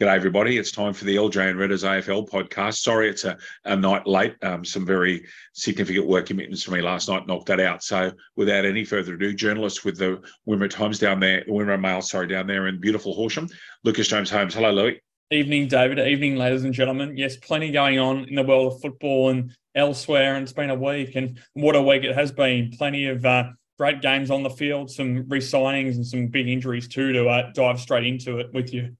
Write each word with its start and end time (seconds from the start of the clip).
G'day, 0.00 0.16
everybody. 0.16 0.58
It's 0.58 0.72
time 0.72 0.92
for 0.92 1.04
the 1.04 1.14
LJ 1.14 1.50
and 1.50 1.56
Redders 1.56 1.84
AFL 1.84 2.28
podcast. 2.28 2.78
Sorry, 2.78 3.08
it's 3.08 3.22
a, 3.22 3.38
a 3.64 3.76
night 3.76 4.08
late. 4.08 4.34
Um, 4.42 4.64
some 4.64 4.84
very 4.84 5.24
significant 5.52 6.08
work 6.08 6.26
commitments 6.26 6.64
for 6.64 6.72
me 6.72 6.82
last 6.82 7.08
night 7.08 7.28
knocked 7.28 7.46
that 7.46 7.60
out. 7.60 7.84
So, 7.84 8.10
without 8.34 8.64
any 8.64 8.84
further 8.84 9.14
ado, 9.14 9.32
journalists 9.32 9.84
with 9.84 9.96
the 9.96 10.20
Wimmera 10.48 10.68
Times 10.68 10.98
down 10.98 11.20
there, 11.20 11.44
Wimmera 11.44 11.80
Mail, 11.80 12.02
sorry, 12.02 12.26
down 12.26 12.48
there 12.48 12.66
in 12.66 12.80
beautiful 12.80 13.14
Horsham, 13.14 13.46
Lucas 13.84 14.08
James 14.08 14.28
Holmes. 14.28 14.52
Hello, 14.52 14.72
Louis. 14.72 15.00
Evening, 15.30 15.68
David. 15.68 16.00
Evening, 16.00 16.34
ladies 16.34 16.64
and 16.64 16.74
gentlemen. 16.74 17.16
Yes, 17.16 17.36
plenty 17.36 17.70
going 17.70 18.00
on 18.00 18.24
in 18.24 18.34
the 18.34 18.42
world 18.42 18.72
of 18.72 18.80
football 18.80 19.28
and 19.28 19.54
elsewhere, 19.76 20.34
and 20.34 20.42
it's 20.42 20.52
been 20.52 20.70
a 20.70 20.74
week, 20.74 21.14
and 21.14 21.38
what 21.52 21.76
a 21.76 21.82
week 21.82 22.02
it 22.02 22.16
has 22.16 22.32
been. 22.32 22.72
Plenty 22.76 23.06
of 23.06 23.24
uh, 23.24 23.44
great 23.78 24.02
games 24.02 24.32
on 24.32 24.42
the 24.42 24.50
field, 24.50 24.90
some 24.90 25.28
re-signings, 25.28 25.94
and 25.94 26.04
some 26.04 26.26
big 26.26 26.48
injuries 26.48 26.88
too. 26.88 27.12
To 27.12 27.28
uh, 27.28 27.52
dive 27.52 27.78
straight 27.78 28.08
into 28.08 28.38
it 28.38 28.52
with 28.52 28.74
you. 28.74 28.96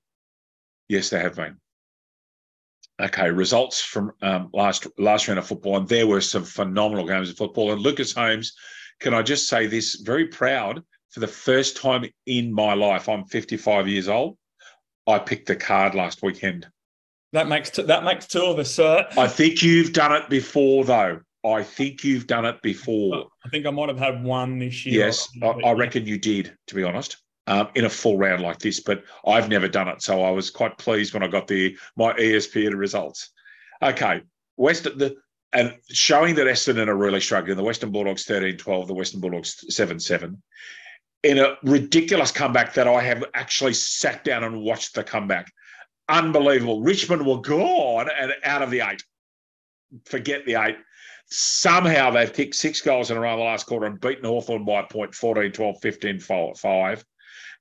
Yes, 0.95 1.11
they 1.11 1.19
have 1.19 1.35
been. 1.35 1.57
Okay, 3.03 3.29
results 3.29 3.81
from 3.81 4.13
um, 4.23 4.51
last 4.53 4.87
last 4.97 5.27
round 5.27 5.41
of 5.41 5.47
football, 5.49 5.77
and 5.77 5.89
there 5.89 6.07
were 6.07 6.21
some 6.21 6.45
phenomenal 6.45 7.05
games 7.05 7.29
of 7.29 7.37
football. 7.37 7.73
And 7.73 7.81
Lucas 7.81 8.13
Holmes, 8.13 8.53
can 9.01 9.13
I 9.13 9.23
just 9.23 9.49
say 9.49 9.67
this? 9.67 9.97
Very 9.97 10.29
proud 10.29 10.85
for 11.11 11.19
the 11.19 11.27
first 11.27 11.79
time 11.79 12.05
in 12.27 12.53
my 12.53 12.75
life. 12.75 13.09
I'm 13.09 13.25
55 13.25 13.89
years 13.89 14.09
old. 14.09 14.39
I 15.09 15.19
picked 15.19 15.49
the 15.49 15.57
card 15.57 15.97
last 15.97 16.23
weekend. 16.23 16.69
That 17.33 17.49
makes 17.49 17.71
t- 17.71 17.83
that 17.83 18.05
makes 18.05 18.29
two 18.29 18.45
of 18.45 18.61
us, 18.61 18.73
sir. 18.73 19.05
I 19.19 19.27
think 19.27 19.65
you've 19.65 19.93
done 19.93 20.13
it 20.13 20.31
before, 20.31 20.85
though. 20.85 21.23
I 21.45 21.65
think 21.65 22.05
you've 22.05 22.29
done 22.29 22.45
it 22.45 22.63
before. 22.63 23.27
I 23.45 23.49
think 23.49 23.67
I 23.67 23.71
might 23.71 23.89
have 23.89 23.99
had 23.99 24.23
one 24.23 24.61
this 24.61 24.87
year. 24.87 25.07
Yes, 25.07 25.29
I, 25.43 25.49
I 25.49 25.73
reckon 25.73 26.07
you 26.07 26.19
did. 26.19 26.57
To 26.69 26.77
be 26.77 26.85
honest 26.85 27.17
um, 27.47 27.69
in 27.75 27.85
a 27.85 27.91
full 27.91 28.17
round 28.17 28.43
like 28.43 28.59
this, 28.59 28.81
but 28.81 29.05
I've 29.27 29.49
never 29.49 29.69
done 29.69 29.89
it, 29.89 30.03
so 30.03 30.23
I 30.23 30.31
was 30.31 30.51
quite 30.51 30.79
pleased 30.79 31.13
when 31.13 31.23
I 31.23 31.29
got 31.29 31.47
the 31.47 31.77
my 31.97 32.13
ESPN 32.15 32.75
results. 32.77 33.31
Okay, 33.83 34.23
West 34.57 34.85
the 34.85 35.17
and 35.55 35.73
showing 35.89 36.35
that 36.35 36.49
Essendon 36.49 36.89
are 36.89 36.97
really 36.97 37.21
struggling. 37.21 37.57
The 37.57 37.63
Western 37.63 37.93
Bulldogs 37.93 38.27
13-12, 38.27 38.89
the 38.89 38.95
Western 38.95 39.21
Bulldogs 39.21 39.65
7-7. 39.71 40.37
In 41.23 41.39
a 41.39 41.55
ridiculous 41.63 42.33
comeback 42.33 42.75
that 42.75 42.89
I 42.89 43.01
have 43.01 43.25
actually 43.35 43.75
sat 43.75 44.25
down 44.25 44.43
and 44.43 44.63
watched 44.63 44.95
the 44.95 45.05
comeback. 45.05 45.51
Unbelievable. 46.09 46.83
Richmond 46.83 47.25
were 47.25 47.41
gone 47.41 48.11
and 48.21 48.35
out 48.43 48.63
of 48.63 48.71
the 48.71 48.81
eight. 48.81 49.03
Forget 50.07 50.45
the 50.45 50.57
eight. 50.57 50.77
Somehow 51.31 52.11
they've 52.11 52.33
kicked 52.33 52.57
six 52.57 52.81
goals 52.81 53.13
in 53.13 53.17
a 53.17 53.21
the 53.21 53.27
last 53.27 53.67
quarter 53.67 53.87
and 53.87 54.01
beaten 54.01 54.25
Hawthorn 54.25 54.65
by 54.65 54.81
a 54.81 54.87
point 54.87 55.15
14 55.15 55.53
12, 55.53 55.77
15 55.81 56.19
5. 56.19 57.05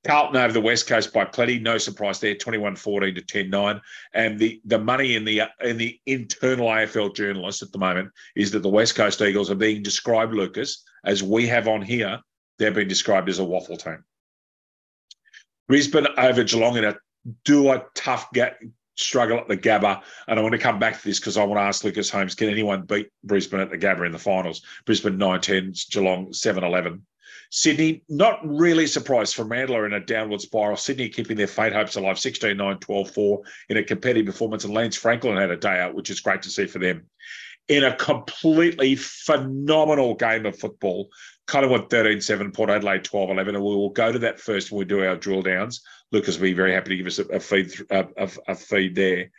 Carlton 0.06 0.36
over 0.36 0.52
the 0.52 0.62
West 0.62 0.88
Coast 0.88 1.14
by 1.14 1.24
plenty, 1.24 1.60
no 1.60 1.78
surprise 1.78 2.20
there, 2.20 2.36
21-14 2.36 3.16
to 3.16 3.22
10-9. 3.22 3.82
And 4.14 4.38
the, 4.38 4.62
the 4.66 4.80
money 4.80 5.16
in 5.16 5.24
the 5.24 5.44
in 5.62 5.78
the 5.78 6.00
internal 6.06 6.68
AFL 6.68 7.16
journalists 7.16 7.62
at 7.62 7.72
the 7.72 7.78
moment 7.78 8.12
is 8.36 8.52
that 8.52 8.64
the 8.64 8.70
West 8.70 8.96
Coast 8.96 9.22
Eagles 9.22 9.50
are 9.50 9.56
being 9.56 9.82
described, 9.82 10.34
Lucas, 10.34 10.84
as 11.06 11.24
we 11.24 11.48
have 11.48 11.68
on 11.68 11.82
here, 11.82 12.20
they're 12.60 12.72
being 12.72 12.88
described 12.88 13.30
as 13.30 13.40
a 13.40 13.44
waffle 13.44 13.78
team. 13.78 14.04
Brisbane 15.68 16.08
over 16.18 16.44
Geelong 16.44 16.78
in 16.78 16.84
a 16.84 16.96
do 17.46 17.72
a 17.72 17.86
tough 17.96 18.32
get 18.34 18.60
struggle 18.96 19.40
at 19.40 19.48
the 19.48 19.58
Gabba. 19.58 20.02
And 20.28 20.40
I 20.40 20.42
want 20.42 20.54
to 20.54 20.60
come 20.60 20.80
back 20.80 21.00
to 21.00 21.08
this 21.08 21.20
because 21.20 21.38
I 21.38 21.44
want 21.44 21.58
to 21.58 21.64
ask 21.64 21.84
Lucas 21.84 22.10
Holmes, 22.10 22.36
can 22.36 22.50
anyone 22.50 22.84
beat 22.84 23.10
Brisbane 23.24 23.60
at 23.60 23.70
the 23.70 23.78
Gabba 23.78 24.06
in 24.06 24.12
the 24.12 24.20
finals? 24.20 24.62
Brisbane 24.86 25.18
9-10, 25.18 25.90
Geelong 25.90 26.28
7-11. 26.28 27.02
Sydney, 27.56 28.04
not 28.10 28.40
really 28.44 28.88
surprised 28.88 29.36
for 29.36 29.44
Fremantle 29.44 29.86
in 29.86 29.94
a 29.94 30.00
downward 30.00 30.42
spiral. 30.42 30.76
Sydney 30.76 31.08
keeping 31.08 31.38
their 31.38 31.46
fate 31.46 31.72
hopes 31.72 31.96
alive, 31.96 32.18
16 32.18 32.58
9 32.58 32.80
12 32.80 33.12
4 33.12 33.42
in 33.70 33.78
a 33.78 33.84
competitive 33.84 34.26
performance. 34.26 34.64
And 34.64 34.74
Lance 34.74 34.96
Franklin 34.96 35.38
had 35.38 35.52
a 35.52 35.56
day 35.56 35.80
out, 35.80 35.94
which 35.94 36.10
is 36.10 36.20
great 36.20 36.42
to 36.42 36.50
see 36.50 36.66
for 36.66 36.80
them. 36.80 37.06
In 37.68 37.84
a 37.84 37.96
completely 37.96 38.96
phenomenal 38.96 40.16
game 40.16 40.48
of 40.48 40.58
football, 40.58 41.10
Collingwood 41.46 41.92
13 41.92 42.22
7, 42.22 42.52
Port 42.52 42.72
Adelaide 42.72 43.04
12 43.04 43.30
11. 43.30 43.54
And 43.54 43.64
we 43.64 43.76
will 43.76 43.92
go 43.92 44.12
to 44.12 44.18
that 44.18 44.40
first 44.40 44.72
when 44.72 44.80
we 44.80 44.86
do 44.86 45.06
our 45.06 45.16
drill 45.16 45.44
downs. 45.44 45.84
Lucas 46.12 46.38
will 46.38 46.46
be 46.46 46.54
very 46.54 46.74
happy 46.74 46.90
to 46.90 46.98
give 46.98 47.06
us 47.06 47.20
a, 47.20 47.26
a 47.26 47.40
feed, 47.40 47.72
a, 47.92 48.08
a, 48.18 48.30
a 48.48 48.56
feed 48.56 48.96
there. 48.96 49.30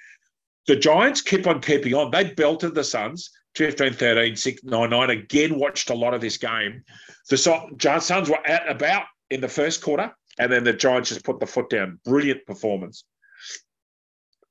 The 0.69 0.77
Giants 0.77 1.21
keep 1.21 1.49
on 1.49 1.61
keeping 1.61 1.95
on. 1.95 2.13
They 2.13 2.33
belted 2.33 2.77
the 2.77 2.85
Suns 2.85 3.33
15 3.57 3.93
13, 3.95 4.37
6 4.37 4.65
9 4.65 4.91
9. 4.91 5.11
Again, 5.11 5.59
watched 5.59 5.91
a 5.91 5.95
lot 5.95 6.15
of 6.15 6.21
this 6.21 6.37
game. 6.37 6.83
The 7.31 7.37
Suns 7.37 8.29
were 8.29 8.47
at 8.47 8.69
about 8.69 9.05
in 9.31 9.41
the 9.41 9.49
first 9.49 9.83
quarter, 9.83 10.15
and 10.39 10.53
then 10.53 10.65
the 10.65 10.73
Giants 10.73 11.11
just 11.11 11.25
put 11.25 11.41
the 11.41 11.47
foot 11.47 11.71
down. 11.71 12.01
Brilliant 12.05 12.45
performance. 12.47 13.05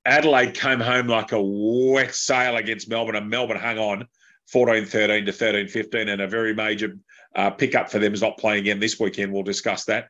Adelaide 0.06 0.54
came 0.54 0.80
home 0.80 1.08
like 1.08 1.32
a 1.32 1.42
wet 1.42 2.14
sail 2.14 2.58
against 2.58 2.90
Melbourne, 2.90 3.16
and 3.16 3.30
Melbourne 3.30 3.60
hung 3.60 3.78
on 3.78 4.08
14 4.52 4.86
13 4.86 5.26
to 5.26 5.32
13 5.32 5.68
15, 5.68 6.10
and 6.10 6.22
a 6.22 6.28
very 6.28 6.54
major 6.54 6.98
uh, 7.36 7.50
pickup 7.50 7.90
for 7.90 8.00
them 8.00 8.14
is 8.14 8.22
not 8.22 8.38
playing 8.38 8.60
again 8.60 8.80
this 8.80 9.00
weekend. 9.00 9.32
We'll 9.32 9.44
discuss 9.44 9.86
that. 9.86 10.10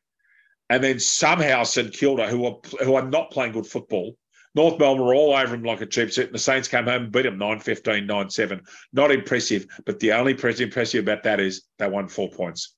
And 0.70 0.84
then 0.84 1.00
somehow 1.00 1.64
St 1.64 1.94
Kilda, 1.94 2.28
who 2.28 2.46
are 2.46 2.58
who 2.84 2.96
are 2.96 3.08
not 3.08 3.32
playing 3.32 3.52
good 3.52 3.68
football, 3.68 4.18
North 4.56 4.80
Melbourne 4.80 5.06
were 5.06 5.16
all 5.16 5.36
over 5.36 5.56
them 5.56 5.64
like 5.64 5.82
a 5.82 5.86
cheap 5.86 6.12
suit, 6.12 6.28
and 6.28 6.36
the 6.36 6.40
Saints 6.40 6.68
came 6.68 6.86
home 6.86 7.04
and 7.04 7.12
beat 7.12 7.24
them 7.24 7.38
9 7.38 7.60
15, 7.60 8.06
9 8.06 8.30
7. 8.30 8.62
Not 8.92 9.12
impressive, 9.12 9.66
but 9.86 10.00
the 10.00 10.12
only 10.12 10.34
impressive 10.34 11.04
about 11.04 11.24
that 11.24 11.40
is 11.40 11.64
they 11.80 11.90
won 11.90 12.08
four 12.08 12.30
points. 12.30 12.76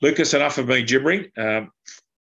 Lucas, 0.00 0.34
enough 0.34 0.58
of 0.58 0.68
me 0.68 0.82
gibbering. 0.82 1.30
Um, 1.36 1.70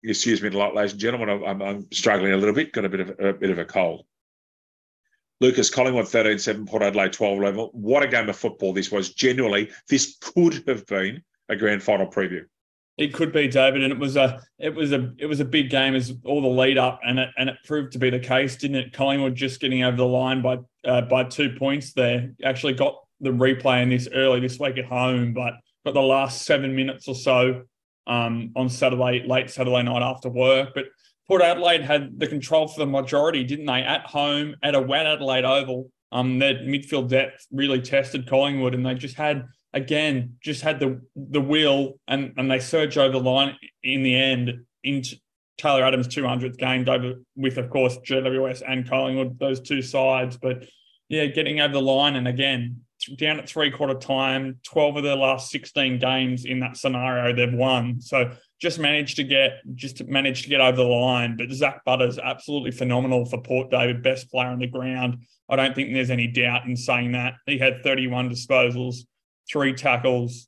excuse 0.03 0.41
me, 0.41 0.49
ladies 0.49 0.93
and 0.93 1.01
gentlemen, 1.01 1.43
I'm, 1.45 1.61
I'm, 1.61 1.87
struggling 1.91 2.33
a 2.33 2.37
little 2.37 2.55
bit, 2.55 2.71
got 2.71 2.85
a 2.85 2.89
bit 2.89 3.01
of 3.01 3.19
a 3.19 3.33
bit 3.33 3.51
of 3.51 3.59
a 3.59 3.65
cold. 3.65 4.05
Lucas 5.39 5.69
Collingwood 5.69 6.07
13 6.07 6.39
7, 6.39 6.65
Port 6.65 6.81
Adelaide 6.81 7.13
12 7.13 7.37
11. 7.37 7.59
What 7.73 8.03
a 8.03 8.07
game 8.07 8.27
of 8.29 8.35
football 8.35 8.73
this 8.73 8.91
was. 8.91 9.13
Genuinely, 9.13 9.69
this 9.87 10.17
could 10.19 10.67
have 10.67 10.85
been 10.87 11.21
a 11.49 11.55
grand 11.55 11.83
final 11.83 12.07
preview. 12.07 12.45
It 12.97 13.13
could 13.13 13.31
be 13.31 13.47
David, 13.47 13.83
and 13.83 13.93
it 13.93 13.99
was 13.99 14.15
a 14.15 14.41
it 14.57 14.73
was 14.73 14.91
a 14.91 15.13
it 15.19 15.27
was 15.27 15.39
a 15.39 15.45
big 15.45 15.69
game 15.69 15.93
as 15.93 16.13
all 16.25 16.41
the 16.41 16.47
lead 16.47 16.77
up, 16.79 16.99
and 17.05 17.19
it 17.19 17.29
and 17.37 17.49
it 17.49 17.57
proved 17.63 17.91
to 17.93 17.99
be 17.99 18.09
the 18.09 18.19
case, 18.19 18.55
didn't 18.55 18.77
it? 18.77 18.93
Collingwood 18.93 19.35
just 19.35 19.59
getting 19.59 19.83
over 19.83 19.97
the 19.97 20.05
line 20.05 20.41
by 20.41 20.57
uh, 20.85 21.01
by 21.01 21.23
two 21.23 21.55
points 21.57 21.93
there. 21.93 22.31
Actually 22.43 22.73
got 22.73 22.95
the 23.21 23.29
replay 23.29 23.83
in 23.83 23.89
this 23.89 24.07
early 24.13 24.39
this 24.39 24.59
week 24.59 24.77
at 24.77 24.85
home, 24.85 25.33
but 25.33 25.53
got 25.85 25.93
the 25.93 26.01
last 26.01 26.43
seven 26.43 26.75
minutes 26.75 27.07
or 27.07 27.15
so 27.15 27.63
um, 28.07 28.51
on 28.55 28.69
Saturday, 28.69 29.23
late 29.27 29.49
Saturday 29.49 29.83
night 29.83 30.01
after 30.01 30.29
work. 30.29 30.69
But 30.73 30.85
Port 31.27 31.41
Adelaide 31.41 31.81
had 31.81 32.19
the 32.19 32.27
control 32.27 32.67
for 32.67 32.79
the 32.79 32.85
majority, 32.85 33.43
didn't 33.43 33.65
they? 33.65 33.83
At 33.83 34.05
home 34.05 34.55
at 34.63 34.75
a 34.75 34.81
wet 34.81 35.05
Adelaide 35.05 35.45
Oval, 35.45 35.91
um, 36.11 36.39
their 36.39 36.55
midfield 36.55 37.09
depth 37.09 37.45
really 37.51 37.81
tested 37.81 38.27
Collingwood, 38.27 38.73
and 38.73 38.85
they 38.85 38.95
just 38.95 39.15
had 39.15 39.45
again 39.73 40.37
just 40.41 40.61
had 40.61 40.79
the 40.79 41.01
the 41.15 41.41
wheel 41.41 41.99
and 42.07 42.33
and 42.37 42.49
they 42.49 42.59
surge 42.59 42.97
over 42.97 43.19
the 43.19 43.23
line 43.23 43.55
in 43.83 44.03
the 44.03 44.15
end 44.15 44.65
into 44.83 45.17
Taylor 45.57 45.83
Adams' 45.83 46.07
200th 46.07 46.57
game 46.57 46.87
over 46.87 47.15
with 47.35 47.57
of 47.57 47.69
course 47.69 47.97
GWS 47.97 48.63
and 48.67 48.87
Collingwood 48.87 49.39
those 49.39 49.59
two 49.59 49.81
sides. 49.81 50.37
But 50.37 50.65
yeah 51.09 51.25
getting 51.25 51.59
over 51.59 51.73
the 51.73 51.81
line 51.81 52.15
and 52.15 52.27
again 52.27 52.81
down 53.15 53.39
at 53.39 53.47
three 53.47 53.71
quarter 53.71 53.93
time 53.93 54.59
12 54.63 54.97
of 54.97 55.03
their 55.03 55.15
last 55.15 55.51
16 55.51 55.99
games 55.99 56.45
in 56.45 56.59
that 56.61 56.77
scenario 56.77 57.33
they've 57.35 57.57
won. 57.57 58.01
So 58.01 58.31
just 58.59 58.79
managed 58.79 59.17
to 59.17 59.23
get 59.23 59.61
just 59.75 60.03
managed 60.07 60.43
to 60.43 60.49
get 60.49 60.61
over 60.61 60.77
the 60.77 60.83
line. 60.83 61.37
But 61.37 61.51
Zak 61.51 61.83
Butters 61.85 62.17
absolutely 62.17 62.71
phenomenal 62.71 63.25
for 63.25 63.41
Port 63.41 63.69
David 63.69 64.01
best 64.01 64.31
player 64.31 64.47
on 64.47 64.59
the 64.59 64.67
ground. 64.67 65.25
I 65.49 65.55
don't 65.55 65.75
think 65.75 65.93
there's 65.93 66.09
any 66.09 66.27
doubt 66.27 66.65
in 66.65 66.75
saying 66.75 67.13
that. 67.13 67.35
He 67.45 67.57
had 67.57 67.83
31 67.83 68.29
disposals 68.29 69.05
three 69.51 69.73
tackles, 69.73 70.47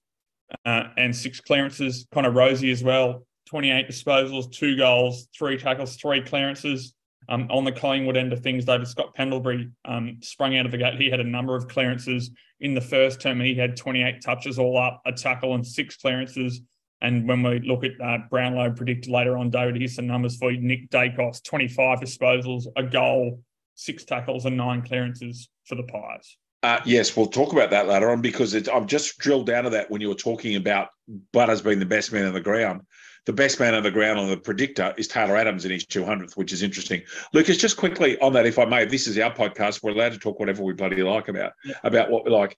uh, 0.66 0.84
and 0.98 1.16
six 1.16 1.40
clearances. 1.40 2.08
Connor 2.12 2.32
Rozee 2.32 2.72
as 2.72 2.84
well, 2.84 3.26
28 3.48 3.88
disposals, 3.88 4.52
two 4.52 4.76
goals, 4.78 5.28
three 5.38 5.58
tackles, 5.58 5.96
three 5.96 6.22
clearances. 6.22 6.94
Um, 7.28 7.48
on 7.52 7.64
the 7.64 7.72
Collingwood 7.72 8.18
end 8.18 8.34
of 8.34 8.40
things, 8.40 8.66
David 8.66 8.88
Scott 8.88 9.14
Pendlebury 9.14 9.70
um, 9.86 10.18
sprung 10.22 10.58
out 10.58 10.66
of 10.66 10.72
the 10.72 10.80
gate. 10.80 11.00
He 11.00 11.12
had 11.12 11.20
a 11.20 11.24
number 11.24 11.56
of 11.56 11.68
clearances 11.68 12.32
in 12.60 12.74
the 12.74 12.82
first 12.82 13.22
term. 13.22 13.40
He 13.40 13.54
had 13.54 13.78
28 13.78 14.22
touches 14.22 14.58
all 14.58 14.78
up, 14.78 15.02
a 15.06 15.12
tackle, 15.12 15.54
and 15.54 15.66
six 15.66 15.96
clearances. 15.96 16.62
And 17.02 17.28
when 17.28 17.44
we 17.44 17.60
look 17.60 17.84
at 17.84 17.92
uh, 18.04 18.18
Brownlow 18.30 18.72
predicted 18.72 19.12
later 19.12 19.38
on, 19.38 19.52
David, 19.52 19.78
here's 19.78 19.96
some 19.96 20.08
numbers 20.08 20.38
for 20.38 20.52
you. 20.52 20.60
Nick 20.60 20.90
Daicos, 20.90 21.44
25 21.44 22.00
disposals, 22.00 22.66
a 22.76 22.84
goal, 22.84 23.42
six 23.76 24.04
tackles, 24.06 24.46
and 24.46 24.58
nine 24.58 24.82
clearances 24.82 25.50
for 25.66 25.76
the 25.76 25.84
Pies. 25.84 26.36
Uh, 26.62 26.80
yes, 26.86 27.16
we'll 27.16 27.28
talk 27.28 27.54
about 27.54 27.70
that 27.70 27.88
later 27.88 28.10
on 28.10 28.22
because 28.22 28.54
I've 28.68 28.88
just 28.88 29.18
drilled 29.18 29.48
down 29.48 29.64
to 29.64 29.70
that 29.72 29.90
when 29.90 30.02
you 30.02 30.10
were 30.10 30.16
talking 30.16 30.56
about 30.56 30.90
Butters 31.32 31.62
being 31.62 31.80
the 31.80 31.86
best 31.86 32.12
man 32.12 32.26
on 32.26 32.34
the 32.34 32.42
ground. 32.42 32.82
The 33.26 33.34
best 33.34 33.60
man 33.60 33.76
on 33.76 33.84
the 33.84 33.92
ground 33.92 34.20
on 34.20 34.30
the 34.30 34.38
predictor 34.38 34.94
is 34.98 35.08
Taylor 35.08 35.38
Adams 35.38 35.64
in 35.64 35.72
his 35.72 35.86
200th, 35.86 36.36
which 36.36 36.52
is 36.52 36.64
interesting. 36.64 37.04
Lucas, 37.34 37.58
just 37.58 37.78
quickly 37.78 38.20
on 38.20 38.34
that, 38.34 38.46
if 38.46 38.60
I 38.60 38.66
may, 38.66 38.86
this 38.86 39.08
is 39.08 39.18
our 39.20 39.34
podcast. 39.34 39.84
We're 39.84 39.92
allowed 39.92 40.14
to 40.14 40.20
talk 40.20 40.40
whatever 40.40 40.64
we 40.64 40.74
bloody 40.74 41.02
like 41.04 41.28
about, 41.28 41.54
yeah. 41.64 41.76
about 41.84 42.10
what 42.10 42.26
we 42.26 42.32
like. 42.32 42.58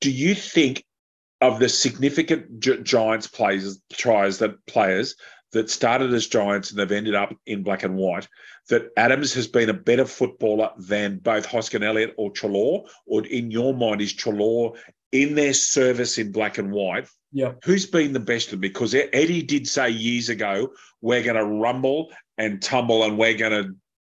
Do 0.00 0.10
you 0.10 0.34
think 0.34 0.84
of 1.40 1.58
the 1.58 1.68
significant 1.68 2.60
Giants 2.60 3.26
players, 3.26 3.80
tries 3.92 4.38
that 4.38 4.64
players 4.66 5.16
that 5.54 5.70
started 5.70 6.12
as 6.12 6.26
Giants 6.26 6.70
and 6.70 6.78
they've 6.78 6.92
ended 6.92 7.14
up 7.14 7.34
in 7.46 7.62
black 7.62 7.84
and 7.84 7.96
white, 7.96 8.28
that 8.68 8.90
Adams 8.96 9.32
has 9.34 9.46
been 9.46 9.70
a 9.70 9.74
better 9.74 10.04
footballer 10.04 10.70
than 10.76 11.18
both 11.18 11.46
Hoskin 11.46 11.82
Elliott 11.82 12.14
or 12.16 12.30
Treloar? 12.30 12.86
Or 13.06 13.24
in 13.24 13.50
your 13.50 13.72
mind, 13.72 14.02
is 14.02 14.12
Treloar 14.12 14.76
in 15.12 15.34
their 15.34 15.54
service 15.54 16.18
in 16.18 16.32
black 16.32 16.58
and 16.58 16.70
white? 16.70 17.08
Yeah. 17.32 17.52
Who's 17.64 17.86
been 17.86 18.12
the 18.12 18.20
best 18.20 18.48
of 18.48 18.50
them? 18.52 18.60
Because 18.60 18.94
Eddie 18.94 19.42
did 19.42 19.66
say 19.66 19.90
years 19.90 20.28
ago, 20.28 20.72
we're 21.00 21.22
going 21.22 21.36
to 21.36 21.44
rumble 21.44 22.12
and 22.36 22.60
tumble 22.60 23.04
and 23.04 23.16
we're 23.16 23.36
going 23.36 23.64
to 23.64 23.74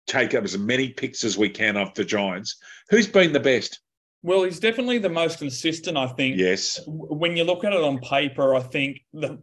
take 0.07 0.33
up 0.33 0.43
as 0.43 0.57
many 0.57 0.89
picks 0.89 1.23
as 1.23 1.37
we 1.37 1.49
can 1.49 1.77
off 1.77 1.93
the 1.93 2.03
Giants. 2.03 2.57
Who's 2.89 3.07
been 3.07 3.33
the 3.33 3.39
best? 3.39 3.79
Well, 4.23 4.43
he's 4.43 4.59
definitely 4.59 4.97
the 4.97 5.09
most 5.09 5.39
consistent, 5.39 5.97
I 5.97 6.07
think. 6.07 6.37
Yes. 6.37 6.79
When 6.87 7.37
you 7.37 7.43
look 7.43 7.63
at 7.63 7.73
it 7.73 7.81
on 7.81 7.99
paper, 7.99 8.55
I 8.55 8.61
think 8.61 9.01
the 9.13 9.39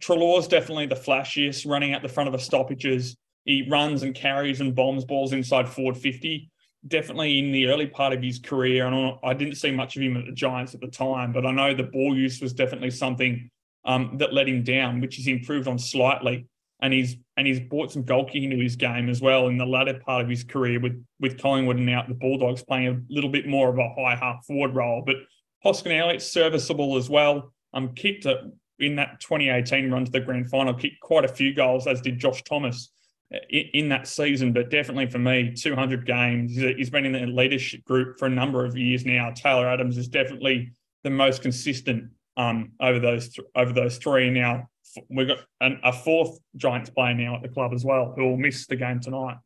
Treloar's 0.00 0.46
definitely 0.46 0.86
the 0.86 0.94
flashiest, 0.94 1.66
running 1.66 1.94
at 1.94 2.02
the 2.02 2.08
front 2.08 2.28
of 2.28 2.32
the 2.32 2.38
stoppages. 2.38 3.16
He 3.44 3.66
runs 3.68 4.02
and 4.02 4.14
carries 4.14 4.60
and 4.60 4.74
bombs 4.74 5.04
balls 5.04 5.32
inside 5.32 5.68
forward 5.68 5.96
50. 5.96 6.50
Definitely 6.86 7.38
in 7.38 7.52
the 7.52 7.66
early 7.66 7.86
part 7.86 8.12
of 8.12 8.22
his 8.22 8.38
career, 8.38 8.86
and 8.86 9.18
I 9.22 9.34
didn't 9.34 9.56
see 9.56 9.70
much 9.70 9.96
of 9.96 10.02
him 10.02 10.16
at 10.16 10.26
the 10.26 10.32
Giants 10.32 10.74
at 10.74 10.80
the 10.80 10.88
time, 10.88 11.32
but 11.32 11.44
I 11.44 11.50
know 11.50 11.74
the 11.74 11.82
ball 11.82 12.16
use 12.16 12.40
was 12.40 12.54
definitely 12.54 12.90
something 12.90 13.50
um, 13.84 14.16
that 14.18 14.32
let 14.32 14.48
him 14.48 14.62
down, 14.62 15.00
which 15.00 15.16
he's 15.16 15.26
improved 15.26 15.68
on 15.68 15.78
slightly 15.78 16.46
and 16.82 16.92
he's 16.92 17.16
and 17.36 17.46
he's 17.46 17.60
brought 17.60 17.92
some 17.92 18.02
goal 18.02 18.24
kicking 18.24 18.44
into 18.44 18.62
his 18.62 18.76
game 18.76 19.08
as 19.08 19.20
well 19.20 19.48
in 19.48 19.58
the 19.58 19.66
latter 19.66 19.98
part 20.04 20.22
of 20.22 20.28
his 20.28 20.44
career 20.44 20.80
with 20.80 21.04
with 21.18 21.40
Collingwood 21.40 21.76
and 21.76 21.86
now 21.86 22.04
the 22.06 22.14
Bulldogs 22.14 22.62
playing 22.62 22.88
a 22.88 23.12
little 23.12 23.30
bit 23.30 23.46
more 23.46 23.68
of 23.68 23.78
a 23.78 23.88
high 23.94 24.16
half 24.16 24.44
forward 24.46 24.74
role. 24.74 25.02
But 25.04 25.16
Hoskin 25.64 25.92
Elliott's 25.92 26.26
serviceable 26.26 26.96
as 26.96 27.10
well. 27.10 27.52
Um, 27.72 27.94
kicked 27.94 28.26
it 28.26 28.38
in 28.78 28.96
that 28.96 29.20
2018 29.20 29.90
run 29.90 30.04
to 30.04 30.10
the 30.10 30.20
grand 30.20 30.48
final, 30.48 30.74
kicked 30.74 31.00
quite 31.00 31.24
a 31.24 31.28
few 31.28 31.54
goals, 31.54 31.86
as 31.86 32.00
did 32.00 32.18
Josh 32.18 32.42
Thomas 32.42 32.90
uh, 33.32 33.38
in, 33.50 33.66
in 33.74 33.88
that 33.90 34.06
season. 34.06 34.52
But 34.52 34.70
definitely 34.70 35.06
for 35.06 35.18
me, 35.18 35.52
200 35.54 36.06
games. 36.06 36.56
He's 36.56 36.90
been 36.90 37.04
in 37.04 37.12
the 37.12 37.26
leadership 37.26 37.84
group 37.84 38.18
for 38.18 38.26
a 38.26 38.30
number 38.30 38.64
of 38.64 38.76
years 38.76 39.04
now. 39.04 39.30
Taylor 39.30 39.68
Adams 39.68 39.98
is 39.98 40.08
definitely 40.08 40.72
the 41.04 41.10
most 41.10 41.42
consistent 41.42 42.10
um, 42.36 42.72
over 42.80 42.98
those 42.98 43.28
th- 43.28 43.46
over 43.54 43.72
those 43.72 43.98
three. 43.98 44.30
Now 44.30 44.68
we've 45.08 45.28
got 45.28 45.38
an, 45.60 45.80
a 45.84 45.92
fourth 45.92 46.38
Giants 46.56 46.90
player 46.90 47.14
now 47.14 47.36
at 47.36 47.42
the 47.42 47.48
club 47.48 47.72
as 47.72 47.84
well 47.84 48.12
who 48.16 48.24
will 48.24 48.36
miss 48.36 48.66
the 48.66 48.76
game 48.76 49.00
tonight. 49.00 49.36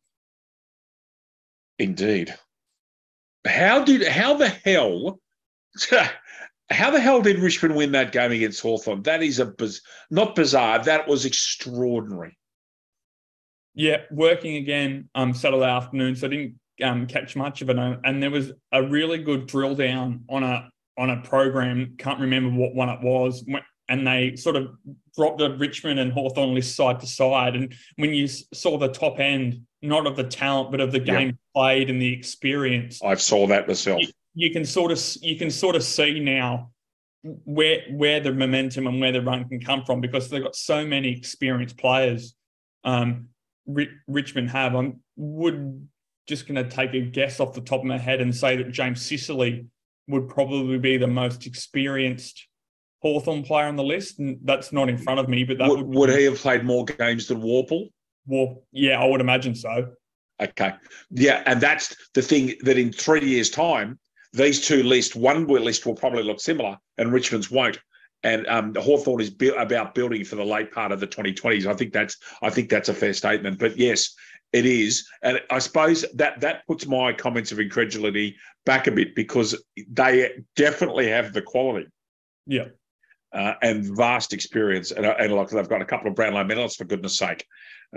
Indeed. 1.79 2.35
How 3.46 3.85
did 3.85 4.06
how 4.06 4.35
the 4.35 4.49
hell 4.49 5.19
how 6.70 6.91
the 6.91 7.00
hell 7.00 7.20
did 7.20 7.41
Richmond 7.41 7.76
win 7.76 7.93
that 7.93 8.12
game 8.12 8.32
against 8.32 8.62
Hawthorn? 8.62 9.02
That 9.02 9.23
is 9.23 9.38
a 9.38 9.46
biz, 9.46 9.82
not 10.11 10.35
bizarre. 10.35 10.82
That 10.82 11.06
was 11.08 11.25
extraordinary. 11.25 12.38
Yeah, 13.75 14.02
working 14.11 14.56
again 14.56 15.08
um, 15.14 15.35
Saturday 15.35 15.64
afternoon, 15.64 16.14
so 16.14 16.29
I 16.29 16.31
didn't 16.31 16.58
um, 16.82 17.06
catch 17.06 17.35
much 17.35 17.61
of 17.61 17.70
it. 17.70 17.76
And 17.76 18.23
there 18.23 18.31
was 18.31 18.52
a 18.73 18.82
really 18.82 19.19
good 19.19 19.46
drill 19.46 19.75
down 19.75 20.25
on 20.29 20.43
a 20.43 20.70
on 20.96 21.11
a 21.11 21.20
program. 21.23 21.96
Can't 21.99 22.20
remember 22.20 22.56
what 22.56 22.75
one 22.75 22.88
it 22.88 23.00
was 23.02 23.44
and 23.89 24.07
they 24.07 24.37
sort 24.37 24.57
of 24.57 24.69
dropped 25.17 25.39
the 25.39 25.57
Richmond 25.57 26.01
and 26.01 26.13
Hawthorn 26.13 26.55
list 26.55 26.75
side 26.75 27.01
to 27.01 27.07
side. 27.07 27.55
And 27.55 27.75
when 27.97 28.15
you 28.15 28.27
saw 28.27 28.79
the 28.79 28.89
top 28.89 29.21
end, 29.21 29.63
not 29.83 30.07
of 30.07 30.17
the 30.17 30.25
talent, 30.25 30.71
but 30.71 30.81
of 30.81 30.93
the 30.93 31.01
game 31.01 31.29
yep. 31.29 31.37
played 31.55 31.91
and 31.91 32.01
the 32.01 32.13
experience, 32.13 33.03
I 33.03 33.15
saw 33.15 33.47
that 33.49 33.69
myself. 33.69 34.01
You, 34.01 34.09
you, 34.35 34.51
can 34.51 34.65
sort 34.65 34.91
of 34.91 35.01
you 35.21 35.37
can 35.37 35.51
sort 35.51 35.77
of 35.77 35.83
see 35.83 36.21
now 36.21 36.71
where 37.23 37.83
where 37.91 38.21
the 38.21 38.33
momentum 38.33 38.87
and 38.87 39.01
where 39.01 39.13
the 39.13 39.23
run 39.23 39.49
can 39.49 39.61
come 39.61 39.85
from 39.85 40.01
because 40.01 40.29
they've 40.31 40.43
got 40.43 40.57
so 40.57 40.87
many 40.87 41.13
experienced 41.17 41.77
players. 41.77 42.35
Um, 42.85 43.29
Richmond 44.07 44.51
have. 44.51 44.75
I 44.75 44.93
would 45.17 45.89
just 46.27 46.47
going 46.49 46.63
to 46.63 46.69
take 46.69 46.95
a 46.95 47.01
guess 47.01 47.41
off 47.41 47.55
the 47.55 47.61
top 47.61 47.81
of 47.81 47.87
my 47.87 47.99
head 47.99 48.21
and 48.21 48.35
say 48.35 48.57
that 48.57 48.73
James 48.73 49.05
Sicily 49.05 49.67
would 50.09 50.29
probably 50.29 50.79
be 50.79 50.97
the 50.97 51.07
most 51.07 51.47
experienced 51.47 52.47
Hawthorn 53.05 53.43
player 53.43 53.67
on 53.67 53.77
the 53.77 53.85
list, 53.85 54.19
and 54.19 54.39
that's 54.45 54.73
not 54.73 54.89
in 54.89 54.97
front 54.97 55.21
of 55.21 55.29
me. 55.29 55.45
But 55.45 55.59
that 55.59 55.69
would, 55.69 55.81
would, 55.81 55.95
would 55.95 56.19
he 56.19 56.25
have 56.25 56.39
played 56.39 56.65
more 56.65 56.87
games 56.87 57.29
than 57.29 57.43
Worpel? 57.43 57.91
Well, 58.27 58.65
yeah, 58.73 58.99
I 58.99 59.05
would 59.05 59.21
imagine 59.21 59.55
so. 59.55 59.93
Okay, 60.43 60.73
yeah, 61.11 61.43
and 61.45 61.61
that's 61.61 61.95
the 62.15 62.23
thing 62.23 62.55
that 62.62 62.79
in 62.79 62.91
three 62.91 63.25
years' 63.25 63.51
time, 63.51 63.99
these 64.33 64.67
two 64.67 64.83
lists, 64.83 65.15
one 65.15 65.47
list 65.47 65.85
will 65.85 65.95
probably 65.95 66.23
look 66.23 66.41
similar, 66.41 66.79
and 66.97 67.12
Richmond's 67.12 67.51
won't. 67.51 67.79
And 68.23 68.47
um, 68.47 68.75
Hawthorn 68.75 69.21
is 69.21 69.29
bu- 69.29 69.53
about 69.53 69.95
building 69.95 70.25
for 70.25 70.37
the 70.37 70.45
late 70.45 70.73
part 70.73 70.91
of 70.91 70.99
the 70.99 71.06
2020s. 71.06 71.67
I 71.67 71.75
think 71.75 71.93
that's 71.93 72.17
I 72.41 72.49
think 72.49 72.71
that's 72.71 72.89
a 72.89 72.95
fair 72.95 73.12
statement. 73.12 73.59
But 73.59 73.77
yes, 73.77 74.15
it 74.55 74.65
is, 74.65 75.06
and 75.23 75.43
I 75.51 75.59
suppose 75.59 76.06
that 76.15 76.41
that 76.41 76.67
puts 76.67 76.87
my 76.87 77.12
comments 77.12 77.53
of 77.53 77.61
incredulity 77.61 78.35
back 78.65 78.87
a 78.87 78.93
bit 78.93 79.15
because 79.15 79.62
they 79.91 80.31
definitely 80.56 81.09
have 81.09 81.35
the 81.35 81.43
quality. 81.43 81.89
Yeah 82.47 82.69
uh, 83.35 83.55
and 83.63 83.97
vast 83.97 84.33
experience. 84.33 84.93
And, 84.93 85.05
and 85.05 85.33
like 85.33 85.49
they've 85.49 85.69
got 85.69 85.83
a 85.83 85.87
couple 85.87 86.09
of 86.09 86.15
Brownlow 86.15 86.45
medalists, 86.45 86.77
for 86.77 86.85
goodness 86.85 87.19
sake. 87.19 87.47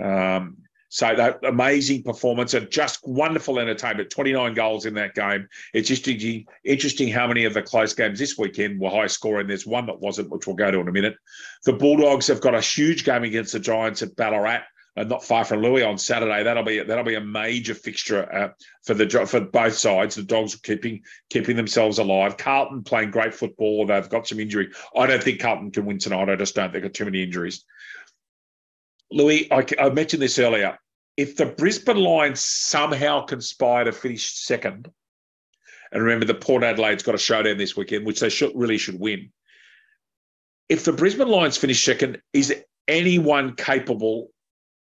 Um, 0.02 0.58
so 0.90 1.14
that 1.14 1.44
amazing 1.44 2.02
performance 2.02 2.54
and 2.54 2.70
just 2.70 3.06
wonderful 3.06 3.58
entertainment. 3.58 4.08
29 4.08 4.54
goals 4.54 4.86
in 4.86 4.94
that 4.94 5.14
game. 5.14 5.46
It's 5.74 5.88
just 5.88 6.08
interesting 6.64 7.08
how 7.08 7.26
many 7.26 7.44
of 7.44 7.52
the 7.52 7.62
close 7.62 7.92
games 7.92 8.18
this 8.18 8.38
weekend 8.38 8.80
were 8.80 8.88
high 8.88 9.06
scoring. 9.06 9.46
There's 9.46 9.66
one 9.66 9.84
that 9.86 10.00
wasn't, 10.00 10.30
which 10.30 10.46
we'll 10.46 10.56
go 10.56 10.70
to 10.70 10.80
in 10.80 10.88
a 10.88 10.92
minute. 10.92 11.16
The 11.64 11.74
Bulldogs 11.74 12.26
have 12.28 12.40
got 12.40 12.54
a 12.54 12.60
huge 12.60 13.04
game 13.04 13.24
against 13.24 13.52
the 13.52 13.60
Giants 13.60 14.00
at 14.00 14.16
Ballarat 14.16 14.62
not 15.04 15.24
far 15.24 15.44
from 15.44 15.62
Louis 15.62 15.82
on 15.82 15.98
Saturday. 15.98 16.42
That'll 16.42 16.62
be 16.62 16.82
that'll 16.82 17.04
be 17.04 17.14
a 17.14 17.20
major 17.20 17.74
fixture 17.74 18.32
uh, 18.32 18.48
for 18.84 18.94
the 18.94 19.08
for 19.26 19.40
both 19.40 19.74
sides. 19.74 20.14
The 20.14 20.22
Dogs 20.22 20.54
are 20.54 20.58
keeping 20.58 21.02
keeping 21.30 21.56
themselves 21.56 21.98
alive. 21.98 22.36
Carlton 22.36 22.82
playing 22.82 23.10
great 23.10 23.34
football. 23.34 23.86
They've 23.86 24.08
got 24.08 24.26
some 24.26 24.40
injury. 24.40 24.70
I 24.96 25.06
don't 25.06 25.22
think 25.22 25.40
Carlton 25.40 25.70
can 25.70 25.86
win 25.86 25.98
tonight. 25.98 26.28
I 26.28 26.36
just 26.36 26.54
don't. 26.54 26.72
They've 26.72 26.82
got 26.82 26.94
too 26.94 27.04
many 27.04 27.22
injuries. 27.22 27.64
Louis, 29.10 29.50
I, 29.50 29.64
I 29.78 29.90
mentioned 29.90 30.22
this 30.22 30.38
earlier. 30.38 30.78
If 31.16 31.36
the 31.36 31.46
Brisbane 31.46 31.96
Lions 31.96 32.40
somehow 32.40 33.22
conspire 33.22 33.84
to 33.84 33.92
finish 33.92 34.34
second, 34.34 34.90
and 35.90 36.02
remember 36.02 36.26
the 36.26 36.34
Port 36.34 36.62
Adelaide's 36.62 37.02
got 37.02 37.14
a 37.14 37.18
showdown 37.18 37.56
this 37.56 37.76
weekend, 37.76 38.06
which 38.06 38.20
they 38.20 38.28
should 38.28 38.52
really 38.54 38.78
should 38.78 39.00
win. 39.00 39.32
If 40.68 40.84
the 40.84 40.92
Brisbane 40.92 41.28
Lions 41.28 41.56
finish 41.56 41.82
second, 41.84 42.20
is 42.32 42.54
anyone 42.86 43.54
capable 43.54 44.30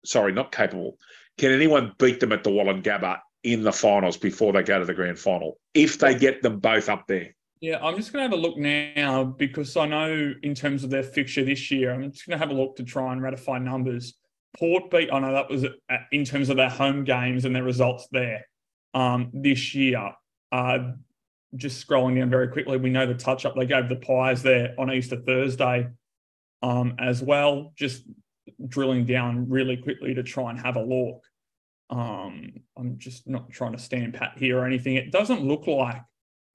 sorry, 0.05 0.31
not 0.31 0.51
capable. 0.51 0.97
Can 1.37 1.51
anyone 1.51 1.93
beat 1.99 2.19
them 2.19 2.31
at 2.31 2.43
the 2.43 2.49
Woolloongabba 2.49 3.19
in 3.43 3.63
the 3.63 3.71
finals 3.71 4.17
before 4.17 4.53
they 4.53 4.63
go 4.63 4.79
to 4.79 4.85
the 4.85 4.93
grand 4.93 5.19
final 5.19 5.57
if 5.73 5.99
they 5.99 6.15
get 6.15 6.41
them 6.41 6.59
both 6.59 6.89
up 6.89 7.07
there? 7.07 7.35
Yeah, 7.61 7.83
I'm 7.83 7.95
just 7.95 8.11
going 8.11 8.29
to 8.29 8.29
have 8.29 8.37
a 8.37 8.41
look 8.41 8.57
now 8.57 9.23
because 9.23 9.75
I 9.75 9.85
know 9.87 10.33
in 10.43 10.53
terms 10.53 10.83
of 10.83 10.89
their 10.89 11.03
fixture 11.03 11.43
this 11.43 11.71
year, 11.71 11.93
I'm 11.93 12.11
just 12.11 12.27
going 12.27 12.37
to 12.37 12.45
have 12.45 12.55
a 12.55 12.59
look 12.59 12.75
to 12.77 12.83
try 12.83 13.11
and 13.11 13.21
ratify 13.21 13.59
numbers. 13.59 14.15
Port 14.57 14.89
beat, 14.89 15.09
I 15.11 15.19
know 15.19 15.33
that 15.33 15.49
was 15.49 15.65
in 16.11 16.25
terms 16.25 16.49
of 16.49 16.57
their 16.57 16.69
home 16.69 17.03
games 17.03 17.45
and 17.45 17.55
their 17.55 17.63
results 17.63 18.07
there 18.11 18.45
um, 18.93 19.29
this 19.33 19.73
year. 19.73 20.11
Uh, 20.51 20.91
just 21.55 21.85
scrolling 21.85 22.17
down 22.17 22.29
very 22.29 22.49
quickly, 22.49 22.77
we 22.77 22.89
know 22.89 23.05
the 23.05 23.13
touch 23.13 23.45
up 23.45 23.55
they 23.55 23.65
gave 23.65 23.89
the 23.89 23.95
Pies 23.95 24.43
there 24.43 24.75
on 24.77 24.91
Easter 24.91 25.17
Thursday 25.17 25.87
um, 26.61 26.95
as 26.99 27.21
well. 27.21 27.73
Just 27.75 28.03
drilling 28.67 29.05
down 29.05 29.49
really 29.49 29.77
quickly 29.77 30.13
to 30.13 30.23
try 30.23 30.49
and 30.49 30.59
have 30.59 30.75
a 30.75 30.83
look. 30.83 31.23
Um, 31.89 32.53
I'm 32.77 32.97
just 32.97 33.27
not 33.27 33.49
trying 33.51 33.73
to 33.73 33.79
stand 33.79 34.13
pat 34.13 34.33
here 34.37 34.59
or 34.59 34.65
anything. 34.65 34.95
It 34.95 35.11
doesn't 35.11 35.43
look 35.43 35.67
like, 35.67 36.01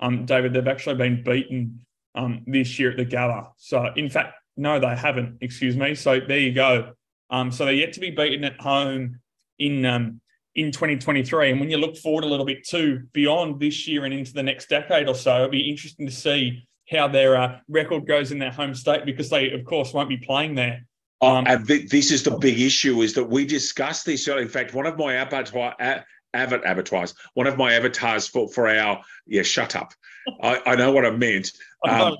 um, 0.00 0.24
David, 0.26 0.52
they've 0.52 0.66
actually 0.66 0.96
been 0.96 1.22
beaten 1.22 1.84
um, 2.14 2.42
this 2.46 2.78
year 2.78 2.90
at 2.90 2.96
the 2.96 3.04
Gabba. 3.04 3.50
So, 3.56 3.90
in 3.96 4.08
fact, 4.08 4.34
no, 4.56 4.78
they 4.78 4.94
haven't. 4.96 5.38
Excuse 5.40 5.76
me. 5.76 5.94
So 5.94 6.20
there 6.20 6.38
you 6.38 6.52
go. 6.52 6.92
Um, 7.30 7.52
so 7.52 7.64
they're 7.64 7.74
yet 7.74 7.92
to 7.94 8.00
be 8.00 8.10
beaten 8.10 8.44
at 8.44 8.60
home 8.60 9.20
in 9.58 9.84
um, 9.86 10.20
in 10.54 10.72
2023. 10.72 11.50
And 11.50 11.60
when 11.60 11.70
you 11.70 11.78
look 11.78 11.96
forward 11.96 12.24
a 12.24 12.26
little 12.26 12.44
bit 12.44 12.66
too, 12.66 13.04
beyond 13.12 13.60
this 13.60 13.86
year 13.86 14.04
and 14.04 14.12
into 14.12 14.32
the 14.32 14.42
next 14.42 14.68
decade 14.68 15.08
or 15.08 15.14
so, 15.14 15.36
it'll 15.36 15.48
be 15.48 15.70
interesting 15.70 16.06
to 16.06 16.12
see 16.12 16.66
how 16.90 17.06
their 17.06 17.36
uh, 17.36 17.58
record 17.68 18.06
goes 18.06 18.32
in 18.32 18.38
their 18.38 18.50
home 18.50 18.74
state 18.74 19.06
because 19.06 19.30
they, 19.30 19.52
of 19.52 19.64
course, 19.64 19.94
won't 19.94 20.08
be 20.08 20.16
playing 20.16 20.56
there 20.56 20.84
um, 21.22 21.46
and 21.46 21.66
th- 21.66 21.90
this 21.90 22.10
is 22.10 22.22
the 22.22 22.36
big 22.36 22.60
issue: 22.60 23.02
is 23.02 23.14
that 23.14 23.24
we 23.24 23.44
discussed 23.44 24.06
this. 24.06 24.26
In 24.26 24.48
fact, 24.48 24.74
one 24.74 24.86
of 24.86 24.96
my 24.96 25.14
abattoir, 25.14 25.74
a- 25.80 26.04
avid 26.34 26.62
abattoirs, 26.64 27.14
one 27.34 27.46
of 27.46 27.58
my 27.58 27.74
avatars 27.74 28.26
for 28.26 28.48
for 28.48 28.68
our 28.68 29.02
yeah, 29.26 29.42
shut 29.42 29.76
up. 29.76 29.92
I, 30.42 30.60
I 30.66 30.76
know 30.76 30.92
what 30.92 31.04
I 31.04 31.10
meant. 31.10 31.52
Um, 31.86 32.16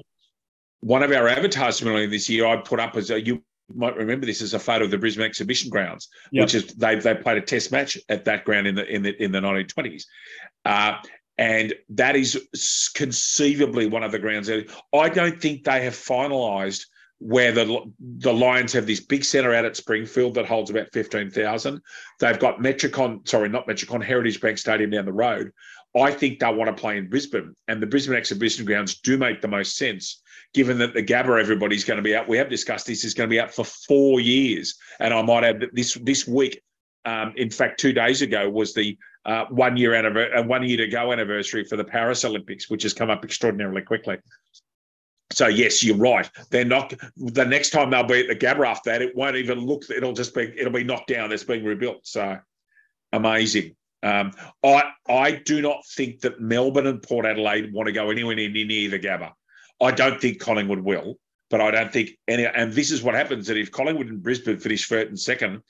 one 0.81 1.03
of 1.03 1.13
our 1.13 1.29
avatars 1.29 1.79
from 1.79 1.93
this 2.11 2.29
year, 2.29 2.47
I 2.47 2.57
put 2.57 2.81
up 2.81 2.97
as 2.97 3.11
a, 3.11 3.21
you 3.21 3.43
might 3.75 3.97
remember 3.97 4.27
this 4.27 4.43
as 4.43 4.55
a 4.55 4.59
photo 4.59 4.85
of 4.85 4.91
the 4.91 4.99
Brisbane 4.99 5.25
Exhibition 5.25 5.71
Grounds, 5.71 6.09
yep. 6.33 6.45
which 6.45 6.55
is 6.55 6.67
they 6.75 6.97
they 6.97 7.15
played 7.15 7.39
a 7.39 7.43
Test 7.43 7.73
match 7.73 7.99
at 8.09 8.25
that 8.25 8.45
ground 8.45 8.67
in 8.67 8.75
the 8.75 8.87
in 8.87 9.03
the 9.03 9.23
in 9.23 9.33
the 9.33 9.41
1920s. 9.41 10.05
Uh, 10.65 10.97
and 11.39 11.73
that 11.89 12.17
is 12.17 12.91
conceivably 12.95 13.87
one 13.87 14.03
of 14.03 14.13
the 14.13 14.19
grounds. 14.19 14.51
I 14.51 15.09
don't 15.09 15.41
think 15.41 15.65
they 15.65 15.83
have 15.85 15.95
finalised 15.95 16.85
where 17.21 17.53
the 17.53 17.93
the 18.19 18.33
Lions 18.33 18.73
have 18.73 18.87
this 18.87 19.01
big 19.01 19.25
centre 19.25 19.55
out 19.55 19.67
at 19.67 19.77
Springfield 19.77 20.35
that 20.35 20.47
holds 20.47 20.71
about 20.71 20.91
fifteen 20.93 21.31
thousand. 21.31 21.81
They've 22.19 22.39
got 22.39 22.59
Metricon, 22.61 23.29
sorry, 23.29 23.49
not 23.49 23.69
Metricon, 23.69 24.03
Heritage 24.03 24.41
Bank 24.41 24.59
Stadium 24.59 24.91
down 24.91 25.05
the 25.05 25.13
road. 25.13 25.53
I 25.95 26.13
think 26.13 26.39
they'll 26.39 26.55
want 26.55 26.75
to 26.75 26.81
play 26.81 26.97
in 26.97 27.11
Brisbane, 27.11 27.55
and 27.69 27.83
the 27.83 27.87
Brisbane 27.87 28.17
exhibition 28.17 28.65
grounds 28.65 29.01
do 29.01 29.19
make 29.19 29.43
the 29.43 29.49
most 29.49 29.77
sense, 29.77 30.23
given 30.55 30.79
that 30.79 30.95
the 30.95 31.03
Gabba 31.03 31.39
everybody's 31.41 31.85
going 31.85 31.99
to 31.99 32.03
be 32.03 32.17
out. 32.17 32.29
We 32.29 32.39
have 32.39 32.49
discussed 32.49 32.87
this 32.87 33.05
is 33.05 33.13
going 33.13 33.29
to 33.29 33.35
be 33.35 33.41
out 33.41 33.53
for 33.53 33.65
four 33.65 34.21
years, 34.21 34.79
and 34.99 35.13
I 35.13 35.21
might 35.21 35.45
add 35.45 35.61
that 35.61 35.75
this 35.75 35.95
this 36.03 36.27
week, 36.27 36.63
um, 37.05 37.35
in 37.37 37.51
fact, 37.51 37.81
two 37.81 37.93
days 37.93 38.23
ago 38.23 38.49
was 38.49 38.73
the 38.73 38.97
uh, 39.27 39.45
one 39.51 39.77
year 39.77 39.93
anniversary, 39.93 40.35
uh, 40.35 40.43
one 40.45 40.63
year 40.63 40.79
to 40.79 40.87
go 40.87 41.13
anniversary 41.13 41.65
for 41.65 41.77
the 41.77 41.85
Paris 41.85 42.25
Olympics, 42.25 42.71
which 42.71 42.85
has 42.85 42.95
come 42.95 43.11
up 43.11 43.25
extraordinarily 43.25 43.83
quickly. 43.83 44.17
So 45.33 45.47
yes, 45.47 45.85
you're 45.85 45.97
right. 45.97 46.29
They're 46.51 46.65
not 46.65 46.93
the 47.17 47.45
next 47.45 47.71
time 47.71 47.91
they'll 47.91 48.05
be 48.05 48.21
at 48.21 48.29
the 48.29 48.47
Gabba 48.47 48.67
after 48.67 48.91
that. 48.91 49.03
It 49.03 49.15
won't 49.15 49.37
even 49.37 49.61
look. 49.61 49.89
It'll 49.89 50.13
just 50.13 50.35
be. 50.35 50.53
It'll 50.57 50.73
be 50.73 50.85
knocked 50.85 51.09
down. 51.09 51.33
It's 51.33 51.45
being 51.45 51.65
rebuilt. 51.65 52.07
So 52.07 52.39
amazing. 53.13 53.77
Um, 54.03 54.33
I 54.65 54.91
I 55.09 55.33
do 55.33 55.61
not 55.63 55.87
think 55.87 56.21
that 56.21 56.41
Melbourne 56.41 56.87
and 56.87 57.03
Port 57.03 57.27
Adelaide 57.27 57.73
want 57.73 57.87
to 57.87 57.93
go 57.93 58.11
anywhere 58.11 58.35
near, 58.35 58.49
near 58.49 58.91
the 58.91 58.99
Gabba. 58.99 59.33
I 59.81 59.93
don't 59.93 60.21
think 60.21 60.41
Collingwood 60.41 60.81
will, 60.81 61.19
but 61.49 61.61
I 61.61 61.71
don't 61.71 61.93
think 61.93 62.11
any. 62.27 62.47
And 62.47 62.73
this 62.73 62.91
is 62.91 63.03
what 63.03 63.15
happens: 63.15 63.47
that 63.47 63.57
if 63.57 63.71
Collingwood 63.71 64.09
and 64.09 64.23
Brisbane 64.23 64.59
finish 64.59 64.87
first 64.87 65.09
and 65.09 65.21
second, 65.21 65.63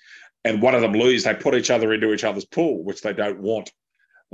and 0.44 0.62
one 0.62 0.74
of 0.74 0.80
them 0.80 0.92
lose, 0.92 1.24
they 1.24 1.34
put 1.34 1.54
each 1.54 1.70
other 1.70 1.92
into 1.92 2.12
each 2.12 2.24
other's 2.24 2.44
pool, 2.44 2.82
which 2.82 3.02
they 3.02 3.12
don't 3.12 3.40
want. 3.40 3.70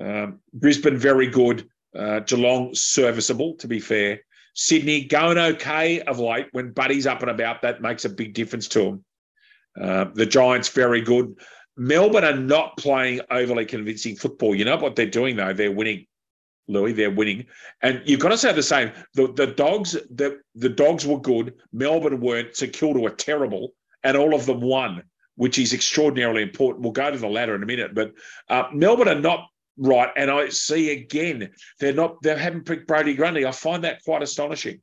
Um, 0.00 0.40
Brisbane 0.52 0.98
very 0.98 1.28
good. 1.28 1.68
Uh, 1.96 2.20
Geelong 2.20 2.74
serviceable, 2.74 3.54
to 3.56 3.66
be 3.66 3.80
fair. 3.80 4.20
Sydney 4.56 5.04
going 5.04 5.36
okay 5.36 6.00
of 6.00 6.18
late. 6.18 6.48
When 6.52 6.72
Buddy's 6.72 7.06
up 7.06 7.20
and 7.20 7.30
about, 7.30 7.62
that 7.62 7.82
makes 7.82 8.06
a 8.06 8.08
big 8.08 8.32
difference 8.32 8.66
to 8.68 8.80
them. 8.80 9.04
Uh, 9.80 10.06
the 10.14 10.24
Giants 10.24 10.70
very 10.70 11.02
good. 11.02 11.38
Melbourne 11.76 12.24
are 12.24 12.34
not 12.34 12.78
playing 12.78 13.20
overly 13.30 13.66
convincing 13.66 14.16
football. 14.16 14.54
You 14.54 14.64
know 14.64 14.78
what 14.78 14.96
they're 14.96 15.06
doing 15.06 15.36
though? 15.36 15.52
They're 15.52 15.70
winning. 15.70 16.06
Louis, 16.68 16.94
they're 16.94 17.12
winning, 17.12 17.46
and 17.82 18.02
you've 18.04 18.18
got 18.18 18.30
to 18.30 18.38
say 18.38 18.52
the 18.52 18.60
same. 18.60 18.90
The 19.14 19.32
the 19.32 19.46
dogs, 19.46 19.92
the 19.92 20.40
the 20.56 20.68
dogs 20.68 21.06
were 21.06 21.20
good. 21.20 21.54
Melbourne 21.72 22.20
weren't. 22.20 22.56
St 22.56 22.72
Kilda 22.72 22.98
were 22.98 23.10
terrible, 23.10 23.74
and 24.02 24.16
all 24.16 24.34
of 24.34 24.46
them 24.46 24.60
won, 24.60 25.04
which 25.36 25.60
is 25.60 25.72
extraordinarily 25.72 26.42
important. 26.42 26.82
We'll 26.82 26.90
go 26.90 27.08
to 27.08 27.18
the 27.18 27.28
ladder 27.28 27.54
in 27.54 27.62
a 27.62 27.66
minute, 27.66 27.94
but 27.94 28.14
uh, 28.48 28.64
Melbourne 28.72 29.06
are 29.06 29.20
not 29.20 29.46
right, 29.76 30.10
and 30.16 30.30
I 30.30 30.48
see 30.48 30.90
again 30.90 31.50
they're 31.80 31.92
not. 31.92 32.22
They 32.22 32.36
haven't 32.36 32.66
picked 32.66 32.86
Brodie 32.86 33.14
Grundy. 33.14 33.46
I 33.46 33.52
find 33.52 33.84
that 33.84 34.02
quite 34.04 34.22
astonishing. 34.22 34.80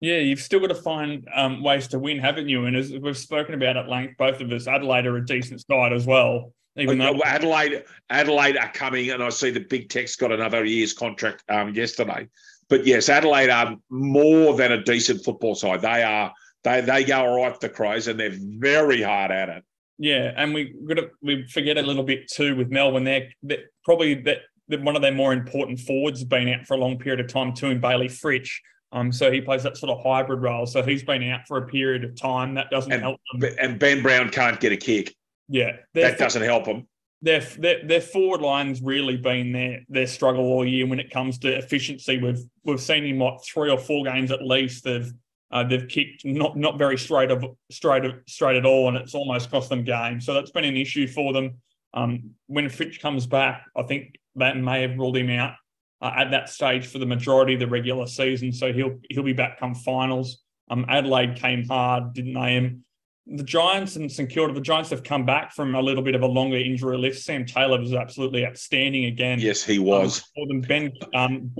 Yeah, 0.00 0.18
you've 0.18 0.40
still 0.40 0.60
got 0.60 0.68
to 0.68 0.74
find 0.74 1.26
um, 1.34 1.62
ways 1.62 1.88
to 1.88 1.98
win, 1.98 2.18
haven't 2.18 2.48
you? 2.48 2.66
And 2.66 2.76
as 2.76 2.92
we've 2.92 3.16
spoken 3.16 3.54
about 3.54 3.78
at 3.78 3.88
length, 3.88 4.18
both 4.18 4.40
of 4.40 4.52
us, 4.52 4.66
Adelaide 4.66 5.06
are 5.06 5.16
a 5.16 5.24
decent 5.24 5.64
side 5.66 5.92
as 5.92 6.06
well. 6.06 6.52
Even 6.78 6.98
though 6.98 7.22
Adelaide, 7.24 7.84
Adelaide 8.10 8.58
are 8.58 8.70
coming, 8.72 9.10
and 9.10 9.22
I 9.22 9.30
see 9.30 9.50
the 9.50 9.60
big 9.60 9.88
Tex 9.88 10.14
got 10.16 10.30
another 10.30 10.64
year's 10.64 10.92
contract 10.92 11.42
um, 11.48 11.74
yesterday. 11.74 12.28
But 12.68 12.86
yes, 12.86 13.08
Adelaide 13.08 13.48
are 13.48 13.76
more 13.88 14.54
than 14.54 14.72
a 14.72 14.82
decent 14.82 15.24
football 15.24 15.54
side. 15.54 15.80
They 15.80 16.02
are. 16.02 16.32
They 16.64 16.82
they 16.82 17.04
go 17.04 17.24
all 17.24 17.36
right 17.36 17.58
the 17.58 17.70
Crows, 17.70 18.08
and 18.08 18.20
they're 18.20 18.34
very 18.34 19.00
hard 19.00 19.30
at 19.30 19.48
it. 19.48 19.64
Yeah, 19.98 20.32
and 20.36 20.52
we 20.52 20.74
got 20.86 20.94
to, 20.96 21.10
we 21.22 21.46
forget 21.48 21.78
a 21.78 21.82
little 21.82 22.02
bit 22.02 22.28
too 22.30 22.54
with 22.54 22.70
Melbourne. 22.70 23.04
They're, 23.04 23.28
they're 23.42 23.64
probably 23.84 24.14
that 24.22 24.40
one 24.68 24.96
of 24.96 25.02
their 25.02 25.12
more 25.12 25.32
important 25.32 25.80
forwards 25.80 26.20
has 26.20 26.28
been 26.28 26.48
out 26.48 26.66
for 26.66 26.74
a 26.74 26.76
long 26.76 26.98
period 26.98 27.20
of 27.20 27.32
time 27.32 27.54
too, 27.54 27.68
in 27.68 27.80
Bailey 27.80 28.08
Fritsch. 28.08 28.60
Um, 28.92 29.10
so 29.12 29.30
he 29.30 29.40
plays 29.40 29.62
that 29.62 29.76
sort 29.76 29.90
of 29.90 30.02
hybrid 30.04 30.42
role. 30.42 30.66
So 30.66 30.82
he's 30.82 31.02
been 31.02 31.22
out 31.30 31.40
for 31.46 31.58
a 31.58 31.66
period 31.66 32.04
of 32.04 32.14
time. 32.14 32.54
That 32.54 32.70
doesn't 32.70 32.92
and, 32.92 33.02
help 33.02 33.20
them. 33.32 33.54
And 33.58 33.78
Ben 33.78 34.02
Brown 34.02 34.30
can't 34.30 34.60
get 34.60 34.72
a 34.72 34.76
kick. 34.76 35.14
Yeah, 35.48 35.76
that 35.94 36.18
doesn't 36.18 36.42
help 36.42 36.64
them. 36.64 36.88
Their, 37.22 37.40
their 37.40 37.86
their 37.86 38.00
forward 38.00 38.42
line's 38.42 38.82
really 38.82 39.16
been 39.16 39.52
their 39.52 39.80
their 39.88 40.06
struggle 40.06 40.44
all 40.44 40.66
year 40.66 40.86
when 40.86 41.00
it 41.00 41.10
comes 41.10 41.38
to 41.38 41.56
efficiency. 41.56 42.18
We've 42.18 42.42
we've 42.64 42.80
seen 42.80 43.04
in 43.04 43.18
what 43.18 43.44
three 43.44 43.70
or 43.70 43.78
four 43.78 44.04
games 44.04 44.30
at 44.30 44.42
least 44.44 44.84
they've 44.84 45.10
uh, 45.50 45.64
they've 45.64 45.88
kicked 45.88 46.24
not 46.24 46.56
not 46.56 46.78
very 46.78 46.98
straight 46.98 47.30
of 47.30 47.44
straight 47.70 48.02
straight 48.26 48.56
at 48.56 48.66
all, 48.66 48.88
and 48.88 48.96
it's 48.96 49.14
almost 49.14 49.50
cost 49.50 49.68
them 49.68 49.84
games. 49.84 50.26
So 50.26 50.34
that's 50.34 50.50
been 50.50 50.64
an 50.64 50.76
issue 50.76 51.06
for 51.06 51.32
them. 51.32 51.58
Um, 51.94 52.30
when 52.46 52.66
Fritsch 52.66 53.00
comes 53.00 53.26
back, 53.26 53.64
I 53.76 53.82
think 53.82 54.16
that 54.34 54.56
may 54.56 54.82
have 54.82 54.98
ruled 54.98 55.16
him 55.16 55.30
out 55.30 55.54
uh, 56.02 56.12
at 56.16 56.30
that 56.30 56.48
stage 56.48 56.86
for 56.86 56.98
the 56.98 57.06
majority 57.06 57.54
of 57.54 57.60
the 57.60 57.66
regular 57.66 58.06
season. 58.06 58.52
So 58.52 58.72
he'll 58.72 58.98
he'll 59.08 59.22
be 59.22 59.32
back 59.32 59.58
come 59.58 59.74
finals. 59.74 60.42
Um, 60.68 60.84
Adelaide 60.88 61.36
came 61.36 61.66
hard, 61.66 62.12
didn't 62.12 62.34
they? 62.34 62.54
Him. 62.54 62.84
The 63.28 63.44
Giants 63.44 63.96
and 63.96 64.10
St 64.10 64.30
Kilda, 64.30 64.52
the 64.52 64.60
Giants 64.60 64.90
have 64.90 65.02
come 65.02 65.26
back 65.26 65.52
from 65.52 65.74
a 65.74 65.80
little 65.80 66.02
bit 66.02 66.14
of 66.14 66.22
a 66.22 66.26
longer 66.26 66.58
injury 66.58 66.96
list. 66.96 67.24
Sam 67.24 67.44
Taylor 67.44 67.80
was 67.80 67.92
absolutely 67.92 68.46
outstanding 68.46 69.06
again. 69.06 69.40
Yes, 69.40 69.64
he 69.64 69.80
was. 69.80 70.18
Um, 70.18 70.24
for 70.34 70.46
them, 70.46 70.60
Ben 70.60 70.92
um, 71.14 71.56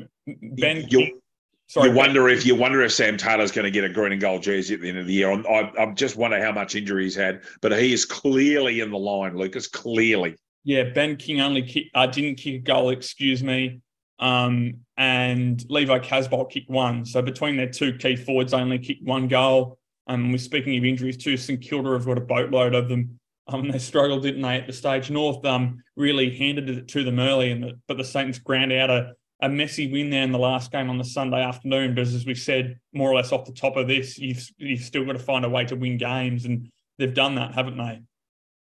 Ben. 0.56 0.86
You, 0.88 1.20
sorry, 1.66 1.90
you 1.90 1.94
wonder 1.94 2.28
if 2.28 2.46
you 2.46 2.54
wonder 2.54 2.82
if 2.82 2.92
Sam 2.92 3.16
Taylor's 3.16 3.52
going 3.52 3.64
to 3.64 3.70
get 3.70 3.84
a 3.84 3.88
green 3.88 4.12
and 4.12 4.20
gold 4.20 4.42
jersey 4.42 4.74
at 4.74 4.80
the 4.80 4.88
end 4.88 4.98
of 4.98 5.06
the 5.06 5.12
year. 5.12 5.30
I, 5.30 5.72
I 5.78 5.92
just 5.92 6.16
wonder 6.16 6.42
how 6.42 6.52
much 6.52 6.74
injury 6.74 7.04
he's 7.04 7.14
had, 7.14 7.42
but 7.60 7.76
he 7.78 7.92
is 7.92 8.04
clearly 8.04 8.80
in 8.80 8.90
the 8.90 8.98
line, 8.98 9.36
Lucas. 9.36 9.66
Clearly. 9.66 10.36
Yeah, 10.64 10.84
Ben 10.84 11.16
King 11.16 11.40
only 11.40 11.62
kick, 11.62 11.84
uh, 11.94 12.06
didn't 12.06 12.36
kick 12.36 12.54
a 12.54 12.58
goal. 12.58 12.90
Excuse 12.90 13.42
me 13.42 13.80
um, 14.18 14.74
and 14.96 15.64
Levi 15.68 15.98
Casboult 15.98 16.50
kicked 16.50 16.70
one. 16.70 17.04
So 17.04 17.22
between 17.22 17.56
their 17.56 17.68
two 17.68 17.94
key 17.94 18.16
forwards, 18.16 18.52
they 18.52 18.58
only 18.58 18.78
kicked 18.78 19.04
one 19.04 19.28
goal. 19.28 19.78
Um, 20.06 20.32
we're 20.32 20.38
speaking 20.38 20.76
of 20.76 20.84
injuries 20.84 21.16
too. 21.16 21.36
St 21.36 21.60
Kilda 21.60 21.90
have 21.90 22.06
got 22.06 22.18
a 22.18 22.22
boatload 22.22 22.74
of 22.74 22.88
them. 22.88 23.18
Um, 23.48 23.68
they 23.68 23.78
struggled, 23.78 24.22
didn't 24.22 24.42
they, 24.42 24.56
at 24.56 24.66
the 24.66 24.72
stage? 24.72 25.10
North 25.10 25.44
um, 25.44 25.82
really 25.96 26.36
handed 26.36 26.68
it 26.68 26.88
to 26.88 27.04
them 27.04 27.20
early, 27.20 27.52
and 27.52 27.62
the, 27.62 27.78
but 27.86 27.96
the 27.96 28.04
Saints 28.04 28.38
ground 28.38 28.72
out 28.72 28.90
a, 28.90 29.12
a 29.40 29.48
messy 29.48 29.90
win 29.90 30.10
there 30.10 30.22
in 30.22 30.32
the 30.32 30.38
last 30.38 30.72
game 30.72 30.88
on 30.88 30.98
the 30.98 31.04
Sunday 31.04 31.42
afternoon. 31.42 31.94
But 31.94 32.02
as 32.02 32.24
we 32.24 32.34
said, 32.34 32.78
more 32.92 33.10
or 33.10 33.14
less 33.14 33.32
off 33.32 33.44
the 33.44 33.52
top 33.52 33.76
of 33.76 33.86
this, 33.86 34.18
you've 34.18 34.48
you've 34.58 34.80
still 34.80 35.04
got 35.04 35.12
to 35.12 35.18
find 35.18 35.44
a 35.44 35.50
way 35.50 35.64
to 35.66 35.76
win 35.76 35.98
games, 35.98 36.44
and 36.44 36.70
they've 36.98 37.14
done 37.14 37.34
that, 37.34 37.54
haven't 37.54 37.76
they? 37.76 38.00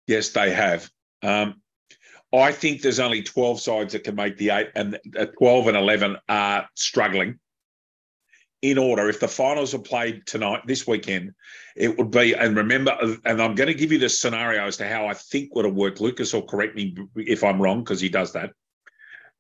Yes, 0.07 0.31
they 0.31 0.51
have. 0.51 0.91
Um, 1.23 1.63
I 2.33 2.53
think 2.53 2.83
there's 2.83 3.01
only 3.01 3.23
12 3.23 3.61
sides 3.61 3.93
that 3.93 4.05
can 4.05 4.17
make 4.17 4.37
the 4.37 4.51
eight, 4.51 4.71
and 4.75 4.99
12 5.39 5.69
and 5.69 5.77
11 5.77 6.17
are 6.29 6.69
struggling. 6.75 7.39
In 8.63 8.79
order, 8.79 9.11
if 9.11 9.21
the 9.21 9.29
finals 9.29 9.75
are 9.75 9.79
played 9.79 10.27
tonight, 10.27 10.63
this 10.67 10.87
weekend, 10.87 11.33
it 11.77 11.97
would 11.99 12.11
be, 12.11 12.33
and 12.33 12.57
remember, 12.57 12.97
and 13.27 13.43
I'm 13.43 13.55
going 13.55 13.69
to 13.69 13.75
give 13.75 13.93
you 13.93 13.99
the 13.99 14.09
scenario 14.09 14.67
as 14.67 14.79
to 14.79 14.89
how 14.89 15.07
I 15.07 15.13
think 15.13 15.55
would 15.55 15.67
have 15.67 15.75
worked. 15.75 16.01
Lucas 16.01 16.33
will 16.33 16.43
correct 16.43 16.75
me 16.75 16.97
if 17.15 17.45
I'm 17.45 17.61
wrong, 17.61 17.85
because 17.85 18.01
he 18.01 18.09
does 18.09 18.33
that. 18.33 18.51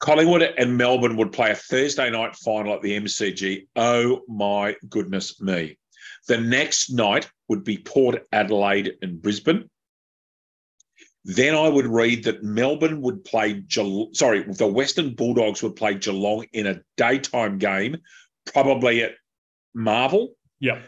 Collingwood 0.00 0.42
and 0.42 0.76
Melbourne 0.76 1.16
would 1.16 1.32
play 1.32 1.50
a 1.50 1.54
Thursday 1.56 2.10
night 2.10 2.36
final 2.36 2.74
at 2.74 2.82
the 2.82 2.98
MCG. 2.98 3.66
Oh 3.76 4.20
my 4.28 4.76
goodness 4.88 5.40
me. 5.40 5.78
The 6.28 6.38
next 6.38 6.90
night 6.90 7.30
would 7.48 7.64
be 7.64 7.78
Port 7.78 8.26
Adelaide 8.32 8.94
and 9.02 9.20
Brisbane. 9.20 9.68
Then 11.24 11.54
I 11.54 11.68
would 11.68 11.86
read 11.86 12.24
that 12.24 12.42
Melbourne 12.42 13.00
would 13.00 13.24
play, 13.24 13.62
sorry, 14.12 14.42
the 14.42 14.66
Western 14.66 15.14
Bulldogs 15.14 15.62
would 15.62 15.76
play 15.76 15.94
Geelong 15.94 16.46
in 16.52 16.66
a 16.66 16.80
daytime 16.98 17.58
game, 17.58 17.96
probably 18.52 19.02
at 19.02 19.12
Marvel. 19.74 20.34
Yeah. 20.60 20.82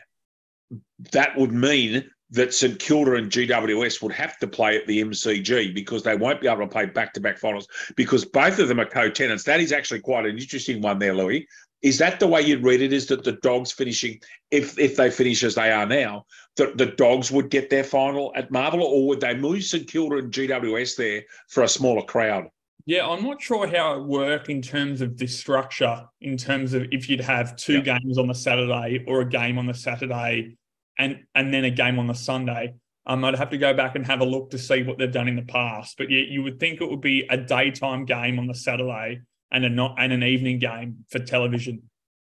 That 1.12 1.38
would 1.38 1.52
mean 1.52 2.10
that 2.30 2.52
St 2.52 2.78
Kilda 2.78 3.14
and 3.14 3.30
GWS 3.30 4.02
would 4.02 4.12
have 4.12 4.38
to 4.38 4.46
play 4.46 4.76
at 4.76 4.86
the 4.86 5.02
MCG 5.02 5.74
because 5.74 6.02
they 6.02 6.16
won't 6.16 6.40
be 6.40 6.48
able 6.48 6.62
to 6.62 6.66
play 6.66 6.86
back 6.86 7.12
to 7.14 7.20
back 7.20 7.38
finals 7.38 7.68
because 7.96 8.24
both 8.24 8.58
of 8.58 8.68
them 8.68 8.80
are 8.80 8.86
co 8.86 9.08
tenants. 9.08 9.44
That 9.44 9.60
is 9.60 9.72
actually 9.72 10.00
quite 10.00 10.26
an 10.26 10.38
interesting 10.38 10.82
one 10.82 10.98
there, 10.98 11.14
Louis. 11.14 11.46
Is 11.82 11.98
that 11.98 12.18
the 12.18 12.26
way 12.26 12.42
you'd 12.42 12.64
read 12.64 12.82
it? 12.82 12.92
Is 12.92 13.06
that 13.08 13.22
the 13.22 13.32
dogs 13.32 13.70
finishing, 13.70 14.18
if 14.50 14.78
if 14.78 14.96
they 14.96 15.10
finish 15.10 15.44
as 15.44 15.54
they 15.54 15.70
are 15.70 15.86
now, 15.86 16.24
that 16.56 16.78
the 16.78 16.86
dogs 16.86 17.30
would 17.30 17.50
get 17.50 17.70
their 17.70 17.84
final 17.84 18.32
at 18.34 18.50
Marvel, 18.50 18.82
or 18.82 19.06
would 19.06 19.20
they 19.20 19.36
move 19.36 19.62
St 19.62 19.88
Kilda 19.88 20.16
and 20.16 20.32
GWS 20.32 20.96
there 20.96 21.22
for 21.48 21.62
a 21.62 21.68
smaller 21.68 22.02
crowd? 22.02 22.48
Yeah, 22.86 23.08
I'm 23.08 23.24
not 23.24 23.42
sure 23.42 23.66
how 23.66 23.96
it 23.96 24.04
worked 24.04 24.48
in 24.48 24.62
terms 24.62 25.00
of 25.00 25.18
the 25.18 25.26
structure, 25.26 26.04
in 26.20 26.36
terms 26.36 26.72
of 26.72 26.86
if 26.92 27.08
you'd 27.08 27.20
have 27.20 27.56
two 27.56 27.82
yeah. 27.84 27.98
games 27.98 28.16
on 28.16 28.26
the 28.26 28.34
Saturday 28.34 29.04
or 29.06 29.20
a 29.20 29.28
game 29.28 29.58
on 29.58 29.66
the 29.66 29.74
Saturday 29.74 30.56
and 30.98 31.24
and 31.34 31.52
then 31.52 31.64
a 31.64 31.70
game 31.70 31.98
on 31.98 32.06
the 32.06 32.14
Sunday. 32.14 32.74
Um, 33.06 33.24
I'd 33.24 33.36
have 33.36 33.50
to 33.50 33.58
go 33.58 33.72
back 33.72 33.94
and 33.94 34.04
have 34.06 34.20
a 34.20 34.24
look 34.24 34.50
to 34.50 34.58
see 34.58 34.82
what 34.82 34.98
they've 34.98 35.12
done 35.12 35.28
in 35.28 35.36
the 35.36 35.42
past. 35.42 35.96
But 35.96 36.10
yeah, 36.10 36.22
you 36.28 36.42
would 36.42 36.58
think 36.58 36.80
it 36.80 36.90
would 36.90 37.00
be 37.00 37.24
a 37.30 37.36
daytime 37.36 38.04
game 38.04 38.38
on 38.40 38.48
the 38.48 38.54
Saturday 38.54 39.20
and 39.52 39.64
a 39.64 39.68
not 39.68 39.94
and 39.98 40.12
an 40.12 40.24
evening 40.24 40.58
game 40.58 41.04
for 41.10 41.20
television. 41.20 41.82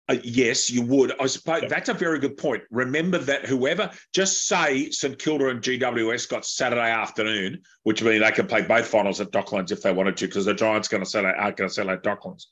Uh, 0.09 0.17
yes, 0.25 0.69
you 0.69 0.83
would. 0.83 1.13
I 1.21 1.27
suppose 1.27 1.63
that's 1.69 1.89
a 1.89 1.95
very 1.95 2.19
good 2.19 2.37
point. 2.37 2.65
Remember 2.71 3.19
that 3.19 3.47
whoever, 3.47 3.91
just 4.13 4.49
say 4.49 4.91
St 4.91 5.17
Kilda 5.17 5.49
and 5.49 5.63
GWS 5.63 6.29
got 6.29 6.45
Saturday 6.45 6.91
afternoon, 6.91 7.63
which 7.85 8.03
means 8.03 8.23
they 8.23 8.33
can 8.33 8.49
play 8.49 8.63
both 8.63 8.87
finals 8.89 9.21
at 9.21 9.31
Docklands 9.31 9.71
if 9.71 9.83
they 9.83 9.93
wanted 9.93 10.17
to, 10.17 10.27
because 10.27 10.45
the 10.45 10.55
Giants 10.55 10.89
going 10.89 11.05
to 11.05 11.09
sell 11.09 11.25
out, 11.25 11.39
are 11.39 11.53
going 11.53 11.71
to 11.71 11.75
sell 11.75 11.89
out 11.89 12.03
Docklands. 12.03 12.47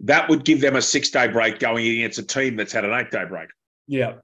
That 0.00 0.28
would 0.30 0.44
give 0.44 0.62
them 0.62 0.76
a 0.76 0.82
six 0.82 1.10
day 1.10 1.28
break 1.28 1.58
going 1.58 1.86
against 1.86 2.18
a 2.18 2.22
team 2.22 2.56
that's 2.56 2.72
had 2.72 2.86
an 2.86 2.94
eight 2.94 3.10
day 3.10 3.26
break. 3.26 3.50
Yeah. 3.86 4.14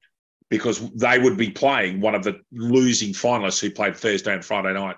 Because 0.50 0.90
they 0.90 1.18
would 1.18 1.36
be 1.36 1.50
playing 1.50 2.00
one 2.00 2.14
of 2.14 2.24
the 2.24 2.40
losing 2.52 3.10
finalists 3.10 3.60
who 3.60 3.70
played 3.70 3.96
Thursday 3.96 4.34
and 4.34 4.44
Friday 4.44 4.74
night. 4.74 4.96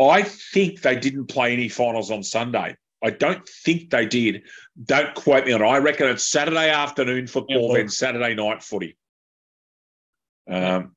I 0.00 0.22
think 0.22 0.80
they 0.80 0.96
didn't 0.96 1.26
play 1.26 1.52
any 1.52 1.68
finals 1.68 2.10
on 2.10 2.22
Sunday. 2.22 2.76
I 3.02 3.10
don't 3.10 3.46
think 3.46 3.90
they 3.90 4.06
did. 4.06 4.42
Don't 4.82 5.14
quote 5.14 5.44
me 5.44 5.52
on 5.52 5.60
it. 5.60 5.66
I 5.66 5.78
reckon 5.78 6.08
it's 6.08 6.26
Saturday 6.26 6.70
afternoon 6.70 7.26
football, 7.26 7.68
yeah, 7.68 7.78
then 7.78 7.88
Saturday 7.90 8.34
night 8.34 8.62
footy. 8.62 8.96
Um, 10.50 10.96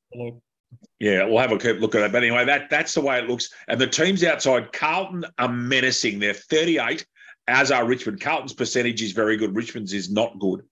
yeah, 0.99 1.25
we'll 1.25 1.39
have 1.39 1.51
a 1.51 1.73
look 1.73 1.95
at 1.95 1.99
that. 1.99 2.11
But 2.13 2.23
anyway, 2.23 2.45
that 2.45 2.69
that's 2.69 2.93
the 2.93 3.01
way 3.01 3.19
it 3.19 3.27
looks. 3.27 3.49
And 3.67 3.79
the 3.79 3.87
teams 3.87 4.23
outside, 4.23 4.71
Carlton 4.71 5.25
are 5.37 5.49
menacing. 5.49 6.19
They're 6.19 6.33
38, 6.33 7.05
as 7.47 7.71
are 7.71 7.85
Richmond. 7.85 8.21
Carlton's 8.21 8.53
percentage 8.53 9.01
is 9.01 9.11
very 9.11 9.35
good. 9.35 9.53
Richmond's 9.53 9.93
is 9.93 10.09
not 10.09 10.39
good. 10.39 10.63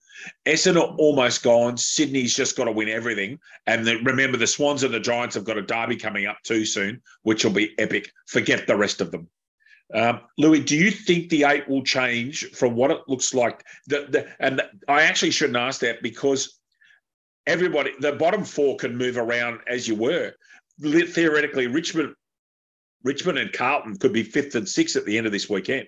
Essendon 0.45 0.95
almost 0.98 1.43
gone. 1.43 1.77
Sydney's 1.77 2.36
just 2.36 2.55
got 2.55 2.65
to 2.65 2.72
win 2.72 2.89
everything. 2.89 3.39
And 3.67 3.86
the, 3.86 3.98
remember, 3.98 4.38
the 4.38 4.48
Swans 4.48 4.84
and 4.84 4.93
the 4.93 5.00
Giants 5.00 5.36
have 5.36 5.43
got 5.43 5.57
a 5.57 5.62
derby 5.62 5.95
coming 5.95 6.25
up 6.25 6.38
too 6.43 6.65
soon, 6.65 7.01
which 7.24 7.43
will 7.43 7.51
be 7.51 7.77
epic. 7.79 8.12
Forget 8.27 8.67
the 8.67 8.75
rest 8.75 9.01
of 9.01 9.12
them. 9.12 9.29
Um, 9.93 10.22
Louis, 10.38 10.62
do 10.62 10.75
you 10.75 10.89
think 10.89 11.29
the 11.29 11.43
eight 11.43 11.67
will 11.67 11.84
change 11.84 12.50
from 12.51 12.75
what 12.75 12.91
it 12.91 13.01
looks 13.07 13.34
like? 13.34 13.63
The, 13.88 14.07
the, 14.10 14.27
and 14.39 14.62
I 14.88 15.03
actually 15.03 15.31
shouldn't 15.31 15.57
ask 15.57 15.81
that 15.81 16.01
because 16.01 16.60
everybody, 17.45 17.91
the 18.00 18.13
bottom 18.13 18.43
four 18.43 18.77
can 18.77 18.98
move 18.98 19.17
around 19.17 19.60
as 19.67 19.88
you 19.88 19.95
were. 19.95 20.34
Theoretically, 20.81 21.67
Richmond, 21.67 22.15
Richmond 23.03 23.38
and 23.38 23.53
Carlton 23.53 23.98
could 23.98 24.12
be 24.12 24.24
fifth 24.24 24.55
and 24.55 24.67
sixth 24.67 24.95
at 24.95 25.05
the 25.05 25.17
end 25.17 25.27
of 25.27 25.31
this 25.31 25.50
weekend. 25.50 25.88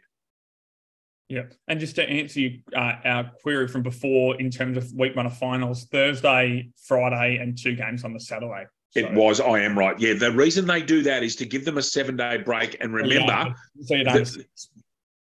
Yeah, 1.30 1.44
and 1.68 1.80
just 1.80 1.96
to 1.96 2.08
answer 2.08 2.40
you, 2.40 2.60
uh, 2.74 2.94
our 3.04 3.32
query 3.42 3.68
from 3.68 3.84
before 3.84 4.40
in 4.40 4.50
terms 4.50 4.78
of 4.78 4.90
week 4.94 5.14
one 5.14 5.26
of 5.26 5.38
finals, 5.38 5.86
Thursday, 5.92 6.70
Friday, 6.88 7.38
and 7.38 7.58
two 7.58 7.76
games 7.76 8.06
on 8.06 8.14
the 8.14 8.20
Saturday. 8.20 8.66
So. 8.92 9.02
It 9.02 9.14
was. 9.14 9.42
I 9.42 9.60
am 9.60 9.78
right. 9.78 10.00
Yeah, 10.00 10.14
the 10.14 10.32
reason 10.32 10.66
they 10.66 10.82
do 10.82 11.02
that 11.04 11.24
is 11.24 11.36
to 11.38 11.46
give 11.46 11.66
them 11.66 11.78
a 11.78 11.82
seven-day 11.82 12.38
break, 12.38 12.78
and 12.80 12.94
remember, 12.94 13.54
yeah, 13.80 14.04
that, 14.06 14.46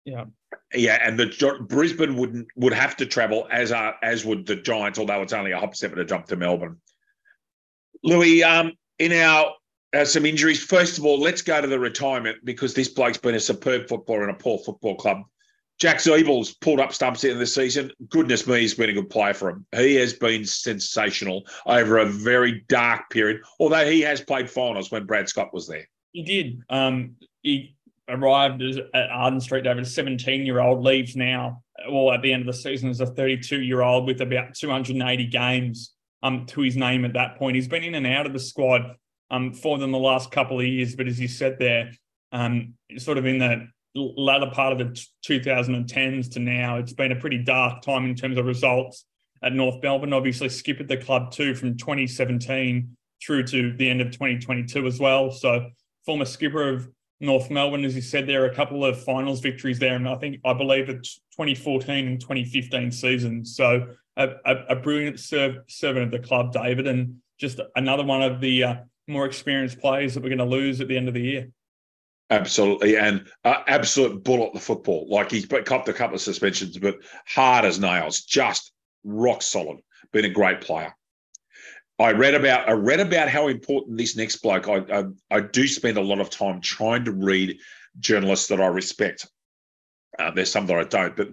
yeah, 0.04 0.24
yeah, 0.74 0.98
and 1.02 1.18
the 1.18 1.64
Brisbane 1.68 2.16
wouldn't 2.16 2.48
would 2.56 2.74
have 2.74 2.96
to 2.98 3.06
travel 3.06 3.48
as 3.50 3.72
are, 3.72 3.94
as 4.02 4.26
would 4.26 4.44
the 4.44 4.56
Giants, 4.56 4.98
although 4.98 5.22
it's 5.22 5.32
only 5.32 5.52
a 5.52 5.58
hop 5.58 5.74
step 5.74 5.94
to 5.94 6.04
jump 6.04 6.26
to 6.26 6.36
Melbourne. 6.36 6.76
Louis, 8.02 8.44
um, 8.44 8.72
in 8.98 9.12
our 9.12 9.54
uh, 9.94 10.04
some 10.04 10.26
injuries. 10.26 10.62
First 10.62 10.98
of 10.98 11.06
all, 11.06 11.18
let's 11.18 11.40
go 11.40 11.60
to 11.60 11.66
the 11.66 11.78
retirement 11.78 12.38
because 12.44 12.74
this 12.74 12.88
bloke's 12.88 13.16
been 13.16 13.34
a 13.34 13.40
superb 13.40 13.88
footballer 13.88 14.24
in 14.24 14.30
a 14.30 14.38
poor 14.38 14.58
football 14.58 14.96
club. 14.96 15.22
Jack 15.80 15.98
Ziebell's 15.98 16.54
pulled 16.54 16.80
up 16.80 16.92
stumps 16.92 17.24
in 17.24 17.38
the 17.38 17.46
season. 17.46 17.90
Goodness 18.08 18.46
me, 18.46 18.60
he's 18.60 18.74
been 18.74 18.90
a 18.90 18.94
good 18.94 19.10
player 19.10 19.34
for 19.34 19.50
him. 19.50 19.66
He 19.74 19.96
has 19.96 20.12
been 20.12 20.44
sensational 20.44 21.44
over 21.66 21.98
a 21.98 22.06
very 22.06 22.64
dark 22.68 23.10
period, 23.10 23.40
although 23.58 23.84
he 23.84 24.00
has 24.02 24.20
played 24.20 24.48
finals 24.48 24.90
when 24.90 25.04
Brad 25.04 25.28
Scott 25.28 25.52
was 25.52 25.66
there. 25.66 25.88
He 26.12 26.22
did. 26.22 26.62
Um, 26.70 27.16
he 27.42 27.74
arrived 28.08 28.62
at 28.62 29.10
Arden 29.10 29.40
Street 29.40 29.64
David, 29.64 29.82
a 29.82 29.86
17 29.86 30.46
year 30.46 30.60
old, 30.60 30.84
leaves 30.84 31.16
now, 31.16 31.62
well, 31.90 32.12
at 32.12 32.22
the 32.22 32.32
end 32.32 32.42
of 32.42 32.46
the 32.46 32.60
season 32.60 32.88
as 32.88 33.00
a 33.00 33.06
32 33.06 33.60
year 33.60 33.82
old 33.82 34.06
with 34.06 34.20
about 34.20 34.54
280 34.54 35.26
games 35.26 35.94
um, 36.22 36.46
to 36.46 36.60
his 36.60 36.76
name 36.76 37.04
at 37.04 37.14
that 37.14 37.36
point. 37.36 37.56
He's 37.56 37.68
been 37.68 37.82
in 37.82 37.96
and 37.96 38.06
out 38.06 38.26
of 38.26 38.32
the 38.32 38.38
squad 38.38 38.96
um, 39.30 39.52
for 39.52 39.78
them 39.78 39.90
the 39.90 39.98
last 39.98 40.30
couple 40.30 40.60
of 40.60 40.66
years, 40.66 40.94
but 40.94 41.08
as 41.08 41.18
you 41.18 41.28
said 41.28 41.58
there, 41.58 41.90
um, 42.32 42.74
sort 42.98 43.18
of 43.18 43.26
in 43.26 43.38
the 43.38 43.68
latter 43.94 44.50
part 44.50 44.72
of 44.72 44.78
the 44.78 45.06
2010s 45.26 46.32
to 46.32 46.40
now, 46.40 46.76
it's 46.76 46.92
been 46.92 47.12
a 47.12 47.16
pretty 47.16 47.38
dark 47.38 47.82
time 47.82 48.04
in 48.04 48.14
terms 48.14 48.38
of 48.38 48.46
results 48.46 49.06
at 49.42 49.52
North 49.52 49.82
Melbourne. 49.82 50.12
Obviously, 50.12 50.48
skip 50.48 50.80
at 50.80 50.88
the 50.88 50.96
club 50.96 51.30
too 51.30 51.54
from 51.54 51.76
2017 51.76 52.96
through 53.24 53.44
to 53.44 53.72
the 53.76 53.88
end 53.88 54.00
of 54.00 54.10
2022 54.10 54.86
as 54.86 54.98
well. 54.98 55.30
So, 55.30 55.70
former 56.04 56.24
skipper 56.24 56.68
of 56.68 56.88
North 57.20 57.50
Melbourne, 57.50 57.84
as 57.84 57.94
you 57.94 58.02
said, 58.02 58.26
there 58.26 58.42
are 58.42 58.50
a 58.50 58.54
couple 58.54 58.84
of 58.84 59.02
finals 59.02 59.40
victories 59.40 59.78
there, 59.78 59.94
and 59.94 60.08
I 60.08 60.16
think 60.16 60.40
I 60.44 60.52
believe 60.52 60.88
it's 60.88 61.20
2014 61.36 62.06
and 62.06 62.20
2015 62.20 62.90
seasons. 62.90 63.56
So, 63.56 63.86
a, 64.16 64.28
a, 64.44 64.56
a 64.70 64.76
brilliant 64.76 65.20
serv- 65.20 65.62
servant 65.68 66.06
of 66.06 66.10
the 66.10 66.26
club, 66.26 66.52
David, 66.52 66.86
and 66.86 67.16
just 67.38 67.60
another 67.76 68.04
one 68.04 68.22
of 68.22 68.40
the 68.40 68.64
uh, 68.64 68.74
more 69.08 69.26
experienced 69.26 69.80
players 69.80 70.14
that 70.14 70.22
we're 70.22 70.28
going 70.28 70.38
to 70.38 70.44
lose 70.44 70.80
at 70.80 70.88
the 70.88 70.96
end 70.96 71.08
of 71.08 71.14
the 71.14 71.20
year. 71.20 71.48
Absolutely, 72.30 72.96
and 72.96 73.26
uh, 73.44 73.62
absolute 73.66 74.24
bull 74.24 74.46
at 74.46 74.54
the 74.54 74.60
football. 74.60 75.06
Like 75.10 75.30
he's 75.30 75.46
copped 75.46 75.88
a 75.88 75.92
couple 75.92 76.14
of 76.14 76.22
suspensions, 76.22 76.78
but 76.78 76.96
hard 77.26 77.64
as 77.64 77.78
nails, 77.78 78.22
just 78.22 78.72
rock 79.04 79.42
solid. 79.42 79.78
Been 80.12 80.24
a 80.24 80.30
great 80.30 80.60
player. 80.60 80.94
I 81.98 82.12
read 82.12 82.34
about 82.34 82.68
I 82.68 82.72
read 82.72 83.00
about 83.00 83.28
how 83.28 83.48
important 83.48 83.98
this 83.98 84.16
next 84.16 84.36
bloke. 84.36 84.68
I, 84.68 84.78
I, 84.90 85.04
I 85.30 85.40
do 85.40 85.66
spend 85.68 85.98
a 85.98 86.02
lot 86.02 86.18
of 86.18 86.30
time 86.30 86.60
trying 86.60 87.04
to 87.04 87.12
read 87.12 87.58
journalists 88.00 88.48
that 88.48 88.60
I 88.60 88.66
respect. 88.66 89.28
Uh, 90.18 90.30
there's 90.30 90.50
some 90.50 90.66
that 90.66 90.78
I 90.78 90.84
don't, 90.84 91.16
but 91.16 91.28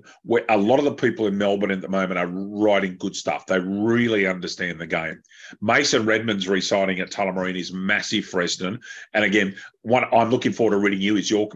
a 0.50 0.58
lot 0.58 0.80
of 0.80 0.86
the 0.86 0.94
people 0.94 1.28
in 1.28 1.38
Melbourne 1.38 1.72
at 1.72 1.82
the 1.82 1.88
moment 1.88 2.18
are 2.18 2.28
writing 2.28 2.98
good 2.98 3.16
stuff. 3.16 3.46
They 3.46 3.60
really 3.60 4.26
understand 4.26 4.80
the 4.80 4.88
game. 4.88 5.22
Mason 5.62 6.06
Redman's 6.06 6.48
re-signing 6.48 7.00
at 7.00 7.12
Tullamarine 7.12 7.60
is 7.60 7.72
massive 7.72 8.26
for 8.26 8.42
Essendon. 8.42 8.80
And 9.14 9.24
again, 9.24 9.56
one 9.84 10.06
I'm 10.12 10.32
looking 10.32 10.52
forward 10.52 10.72
to 10.72 10.78
reading 10.78 11.02
you 11.02 11.18
as 11.18 11.30
your 11.30 11.50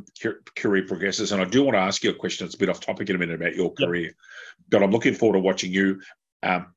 career 0.56 0.86
progresses. 0.86 1.32
And 1.32 1.42
I 1.42 1.46
do 1.46 1.64
want 1.64 1.76
to 1.76 1.80
ask 1.82 2.04
you 2.04 2.12
a 2.12 2.16
question. 2.16 2.46
It's 2.46 2.56
a 2.56 2.60
bit 2.60 2.70
off 2.70 2.80
topic 2.80 3.10
in 3.10 3.16
a 3.16 3.20
minute 3.20 3.36
about 3.36 3.56
your 3.56 3.74
career, 3.74 4.06
yep. 4.06 4.16
but 4.70 4.84
I'm 4.84 4.92
looking 4.92 5.16
forward 5.16 5.38
to 5.38 5.42
watching 5.42 5.72
you 5.72 6.02
um, 6.44 6.68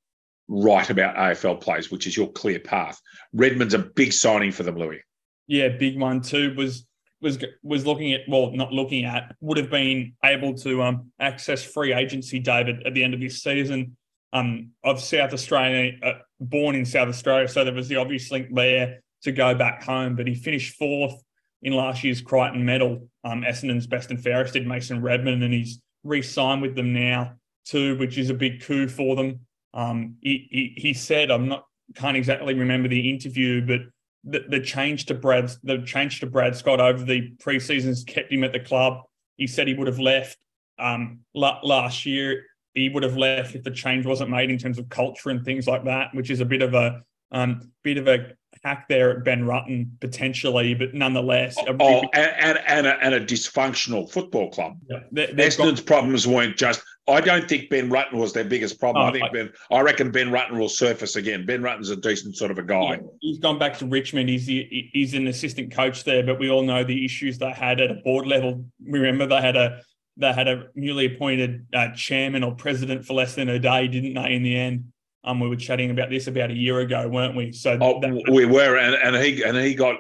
write 0.48 0.88
about 0.90 1.16
AFL 1.16 1.60
plays, 1.60 1.90
which 1.90 2.06
is 2.06 2.16
your 2.16 2.32
clear 2.32 2.58
path. 2.58 3.00
Redman's 3.34 3.74
a 3.74 3.78
big 3.78 4.12
signing 4.12 4.52
for 4.52 4.62
them, 4.62 4.76
Louis. 4.76 5.02
Yeah, 5.46 5.68
big 5.68 5.98
one 5.98 6.20
too. 6.20 6.54
Was 6.56 6.86
was 7.20 7.38
was 7.62 7.86
looking 7.86 8.12
at 8.12 8.22
well, 8.28 8.50
not 8.52 8.72
looking 8.72 9.04
at 9.04 9.34
would 9.40 9.58
have 9.58 9.70
been 9.70 10.14
able 10.24 10.54
to 10.54 10.82
um, 10.82 11.10
access 11.18 11.64
free 11.64 11.92
agency, 11.92 12.38
David, 12.38 12.86
at 12.86 12.94
the 12.94 13.02
end 13.02 13.14
of 13.14 13.20
this 13.20 13.42
season. 13.42 13.96
Um, 14.30 14.72
of 14.84 15.00
South 15.00 15.32
Australia, 15.32 15.92
uh, 16.02 16.12
born 16.38 16.74
in 16.74 16.84
South 16.84 17.08
Australia, 17.08 17.48
so 17.48 17.64
there 17.64 17.72
was 17.72 17.88
the 17.88 17.96
obvious 17.96 18.30
link 18.30 18.54
there 18.54 19.00
to 19.22 19.32
go 19.32 19.54
back 19.54 19.82
home. 19.82 20.16
But 20.16 20.26
he 20.26 20.34
finished 20.34 20.76
fourth 20.76 21.14
in 21.62 21.72
last 21.72 22.04
year's 22.04 22.20
Crichton 22.20 22.64
Medal. 22.64 23.08
Um, 23.24 23.42
Essendon's 23.42 23.86
best 23.86 24.10
and 24.10 24.22
fairest 24.22 24.52
did 24.52 24.66
Mason 24.66 25.00
Redman, 25.00 25.42
and 25.42 25.54
he's 25.54 25.80
re-signed 26.04 26.60
with 26.60 26.76
them 26.76 26.92
now 26.92 27.34
too, 27.64 27.96
which 27.96 28.18
is 28.18 28.30
a 28.30 28.34
big 28.34 28.62
coup 28.62 28.88
for 28.88 29.16
them. 29.16 29.40
Um, 29.74 30.16
he, 30.20 30.46
he, 30.50 30.80
he 30.80 30.94
said, 30.94 31.30
I'm 31.30 31.48
not 31.48 31.64
can't 31.94 32.16
exactly 32.16 32.54
remember 32.54 32.88
the 32.88 33.10
interview, 33.10 33.66
but 33.66 33.80
the, 34.24 34.44
the 34.48 34.60
change 34.60 35.06
to 35.06 35.14
Brad 35.14 35.50
the 35.62 35.78
change 35.78 36.20
to 36.20 36.26
Brad 36.26 36.56
Scott 36.56 36.80
over 36.80 37.04
the 37.04 37.32
preseasons 37.38 38.06
kept 38.06 38.32
him 38.32 38.44
at 38.44 38.52
the 38.52 38.60
club. 38.60 39.02
He 39.36 39.46
said 39.46 39.68
he 39.68 39.74
would 39.74 39.86
have 39.86 40.00
left 40.00 40.38
um, 40.78 41.20
last 41.34 42.04
year. 42.06 42.44
He 42.74 42.88
would 42.88 43.02
have 43.02 43.16
left 43.16 43.54
if 43.54 43.64
the 43.64 43.70
change 43.70 44.06
wasn't 44.06 44.30
made 44.30 44.50
in 44.50 44.58
terms 44.58 44.78
of 44.78 44.88
culture 44.88 45.30
and 45.30 45.44
things 45.44 45.66
like 45.66 45.84
that, 45.84 46.14
which 46.14 46.30
is 46.30 46.40
a 46.40 46.44
bit 46.44 46.62
of 46.62 46.74
a 46.74 47.02
um, 47.30 47.72
bit 47.82 47.98
of 47.98 48.08
a 48.08 48.32
hack 48.64 48.86
there 48.88 49.10
at 49.10 49.24
Ben 49.24 49.44
Rutten 49.44 49.88
potentially, 50.00 50.74
but 50.74 50.94
nonetheless. 50.94 51.56
Oh, 51.58 51.76
oh 51.80 52.02
and, 52.14 52.58
and, 52.66 52.86
a, 52.86 52.94
and 53.02 53.14
a 53.14 53.20
dysfunctional 53.24 54.10
football 54.10 54.50
club. 54.50 54.78
Yeah, 54.88 55.00
Essendon's 55.12 55.80
got, 55.80 55.86
problems 55.86 56.26
weren't 56.26 56.56
just. 56.56 56.82
I 57.08 57.20
don't 57.20 57.48
think 57.48 57.70
Ben 57.70 57.88
Rutten 57.88 58.14
was 58.14 58.32
their 58.32 58.44
biggest 58.44 58.78
problem. 58.78 59.04
Oh, 59.04 59.08
I 59.08 59.12
think 59.12 59.24
I, 59.24 59.28
Ben. 59.30 59.52
I 59.70 59.80
reckon 59.80 60.10
Ben 60.10 60.28
Rutten 60.28 60.58
will 60.58 60.68
surface 60.68 61.16
again. 61.16 61.46
Ben 61.46 61.62
Rutten's 61.62 61.90
a 61.90 61.96
decent 61.96 62.36
sort 62.36 62.50
of 62.50 62.58
a 62.58 62.62
guy. 62.62 63.00
He's 63.20 63.38
gone 63.38 63.58
back 63.58 63.78
to 63.78 63.86
Richmond. 63.86 64.28
He's 64.28 64.46
he's 64.46 65.14
an 65.14 65.26
assistant 65.26 65.72
coach 65.72 66.04
there, 66.04 66.22
but 66.22 66.38
we 66.38 66.50
all 66.50 66.62
know 66.62 66.84
the 66.84 67.04
issues 67.04 67.38
they 67.38 67.50
had 67.50 67.80
at 67.80 67.90
a 67.90 67.94
board 67.94 68.26
level. 68.26 68.64
We 68.84 68.98
remember 68.98 69.26
they 69.26 69.40
had 69.40 69.56
a 69.56 69.80
they 70.18 70.32
had 70.32 70.48
a 70.48 70.66
newly 70.74 71.14
appointed 71.14 71.66
uh, 71.72 71.88
chairman 71.94 72.44
or 72.44 72.54
president 72.54 73.06
for 73.06 73.14
less 73.14 73.34
than 73.34 73.48
a 73.48 73.58
day, 73.58 73.88
didn't 73.88 74.14
they? 74.14 74.34
In 74.34 74.42
the 74.42 74.56
end. 74.56 74.92
Um, 75.24 75.40
we 75.40 75.48
were 75.48 75.56
chatting 75.56 75.90
about 75.90 76.10
this 76.10 76.26
about 76.26 76.50
a 76.50 76.54
year 76.54 76.80
ago, 76.80 77.08
weren't 77.08 77.36
we? 77.36 77.52
So 77.52 77.76
oh, 77.80 78.00
that, 78.00 78.30
we 78.30 78.46
were, 78.46 78.78
and, 78.78 78.94
and 78.94 79.24
he 79.24 79.42
and 79.42 79.56
he 79.56 79.74
got 79.74 79.96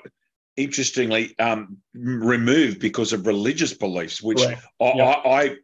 interestingly 0.56 1.38
um, 1.38 1.78
removed 1.94 2.80
because 2.80 3.12
of 3.12 3.26
religious 3.26 3.72
beliefs, 3.72 4.22
which 4.22 4.40
I, 4.40 4.58
I, 4.80 5.40
I 5.40 5.56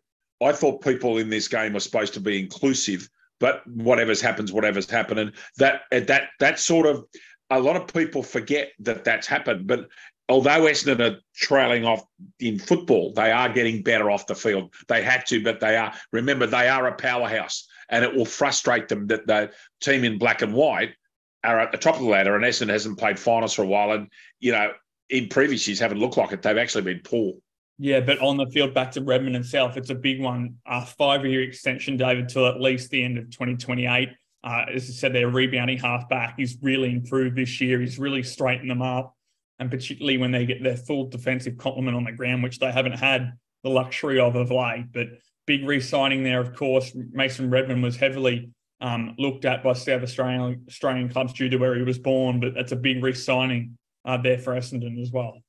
I 0.42 0.52
thought 0.52 0.82
people 0.82 1.18
in 1.18 1.30
this 1.30 1.48
game 1.48 1.76
are 1.76 1.80
supposed 1.80 2.14
to 2.14 2.20
be 2.20 2.40
inclusive, 2.40 3.08
but 3.40 3.66
whatever's 3.66 4.20
happens, 4.20 4.52
whatever's 4.52 4.90
happened, 4.90 5.32
that 5.58 5.82
uh, 5.92 6.00
that 6.00 6.28
that 6.40 6.58
sort 6.58 6.86
of 6.86 7.04
a 7.50 7.60
lot 7.60 7.76
of 7.76 7.92
people 7.92 8.22
forget 8.22 8.72
that 8.80 9.04
that's 9.04 9.26
happened, 9.26 9.66
but 9.66 9.88
although 10.28 10.62
Essendon 10.62 11.00
are 11.00 11.20
trailing 11.34 11.84
off 11.84 12.04
in 12.40 12.58
football, 12.58 13.12
they 13.12 13.30
are 13.30 13.48
getting 13.48 13.82
better 13.82 14.10
off 14.10 14.26
the 14.26 14.34
field. 14.34 14.74
They 14.88 15.02
had 15.02 15.26
to, 15.26 15.42
but 15.42 15.60
they 15.60 15.76
are. 15.76 15.92
Remember, 16.12 16.46
they 16.46 16.68
are 16.68 16.86
a 16.86 16.94
powerhouse, 16.94 17.66
and 17.90 18.04
it 18.04 18.14
will 18.14 18.24
frustrate 18.24 18.88
them 18.88 19.06
that 19.08 19.26
the 19.26 19.50
team 19.80 20.04
in 20.04 20.18
black 20.18 20.42
and 20.42 20.54
white 20.54 20.94
are 21.42 21.60
at 21.60 21.72
the 21.72 21.78
top 21.78 21.96
of 21.96 22.02
the 22.02 22.08
ladder, 22.08 22.34
and 22.34 22.44
Essendon 22.44 22.70
hasn't 22.70 22.98
played 22.98 23.18
finals 23.18 23.54
for 23.54 23.62
a 23.62 23.66
while, 23.66 23.92
and 23.92 24.08
you 24.40 24.52
know, 24.52 24.72
in 25.10 25.28
previous 25.28 25.66
years 25.68 25.78
haven't 25.78 25.98
looked 25.98 26.16
like 26.16 26.32
it. 26.32 26.42
They've 26.42 26.56
actually 26.56 26.82
been 26.82 27.00
poor. 27.04 27.34
Yeah, 27.78 28.00
but 28.00 28.20
on 28.20 28.36
the 28.36 28.46
field 28.46 28.72
back 28.72 28.92
to 28.92 29.02
Redman 29.02 29.42
South, 29.42 29.76
it's 29.76 29.90
a 29.90 29.94
big 29.94 30.20
one. 30.20 30.56
A 30.66 30.86
five-year 30.86 31.42
extension, 31.42 31.96
David, 31.96 32.28
till 32.28 32.46
at 32.46 32.60
least 32.60 32.90
the 32.90 33.02
end 33.02 33.18
of 33.18 33.30
2028. 33.30 34.10
Uh, 34.44 34.64
as 34.72 34.88
I 34.88 34.92
said, 34.92 35.14
their 35.14 35.28
rebounding 35.28 35.78
halfback. 35.78 36.34
He's 36.36 36.56
really 36.62 36.92
improved 36.92 37.36
this 37.36 37.60
year. 37.60 37.80
He's 37.80 37.98
really 37.98 38.22
straightened 38.22 38.70
them 38.70 38.82
up, 38.82 39.16
and 39.58 39.70
particularly 39.70 40.18
when 40.18 40.30
they 40.30 40.46
get 40.46 40.62
their 40.62 40.76
full 40.76 41.08
defensive 41.08 41.56
complement 41.56 41.96
on 41.96 42.04
the 42.04 42.12
ground, 42.12 42.42
which 42.42 42.58
they 42.58 42.70
haven't 42.70 42.98
had 42.98 43.32
the 43.64 43.70
luxury 43.70 44.20
of 44.20 44.36
of 44.36 44.50
late. 44.50 44.86
But 44.92 45.08
big 45.46 45.66
re-signing 45.66 46.22
there, 46.22 46.40
of 46.40 46.54
course. 46.54 46.94
Mason 46.94 47.50
Redman 47.50 47.82
was 47.82 47.96
heavily 47.96 48.50
um, 48.80 49.14
looked 49.18 49.46
at 49.46 49.64
by 49.64 49.72
South 49.72 50.02
Australian 50.02 50.64
Australian 50.68 51.08
clubs 51.08 51.32
due 51.32 51.48
to 51.48 51.56
where 51.56 51.74
he 51.74 51.82
was 51.82 51.98
born, 51.98 52.38
but 52.38 52.54
that's 52.54 52.72
a 52.72 52.76
big 52.76 53.02
re-signing 53.02 53.76
uh, 54.04 54.18
there 54.18 54.38
for 54.38 54.54
Essendon 54.54 55.00
as 55.00 55.10
well. 55.10 55.42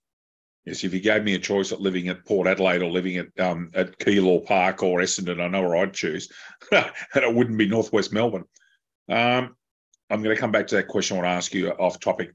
Yes, 0.66 0.84
if 0.84 0.94
you 0.94 1.00
gave 1.00 1.24
me 1.24 1.36
a 1.36 1.40
choice 1.40 1.72
at 1.72 1.80
living 1.80 2.08
at 2.08 2.26
Port 2.26 2.48
Adelaide 2.48 2.82
or 2.82 2.90
living 2.90 3.18
at 3.18 3.40
um, 3.40 3.70
at 3.76 4.00
Keilor 4.00 4.44
Park 4.46 4.82
or 4.82 5.00
Essendon, 5.00 5.40
I 5.40 5.48
know 5.48 5.62
where 5.62 5.76
I'd 5.76 5.94
choose, 5.94 6.32
and 6.72 6.92
it 7.14 7.34
wouldn't 7.34 7.58
be 7.58 7.68
Northwest 7.68 8.12
Melbourne. 8.12 8.46
Um, 9.08 9.56
I'm 10.10 10.24
going 10.24 10.36
to 10.36 10.40
come 10.40 10.52
back 10.52 10.68
to 10.68 10.76
that 10.76 10.88
question 10.88 11.18
I 11.18 11.20
want 11.20 11.28
to 11.28 11.36
ask 11.36 11.54
you 11.54 11.70
off 11.70 12.00
topic. 12.00 12.32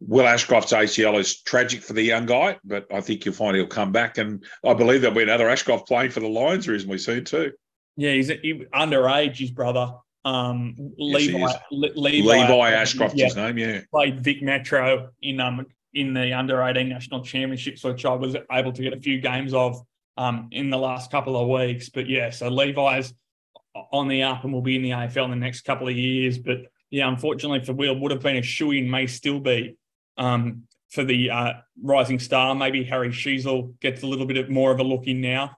Will 0.00 0.26
Ashcroft's 0.26 0.72
ACL 0.72 1.18
is 1.18 1.40
tragic 1.42 1.82
for 1.82 1.92
the 1.92 2.02
young 2.02 2.26
guy, 2.26 2.56
but 2.64 2.86
I 2.92 3.00
think 3.00 3.24
you'll 3.24 3.34
find 3.34 3.56
he'll 3.56 3.66
come 3.66 3.92
back, 3.92 4.18
and 4.18 4.44
I 4.64 4.74
believe 4.74 5.00
there'll 5.00 5.16
be 5.16 5.22
another 5.22 5.48
Ashcroft 5.48 5.86
playing 5.86 6.10
for 6.10 6.20
the 6.20 6.28
Lions 6.28 6.68
reasonably 6.68 6.98
soon 6.98 7.24
too. 7.24 7.52
Yeah, 7.96 8.12
he's 8.12 8.28
he, 8.28 8.64
underage. 8.74 9.38
His 9.38 9.50
brother, 9.50 9.92
um, 10.24 10.74
yes, 10.96 11.26
Levi, 11.26 11.52
Le, 11.72 11.88
Levi, 11.96 12.26
Levi 12.26 12.70
Ashcroft, 12.70 13.16
yeah, 13.16 13.24
his 13.26 13.36
name. 13.36 13.58
Yeah, 13.58 13.80
played 13.90 14.20
Vic 14.20 14.42
Metro 14.42 15.10
in 15.22 15.40
um 15.40 15.66
in 15.94 16.14
the 16.14 16.32
under 16.32 16.62
18 16.62 16.88
national 16.88 17.24
championships, 17.24 17.82
which 17.84 18.04
I 18.04 18.14
was 18.14 18.36
able 18.52 18.72
to 18.72 18.82
get 18.82 18.92
a 18.92 19.00
few 19.00 19.20
games 19.20 19.54
of 19.54 19.80
um, 20.16 20.48
in 20.52 20.70
the 20.70 20.76
last 20.76 21.10
couple 21.10 21.36
of 21.36 21.48
weeks. 21.48 21.88
But 21.88 22.08
yeah, 22.08 22.30
so 22.30 22.48
Levi's 22.48 23.14
on 23.92 24.08
the 24.08 24.22
up 24.22 24.44
and 24.44 24.52
will 24.52 24.62
be 24.62 24.76
in 24.76 24.82
the 24.82 24.90
AFL 24.90 25.24
in 25.24 25.30
the 25.30 25.36
next 25.36 25.62
couple 25.62 25.88
of 25.88 25.96
years. 25.96 26.38
But 26.38 26.58
yeah, 26.90 27.08
unfortunately 27.08 27.64
for 27.64 27.72
Will, 27.72 27.98
would 27.98 28.10
have 28.10 28.22
been 28.22 28.36
a 28.36 28.42
shoe 28.42 28.72
in, 28.72 28.90
may 28.90 29.06
still 29.06 29.40
be 29.40 29.76
um, 30.16 30.64
for 30.90 31.04
the 31.04 31.30
uh, 31.30 31.52
rising 31.82 32.18
star. 32.18 32.54
Maybe 32.54 32.84
Harry 32.84 33.10
Sheezel 33.10 33.78
gets 33.80 34.02
a 34.02 34.06
little 34.06 34.26
bit 34.26 34.36
of 34.36 34.50
more 34.50 34.72
of 34.72 34.80
a 34.80 34.84
look 34.84 35.06
in 35.06 35.20
now. 35.20 35.56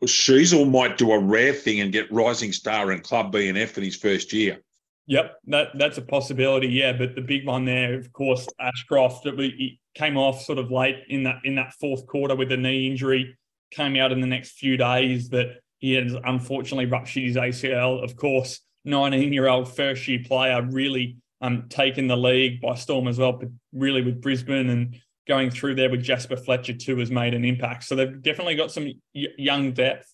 Well, 0.00 0.08
Sheezel 0.08 0.70
might 0.70 0.98
do 0.98 1.12
a 1.12 1.18
rare 1.18 1.52
thing 1.52 1.80
and 1.80 1.92
get 1.92 2.10
rising 2.12 2.52
star 2.52 2.90
and 2.90 3.02
club 3.02 3.32
B 3.32 3.48
and 3.48 3.58
F 3.58 3.78
in 3.78 3.84
his 3.84 3.96
first 3.96 4.32
year. 4.32 4.62
Yep, 5.06 5.36
that 5.48 5.68
that's 5.78 5.98
a 5.98 6.02
possibility. 6.02 6.68
Yeah, 6.68 6.92
but 6.92 7.14
the 7.14 7.20
big 7.20 7.46
one 7.46 7.64
there, 7.64 7.94
of 7.94 8.12
course, 8.12 8.48
Ashcroft. 8.58 9.26
It, 9.26 9.78
came 9.94 10.16
off 10.16 10.42
sort 10.42 10.58
of 10.58 10.72
late 10.72 10.96
in 11.08 11.22
that 11.22 11.36
in 11.44 11.54
that 11.54 11.72
fourth 11.74 12.06
quarter 12.06 12.34
with 12.34 12.50
a 12.52 12.56
knee 12.56 12.88
injury. 12.88 13.36
Came 13.70 13.96
out 13.96 14.12
in 14.12 14.20
the 14.20 14.26
next 14.26 14.52
few 14.52 14.76
days 14.76 15.28
that 15.30 15.58
he 15.78 15.92
has 15.94 16.14
unfortunately 16.24 16.86
ruptured 16.86 17.22
his 17.22 17.36
ACL. 17.36 18.02
Of 18.02 18.16
course, 18.16 18.60
19 18.84 19.32
year 19.32 19.48
old 19.48 19.74
first 19.74 20.06
year 20.08 20.20
player, 20.24 20.62
really 20.62 21.16
um, 21.40 21.66
taken 21.68 22.06
the 22.06 22.16
league 22.16 22.60
by 22.60 22.74
storm 22.74 23.08
as 23.08 23.18
well. 23.18 23.32
But 23.32 23.48
really 23.72 24.02
with 24.02 24.20
Brisbane 24.20 24.70
and 24.70 25.00
going 25.26 25.50
through 25.50 25.74
there 25.74 25.90
with 25.90 26.02
Jasper 26.02 26.36
Fletcher 26.36 26.74
too 26.74 26.98
has 26.98 27.10
made 27.10 27.34
an 27.34 27.44
impact. 27.44 27.84
So 27.84 27.94
they've 27.94 28.22
definitely 28.22 28.56
got 28.56 28.72
some 28.72 28.90
young 29.12 29.72
depth. 29.72 30.10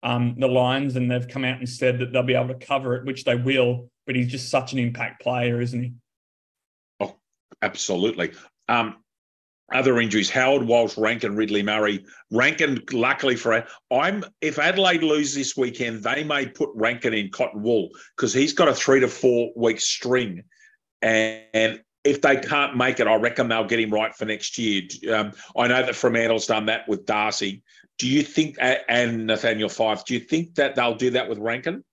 Um, 0.00 0.36
the 0.38 0.46
Lions, 0.46 0.94
and 0.94 1.10
they've 1.10 1.26
come 1.26 1.44
out 1.44 1.58
and 1.58 1.68
said 1.68 1.98
that 1.98 2.12
they'll 2.12 2.22
be 2.22 2.36
able 2.36 2.54
to 2.54 2.66
cover 2.66 2.94
it, 2.94 3.04
which 3.04 3.24
they 3.24 3.34
will 3.34 3.90
but 4.08 4.16
he's 4.16 4.30
just 4.30 4.48
such 4.48 4.72
an 4.72 4.78
impact 4.78 5.20
player, 5.20 5.60
isn't 5.60 5.82
he? 5.82 5.92
Oh, 6.98 7.14
absolutely. 7.60 8.32
Um, 8.66 8.96
other 9.70 10.00
injuries: 10.00 10.30
Howard 10.30 10.62
Walsh, 10.62 10.96
Rankine, 10.96 11.36
Ridley 11.36 11.62
Murray. 11.62 12.06
Rankine, 12.30 12.82
luckily 12.90 13.36
for 13.36 13.66
I'm 13.92 14.24
if 14.40 14.58
Adelaide 14.58 15.02
lose 15.02 15.34
this 15.34 15.58
weekend, 15.58 16.02
they 16.02 16.24
may 16.24 16.46
put 16.46 16.70
Rankine 16.74 17.12
in 17.12 17.30
cotton 17.30 17.62
wool 17.62 17.90
because 18.16 18.32
he's 18.32 18.54
got 18.54 18.66
a 18.66 18.74
three 18.74 19.00
to 19.00 19.08
four 19.08 19.50
week 19.54 19.78
string, 19.78 20.42
and, 21.02 21.42
and 21.52 21.80
if 22.02 22.22
they 22.22 22.36
can't 22.38 22.78
make 22.78 23.00
it, 23.00 23.06
I 23.06 23.16
reckon 23.16 23.48
they'll 23.48 23.66
get 23.66 23.78
him 23.78 23.90
right 23.90 24.14
for 24.14 24.24
next 24.24 24.56
year. 24.56 24.84
Um, 25.12 25.32
I 25.54 25.68
know 25.68 25.84
that 25.84 25.94
Fremantle's 25.94 26.46
done 26.46 26.64
that 26.66 26.88
with 26.88 27.04
Darcy. 27.04 27.62
Do 27.98 28.08
you 28.08 28.22
think, 28.22 28.56
and 28.60 29.26
Nathaniel 29.26 29.68
Fyfe, 29.68 30.06
do 30.06 30.14
you 30.14 30.20
think 30.20 30.54
that 30.54 30.76
they'll 30.76 30.94
do 30.94 31.10
that 31.10 31.28
with 31.28 31.36
Rankine? 31.38 31.84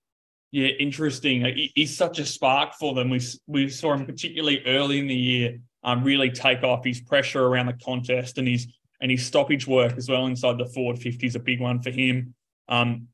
Yeah, 0.52 0.68
interesting. 0.68 1.70
He's 1.74 1.96
such 1.96 2.18
a 2.18 2.26
spark 2.26 2.74
for 2.74 2.94
them. 2.94 3.10
We 3.10 3.20
we 3.46 3.68
saw 3.68 3.94
him 3.94 4.06
particularly 4.06 4.62
early 4.66 4.98
in 4.98 5.06
the 5.06 5.14
year 5.14 5.58
um, 5.82 6.02
really 6.02 6.30
take 6.30 6.62
off 6.62 6.84
his 6.84 7.00
pressure 7.00 7.44
around 7.44 7.66
the 7.66 7.84
contest 7.84 8.38
and 8.38 8.48
his 8.48 8.66
and 9.00 9.10
his 9.10 9.26
stoppage 9.26 9.66
work 9.66 9.96
as 9.96 10.08
well 10.08 10.26
inside 10.26 10.58
the 10.58 10.66
forward 10.66 10.98
fifty 10.98 11.26
is 11.26 11.34
a 11.34 11.40
big 11.40 11.60
one 11.60 11.82
for 11.82 11.90
him. 11.90 12.34
Um, 12.68 13.08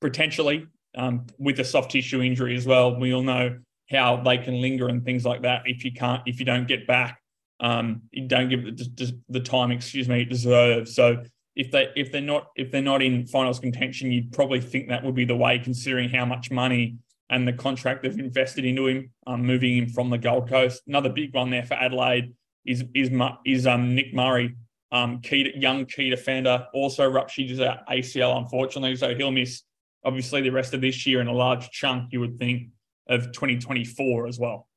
potentially 0.00 0.66
um, 0.96 1.26
with 1.38 1.58
a 1.60 1.64
soft 1.64 1.90
tissue 1.90 2.22
injury 2.22 2.56
as 2.56 2.66
well. 2.66 2.98
We 2.98 3.14
all 3.14 3.22
know 3.22 3.58
how 3.90 4.16
they 4.18 4.38
can 4.38 4.60
linger 4.60 4.88
and 4.88 5.04
things 5.04 5.24
like 5.24 5.42
that 5.42 5.62
if 5.66 5.84
you 5.84 5.92
can't 5.92 6.22
if 6.26 6.40
you 6.40 6.46
don't 6.46 6.68
get 6.68 6.86
back. 6.86 7.20
Um, 7.58 8.02
you 8.10 8.28
don't 8.28 8.48
give 8.50 8.64
the, 8.64 9.18
the 9.28 9.40
time, 9.40 9.70
excuse 9.70 10.08
me, 10.08 10.22
it 10.22 10.28
deserves. 10.28 10.94
So 10.94 11.22
if 11.56 11.70
they 11.70 11.88
if 11.96 12.12
they're 12.12 12.20
not 12.20 12.50
if 12.54 12.70
they're 12.70 12.82
not 12.82 13.02
in 13.02 13.26
finals 13.26 13.58
contention, 13.58 14.12
you'd 14.12 14.30
probably 14.32 14.60
think 14.60 14.88
that 14.88 15.02
would 15.02 15.14
be 15.14 15.24
the 15.24 15.34
way, 15.34 15.58
considering 15.58 16.10
how 16.10 16.24
much 16.26 16.50
money 16.50 16.96
and 17.30 17.48
the 17.48 17.52
contract 17.52 18.02
they've 18.02 18.18
invested 18.18 18.64
into 18.64 18.86
him, 18.86 19.10
um, 19.26 19.44
moving 19.44 19.76
him 19.76 19.88
from 19.88 20.10
the 20.10 20.18
Gold 20.18 20.48
Coast. 20.48 20.82
Another 20.86 21.08
big 21.08 21.34
one 21.34 21.50
there 21.50 21.64
for 21.64 21.74
Adelaide 21.74 22.34
is 22.66 22.84
is 22.94 23.10
is 23.46 23.66
um, 23.66 23.94
Nick 23.94 24.12
Murray, 24.14 24.54
um, 24.92 25.20
key 25.20 25.50
young 25.56 25.86
key 25.86 26.10
defender, 26.10 26.66
also 26.74 27.10
ruptured 27.10 27.48
his 27.48 27.58
ACL 27.58 28.36
unfortunately, 28.36 28.94
so 28.94 29.14
he'll 29.14 29.32
miss 29.32 29.62
obviously 30.04 30.42
the 30.42 30.50
rest 30.50 30.74
of 30.74 30.82
this 30.82 31.06
year 31.06 31.20
and 31.20 31.28
a 31.28 31.32
large 31.32 31.70
chunk 31.70 32.12
you 32.12 32.20
would 32.20 32.38
think 32.38 32.68
of 33.08 33.32
2024 33.32 34.28
as 34.28 34.38
well. 34.38 34.68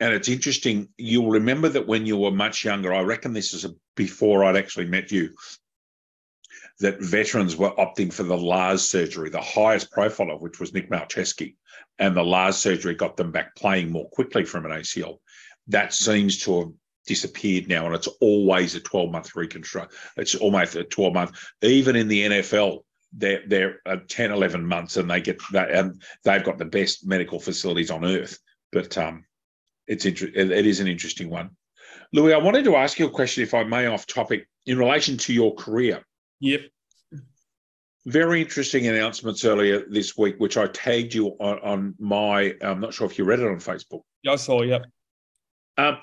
And 0.00 0.12
it's 0.12 0.28
interesting. 0.28 0.88
You'll 0.96 1.30
remember 1.30 1.68
that 1.68 1.86
when 1.86 2.06
you 2.06 2.16
were 2.16 2.30
much 2.30 2.64
younger, 2.64 2.94
I 2.94 3.02
reckon 3.02 3.32
this 3.32 3.52
is 3.52 3.64
a, 3.64 3.70
before 3.96 4.44
I'd 4.44 4.56
actually 4.56 4.86
met 4.86 5.12
you 5.12 5.30
that 6.80 7.00
veterans 7.00 7.56
were 7.56 7.70
opting 7.72 8.12
for 8.12 8.22
the 8.22 8.36
Lars 8.36 8.88
surgery, 8.88 9.30
the 9.30 9.40
highest 9.40 9.90
profile 9.90 10.30
of 10.30 10.40
which 10.40 10.60
was 10.60 10.72
Nick 10.72 10.90
Malceski. 10.90 11.54
And 11.98 12.16
the 12.16 12.22
Lars 12.22 12.56
surgery 12.56 12.94
got 12.94 13.16
them 13.16 13.32
back 13.32 13.56
playing 13.56 13.90
more 13.90 14.08
quickly 14.10 14.44
from 14.44 14.64
an 14.64 14.72
ACL. 14.72 15.18
That 15.66 15.92
seems 15.92 16.38
to 16.44 16.60
have 16.60 16.72
disappeared 17.06 17.68
now, 17.68 17.86
and 17.86 17.94
it's 17.94 18.06
always 18.20 18.74
a 18.74 18.80
12 18.80 19.10
month 19.10 19.34
reconstruct. 19.34 19.94
It's 20.16 20.34
almost 20.36 20.76
a 20.76 20.84
12 20.84 21.14
month. 21.14 21.38
Even 21.62 21.96
in 21.96 22.06
the 22.06 22.26
NFL, 22.26 22.84
they're, 23.12 23.42
they're 23.46 23.80
10, 24.08 24.30
11 24.30 24.64
months, 24.64 24.96
and 24.96 25.10
they 25.10 25.20
get 25.20 25.40
that, 25.52 25.70
and 25.70 26.00
they've 26.24 26.44
got 26.44 26.58
the 26.58 26.64
best 26.64 27.06
medical 27.06 27.40
facilities 27.40 27.90
on 27.90 28.04
earth. 28.04 28.38
But 28.70 28.96
um, 28.98 29.24
it's 29.86 30.04
inter- 30.04 30.30
it 30.32 30.66
is 30.66 30.80
an 30.80 30.86
interesting 30.86 31.30
one. 31.30 31.50
Louis, 32.12 32.34
I 32.34 32.38
wanted 32.38 32.64
to 32.64 32.76
ask 32.76 32.98
you 32.98 33.06
a 33.06 33.10
question, 33.10 33.42
if 33.42 33.54
I 33.54 33.64
may, 33.64 33.86
off 33.86 34.06
topic, 34.06 34.46
in 34.66 34.78
relation 34.78 35.16
to 35.18 35.32
your 35.32 35.54
career. 35.54 36.04
Yep. 36.40 36.60
Very 38.06 38.40
interesting 38.40 38.86
announcements 38.86 39.44
earlier 39.44 39.84
this 39.88 40.16
week, 40.16 40.36
which 40.38 40.56
I 40.56 40.66
tagged 40.68 41.14
you 41.14 41.36
on, 41.40 41.58
on 41.58 41.94
my. 41.98 42.54
I'm 42.62 42.80
not 42.80 42.94
sure 42.94 43.06
if 43.06 43.18
you 43.18 43.24
read 43.24 43.40
it 43.40 43.46
on 43.46 43.56
Facebook. 43.56 44.02
Yeah, 44.22 44.32
I 44.32 44.36
saw. 44.36 44.62
Yep. 44.62 44.86
Um, 45.76 45.98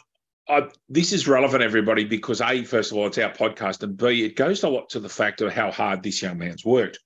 I, 0.48 0.70
this 0.88 1.12
is 1.12 1.28
relevant, 1.28 1.64
everybody, 1.64 2.04
because 2.04 2.42
A, 2.42 2.64
first 2.64 2.92
of 2.92 2.98
all, 2.98 3.08
it's 3.08 3.18
our 3.18 3.32
podcast, 3.32 3.82
and 3.82 3.98
B, 3.98 4.24
it 4.24 4.36
goes 4.36 4.64
a 4.64 4.70
lot 4.70 4.90
to 4.90 5.00
the 5.00 5.10
fact 5.10 5.42
of 5.42 5.52
how 5.52 5.72
hard 5.72 6.04
this 6.04 6.22
young 6.22 6.38
man's 6.38 6.64
worked. 6.64 7.00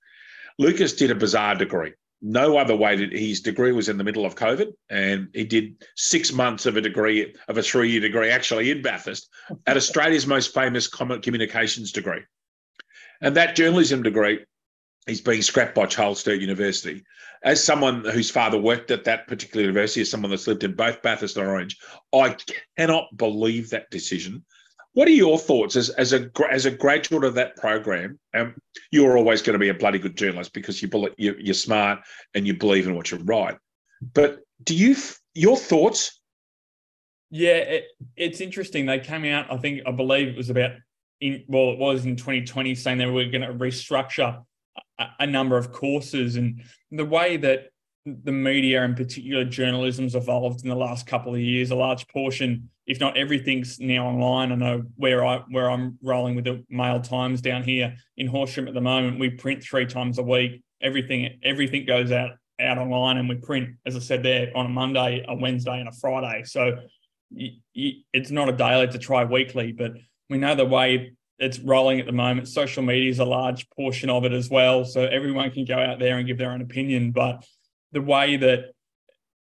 Lucas 0.58 0.92
did 0.92 1.10
a 1.10 1.14
bizarre 1.14 1.54
degree. 1.54 1.94
No 2.20 2.58
other 2.58 2.76
way 2.76 2.96
did 2.96 3.12
his 3.12 3.40
degree 3.40 3.72
was 3.72 3.88
in 3.88 3.96
the 3.96 4.04
middle 4.04 4.26
of 4.26 4.34
COVID, 4.34 4.72
and 4.90 5.28
he 5.32 5.44
did 5.44 5.82
six 5.96 6.34
months 6.34 6.66
of 6.66 6.76
a 6.76 6.82
degree 6.82 7.34
of 7.48 7.56
a 7.56 7.62
three-year 7.62 8.00
degree 8.00 8.28
actually 8.28 8.70
in 8.70 8.82
Bathurst 8.82 9.30
at 9.66 9.78
Australia's 9.78 10.26
most 10.26 10.52
famous 10.52 10.86
communications 10.86 11.92
degree. 11.92 12.20
And 13.20 13.36
that 13.36 13.56
journalism 13.56 14.02
degree 14.02 14.40
is 15.06 15.20
being 15.20 15.42
scrapped 15.42 15.74
by 15.74 15.86
Charles 15.86 16.20
Sturt 16.20 16.40
University. 16.40 17.02
As 17.42 17.62
someone 17.62 18.04
whose 18.04 18.30
father 18.30 18.58
worked 18.58 18.90
at 18.90 19.04
that 19.04 19.26
particular 19.26 19.62
university, 19.62 20.02
as 20.02 20.10
someone 20.10 20.30
that's 20.30 20.46
lived 20.46 20.64
in 20.64 20.74
both 20.74 21.02
Bathurst 21.02 21.36
and 21.36 21.48
Orange, 21.48 21.78
I 22.14 22.36
cannot 22.76 23.16
believe 23.16 23.70
that 23.70 23.90
decision. 23.90 24.44
What 24.92 25.08
are 25.08 25.12
your 25.12 25.38
thoughts 25.38 25.76
as, 25.76 25.90
as 25.90 26.12
a 26.12 26.30
as 26.50 26.66
a 26.66 26.70
graduate 26.70 27.24
of 27.24 27.34
that 27.34 27.56
program? 27.56 28.18
Um, 28.34 28.56
you're 28.90 29.16
always 29.16 29.40
going 29.40 29.54
to 29.54 29.58
be 29.58 29.68
a 29.68 29.74
bloody 29.74 29.98
good 29.98 30.16
journalist 30.16 30.52
because 30.52 30.82
you 30.82 30.90
you're, 31.16 31.38
you're 31.38 31.54
smart 31.54 32.00
and 32.34 32.46
you 32.46 32.54
believe 32.54 32.88
in 32.88 32.96
what 32.96 33.10
you 33.10 33.18
write. 33.18 33.56
But 34.02 34.40
do 34.64 34.74
you 34.74 34.96
your 35.34 35.56
thoughts? 35.56 36.20
Yeah, 37.30 37.56
it, 37.56 37.84
it's 38.16 38.40
interesting. 38.40 38.86
They 38.86 38.98
came 38.98 39.24
out. 39.26 39.50
I 39.50 39.58
think 39.58 39.82
I 39.86 39.92
believe 39.92 40.28
it 40.28 40.36
was 40.36 40.50
about 40.50 40.72
in 41.20 41.44
well, 41.48 41.70
it 41.72 41.78
was 41.78 42.04
in 42.04 42.16
2020, 42.16 42.74
saying 42.74 42.98
they 42.98 43.06
were 43.06 43.24
going 43.26 43.42
to 43.42 43.54
restructure 43.54 44.42
a, 44.98 45.06
a 45.20 45.26
number 45.26 45.56
of 45.56 45.72
courses, 45.72 46.36
and 46.36 46.62
the 46.90 47.04
way 47.04 47.36
that 47.36 47.68
the 48.06 48.32
media 48.32 48.82
and 48.82 48.96
particular 48.96 49.44
journalism's 49.44 50.14
evolved 50.14 50.62
in 50.62 50.70
the 50.70 50.74
last 50.74 51.06
couple 51.06 51.34
of 51.34 51.40
years. 51.40 51.70
A 51.70 51.74
large 51.74 52.08
portion, 52.08 52.70
if 52.86 52.98
not 52.98 53.16
everything's 53.16 53.78
now 53.78 54.06
online. 54.06 54.52
I 54.52 54.54
know 54.54 54.82
where 54.96 55.24
I 55.24 55.42
where 55.50 55.70
I'm 55.70 55.98
rolling 56.02 56.34
with 56.34 56.44
the 56.44 56.64
Mail 56.70 57.00
Times 57.00 57.40
down 57.40 57.62
here 57.62 57.94
in 58.16 58.26
Horsham 58.26 58.68
at 58.68 58.74
the 58.74 58.80
moment. 58.80 59.18
We 59.18 59.30
print 59.30 59.62
three 59.62 59.86
times 59.86 60.18
a 60.18 60.22
week. 60.22 60.62
Everything 60.80 61.38
everything 61.42 61.84
goes 61.84 62.10
out 62.10 62.30
out 62.60 62.78
online 62.78 63.16
and 63.16 63.28
we 63.28 63.36
print, 63.36 63.70
as 63.86 63.96
I 63.96 64.00
said 64.00 64.22
there, 64.22 64.50
on 64.54 64.66
a 64.66 64.68
Monday, 64.68 65.24
a 65.26 65.34
Wednesday, 65.34 65.80
and 65.80 65.88
a 65.88 65.92
Friday. 65.92 66.42
So 66.44 66.78
it's 67.32 68.30
not 68.30 68.48
a 68.48 68.52
daily, 68.52 68.84
it's 68.84 68.94
a 68.94 68.98
try 68.98 69.24
weekly, 69.24 69.72
but 69.72 69.92
we 70.30 70.38
know 70.38 70.54
the 70.54 70.64
way 70.64 71.12
it's 71.38 71.58
rolling 71.58 72.00
at 72.00 72.06
the 72.06 72.12
moment. 72.12 72.48
Social 72.48 72.82
media 72.82 73.10
is 73.10 73.18
a 73.18 73.24
large 73.24 73.68
portion 73.70 74.08
of 74.08 74.24
it 74.24 74.32
as 74.32 74.48
well. 74.48 74.84
So 74.84 75.02
everyone 75.02 75.50
can 75.50 75.64
go 75.64 75.78
out 75.78 75.98
there 75.98 76.18
and 76.18 76.26
give 76.26 76.38
their 76.38 76.52
own 76.52 76.62
opinion. 76.62 77.12
But 77.12 77.44
the 77.92 78.00
way 78.00 78.36
that 78.36 78.72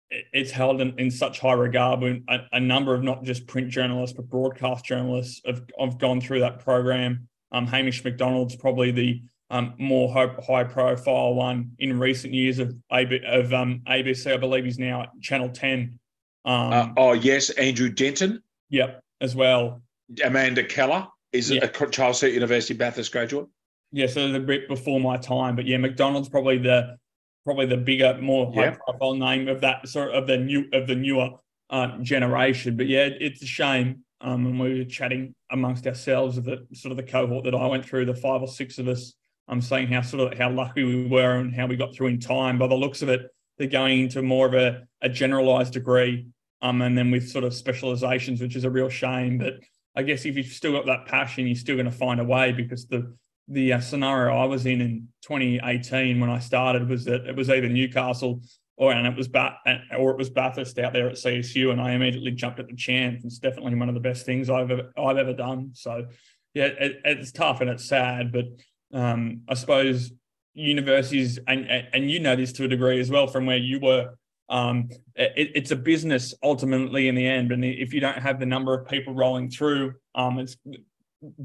it's 0.10 0.52
held 0.52 0.82
in, 0.82 0.98
in 1.00 1.12
such 1.12 1.40
high 1.40 1.54
regard, 1.54 2.02
when 2.02 2.24
a, 2.28 2.40
a, 2.54 2.60
number 2.60 2.94
of 2.94 3.04
not 3.04 3.24
just 3.24 3.48
print 3.48 3.70
journalists, 3.70 4.16
but 4.16 4.30
broadcast 4.30 4.84
journalists 4.84 5.42
have, 5.46 5.64
have 5.80 5.98
gone 6.00 6.20
through 6.20 6.42
that 6.42 6.60
program. 6.60 7.28
Um, 7.54 7.68
Hamish 7.68 8.04
Macdonald's 8.04 8.56
probably 8.56 8.92
the 8.92 9.22
um, 9.50 9.74
more 9.78 10.12
high 10.14 10.64
profile 10.64 11.34
one 11.34 11.72
in 11.80 12.00
recent 12.00 12.34
years 12.34 12.60
of, 12.60 12.74
AB, 12.92 13.22
of 13.26 13.54
um, 13.54 13.82
ABC. 13.88 14.34
I 14.34 14.38
believe 14.38 14.66
he's 14.66 14.80
now 14.80 15.04
at 15.04 15.10
Channel 15.22 15.50
10 15.50 16.00
um, 16.44 16.74
uh, 16.74 16.88
oh 16.98 17.14
yes, 17.14 17.50
Andrew 17.52 17.90
Denton. 17.90 18.42
Yep, 18.70 19.02
as 19.20 19.36
well. 19.36 19.82
Amanda 20.24 20.64
Keller 20.64 21.08
is 21.32 21.52
a 21.52 21.68
Charles 21.68 22.18
Sturt 22.18 22.34
University 22.34 22.74
Bathurst 22.74 23.12
graduate. 23.12 23.48
Yeah, 23.92 24.08
so 24.08 24.34
a 24.34 24.40
bit 24.40 24.68
before 24.68 25.00
my 25.00 25.18
time, 25.18 25.56
but 25.56 25.66
yeah, 25.66 25.78
Macdonald's 25.78 26.30
probably 26.30 26.58
the 26.58 26.98
probably 27.44 27.66
the 27.66 27.78
bigger, 27.78 28.18
more 28.22 28.54
high 28.54 28.70
profile 28.72 29.16
name 29.16 29.48
of 29.48 29.62
that 29.62 29.88
sort 29.88 30.12
of 30.12 30.28
the 30.28 30.38
new 30.38 30.66
of 30.74 30.88
the 30.88 30.96
newer 30.96 31.30
uh, 31.70 31.98
generation. 32.00 32.78
But 32.78 32.88
yeah, 32.88 33.10
it's 33.20 33.42
a 33.42 33.48
shame. 33.48 34.04
Um, 34.22 34.46
and 34.46 34.60
we 34.60 34.78
were 34.78 34.86
chatting 34.86 35.34
amongst 35.52 35.88
ourselves 35.88 36.38
of 36.38 36.46
the 36.46 36.68
sort 36.74 36.92
of 36.92 36.98
the 36.98 37.04
cohort 37.04 37.44
that 37.46 37.56
I 37.56 37.66
went 37.66 37.84
through, 37.84 38.06
the 38.06 38.14
five 38.14 38.42
or 38.42 38.48
six 38.48 38.78
of 38.78 38.88
us. 38.88 39.14
I'm 39.48 39.56
um, 39.56 39.62
saying 39.62 39.88
how 39.88 40.02
sort 40.02 40.32
of 40.32 40.38
how 40.38 40.52
lucky 40.52 40.84
we 40.84 41.08
were 41.08 41.38
and 41.38 41.54
how 41.54 41.66
we 41.66 41.76
got 41.76 41.96
through 41.96 42.08
in 42.08 42.20
time. 42.20 42.60
By 42.60 42.68
the 42.68 42.76
looks 42.76 43.02
of 43.02 43.10
it, 43.10 43.22
they're 43.58 43.68
going 43.68 44.02
into 44.02 44.22
more 44.22 44.46
of 44.46 44.54
a, 44.54 44.84
a 45.02 45.10
generalized 45.10 45.74
degree. 45.74 46.28
Um, 46.62 46.84
and 46.84 46.96
then 46.96 47.10
with 47.10 47.28
sort 47.28 47.44
of 47.44 47.56
specializations, 47.56 48.40
which 48.40 48.56
is 48.56 48.64
a 48.64 48.70
real 48.70 48.88
shame. 48.88 49.40
But 49.40 49.56
I 49.96 50.04
guess 50.04 50.26
if 50.26 50.38
you've 50.38 50.48
still 50.48 50.72
got 50.72 50.86
that 50.86 51.06
passion, 51.06 51.48
you're 51.48 51.56
still 51.56 51.76
going 51.76 51.86
to 51.86 51.92
find 51.92 52.20
a 52.20 52.24
way 52.24 52.52
because 52.52 52.88
the 52.88 53.16
the 53.48 53.74
uh, 53.74 53.80
scenario 53.80 54.36
I 54.36 54.46
was 54.46 54.66
in 54.66 54.80
in 54.82 55.08
2018 55.24 56.20
when 56.20 56.30
I 56.30 56.40
started 56.40 56.88
was 56.88 57.06
that 57.06 57.26
it 57.26 57.36
was 57.36 57.50
either 57.50 57.68
Newcastle 57.68 58.42
or 58.78 58.94
and 58.94 59.06
it 59.06 59.16
was 59.16 59.28
Bat 59.28 59.58
or 59.98 60.12
it 60.12 60.18
was 60.18 60.30
Bathurst 60.30 60.80
out 60.80 60.94
there 60.94 61.08
at 61.08 61.16
CSU, 61.16 61.72
and 61.72 61.82
I 61.82 61.92
immediately 61.92 62.32
jumped 62.32 62.60
at 62.60 62.68
the 62.68 62.76
chance. 62.76 63.26
It's 63.26 63.40
definitely 63.40 63.76
one 63.76 63.90
of 63.90 63.96
the 63.96 64.02
best 64.02 64.26
things 64.26 64.50
I've 64.50 64.72
ever 64.72 64.92
I've 64.98 65.18
ever 65.18 65.34
done. 65.34 65.72
So 65.74 66.06
yeah, 66.54 66.66
it, 66.66 67.02
it's 67.04 67.32
tough 67.32 67.62
and 67.62 67.70
it's 67.70 67.86
sad, 67.86 68.32
but 68.32 68.46
um, 68.94 69.42
I 69.48 69.54
suppose 69.54 70.12
universities 70.54 71.40
and 71.48 71.70
and 71.70 72.10
you 72.10 72.20
know 72.20 72.36
this 72.36 72.54
to 72.54 72.66
a 72.66 72.68
degree 72.68 73.00
as 73.00 73.10
well 73.10 73.28
from 73.28 73.46
where 73.46 73.58
you 73.58 73.80
were 73.80 74.16
um, 74.52 74.90
it, 75.16 75.52
it's 75.56 75.72
a 75.72 75.76
business 75.76 76.34
ultimately 76.44 77.08
in 77.08 77.16
the 77.16 77.26
end 77.26 77.52
and 77.52 77.66
if 77.66 77.94
you 77.94 78.00
don't 78.00 78.18
have 78.18 78.40
the 78.40 78.46
number 78.46 78.78
of 78.78 78.88
people 78.88 79.14
rolling 79.14 79.50
through 79.50 79.94
um, 80.16 80.38
it's 80.38 80.58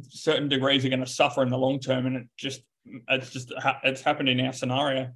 certain 0.08 0.48
degrees 0.48 0.84
are 0.84 0.88
going 0.88 1.00
to 1.00 1.06
suffer 1.06 1.42
in 1.42 1.48
the 1.48 1.58
long 1.58 1.78
term 1.78 2.06
and 2.06 2.16
it 2.16 2.26
just 2.36 2.62
it's 3.08 3.30
just 3.30 3.52
it's 3.84 4.02
happened 4.02 4.28
in 4.28 4.40
our 4.40 4.52
scenario 4.52 5.10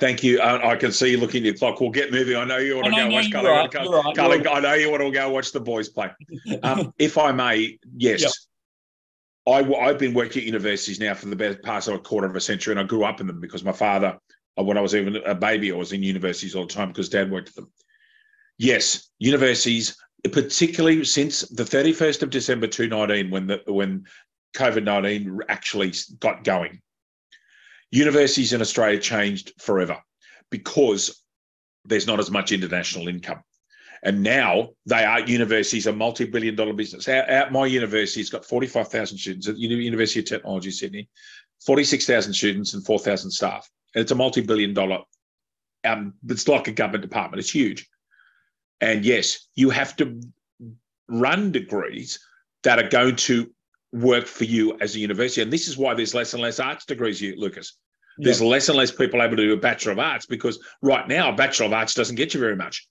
Thank 0.00 0.22
you. 0.22 0.40
I, 0.40 0.70
I 0.70 0.76
can 0.76 0.92
see 0.92 1.10
you 1.10 1.18
looking 1.18 1.42
at 1.42 1.44
your 1.44 1.54
clock. 1.54 1.78
We'll 1.78 1.90
get 1.90 2.10
moving. 2.10 2.34
I 2.34 2.44
know 2.46 2.56
you 2.56 2.76
want 2.76 2.86
to 2.86 2.92
go 2.92 3.10
watch 3.10 3.30
Cully. 3.30 3.50
Right, 3.50 3.74
right, 3.74 4.16
Cully 4.16 4.48
I 4.48 4.60
know 4.60 4.72
you 4.72 4.90
want 4.90 5.02
to 5.02 5.10
go 5.10 5.28
watch 5.28 5.52
the 5.52 5.60
boys 5.60 5.90
play. 5.90 6.10
Um, 6.62 6.94
if 6.98 7.18
I 7.18 7.32
may, 7.32 7.78
yes. 7.96 8.22
Yep. 8.22 8.32
I, 9.46 9.88
have 9.88 9.98
been 9.98 10.14
working 10.14 10.40
at 10.40 10.46
universities 10.46 11.00
now 11.00 11.14
for 11.14 11.26
the 11.26 11.36
best 11.36 11.62
past 11.62 11.88
of 11.88 11.94
a 11.94 11.98
quarter 11.98 12.26
of 12.26 12.34
a 12.34 12.40
century, 12.40 12.72
and 12.72 12.80
I 12.80 12.84
grew 12.84 13.04
up 13.04 13.20
in 13.20 13.26
them 13.26 13.40
because 13.40 13.62
my 13.62 13.72
father, 13.72 14.06
uh, 14.08 14.18
Uh, 14.58 14.64
when 14.64 14.78
I 14.78 14.80
was 14.80 14.94
even 14.94 15.16
a 15.16 15.34
baby, 15.34 15.72
I 15.72 15.76
was 15.76 15.92
in 15.92 16.02
universities 16.02 16.54
all 16.54 16.66
the 16.66 16.72
time 16.72 16.88
because 16.88 17.08
dad 17.08 17.30
worked 17.30 17.48
at 17.48 17.54
them. 17.54 17.72
Yes, 18.58 19.08
universities, 19.18 19.96
particularly 20.32 21.04
since 21.04 21.40
the 21.40 21.64
31st 21.64 22.22
of 22.22 22.30
December 22.30 22.66
2019, 22.66 23.30
when 23.30 23.46
the 23.46 23.62
when 23.66 24.04
COVID 24.54 24.84
19 24.84 25.40
actually 25.48 25.92
got 26.18 26.44
going, 26.44 26.80
universities 27.90 28.52
in 28.52 28.60
Australia 28.60 28.98
changed 28.98 29.52
forever 29.58 29.96
because 30.50 31.22
there's 31.84 32.06
not 32.06 32.20
as 32.20 32.30
much 32.30 32.52
international 32.52 33.08
income. 33.08 33.42
And 34.02 34.22
now 34.22 34.70
they 34.86 35.04
are 35.04 35.20
universities, 35.20 35.86
a 35.86 35.92
multi-billion 35.92 36.54
dollar 36.54 36.72
business. 36.72 37.06
Our, 37.08 37.50
my 37.50 37.66
university, 37.66 38.20
it's 38.20 38.30
got 38.30 38.46
45,000 38.46 39.18
students 39.18 39.48
at 39.48 39.56
the 39.56 39.60
University 39.60 40.20
of 40.20 40.26
Technology, 40.26 40.70
Sydney, 40.70 41.08
46,000 41.66 42.32
students 42.32 42.72
and 42.74 42.84
4,000 42.84 43.30
staff. 43.30 43.68
And 43.94 44.02
it's 44.02 44.12
a 44.12 44.16
multi-billion 44.16 44.74
dollar, 44.74 45.00
um, 45.84 46.14
it's 46.28 46.46
like 46.46 46.68
a 46.68 46.72
government 46.72 47.02
department. 47.02 47.40
It's 47.40 47.50
huge. 47.50 47.88
And 48.80 49.04
yes, 49.04 49.48
you 49.54 49.70
have 49.70 49.96
to 49.96 50.20
run 51.08 51.52
degrees 51.52 52.18
that 52.62 52.78
are 52.78 52.88
going 52.88 53.16
to 53.16 53.50
work 53.92 54.26
for 54.26 54.44
you 54.44 54.78
as 54.80 54.94
a 54.94 55.00
university. 55.00 55.42
And 55.42 55.52
this 55.52 55.68
is 55.68 55.76
why 55.76 55.94
there's 55.94 56.14
less 56.14 56.34
and 56.34 56.42
less 56.42 56.60
arts 56.60 56.84
degrees, 56.84 57.20
you 57.20 57.34
Lucas. 57.36 57.78
There's 58.18 58.40
yeah. 58.40 58.48
less 58.48 58.68
and 58.68 58.78
less 58.78 58.90
people 58.90 59.22
able 59.22 59.36
to 59.36 59.42
do 59.42 59.52
a 59.54 59.56
Bachelor 59.56 59.92
of 59.92 59.98
Arts 59.98 60.26
because 60.26 60.62
right 60.82 61.08
now 61.08 61.30
a 61.30 61.36
Bachelor 61.36 61.66
of 61.66 61.72
Arts 61.72 61.94
doesn't 61.94 62.16
get 62.16 62.34
you 62.34 62.40
very 62.40 62.56
much. 62.56 62.86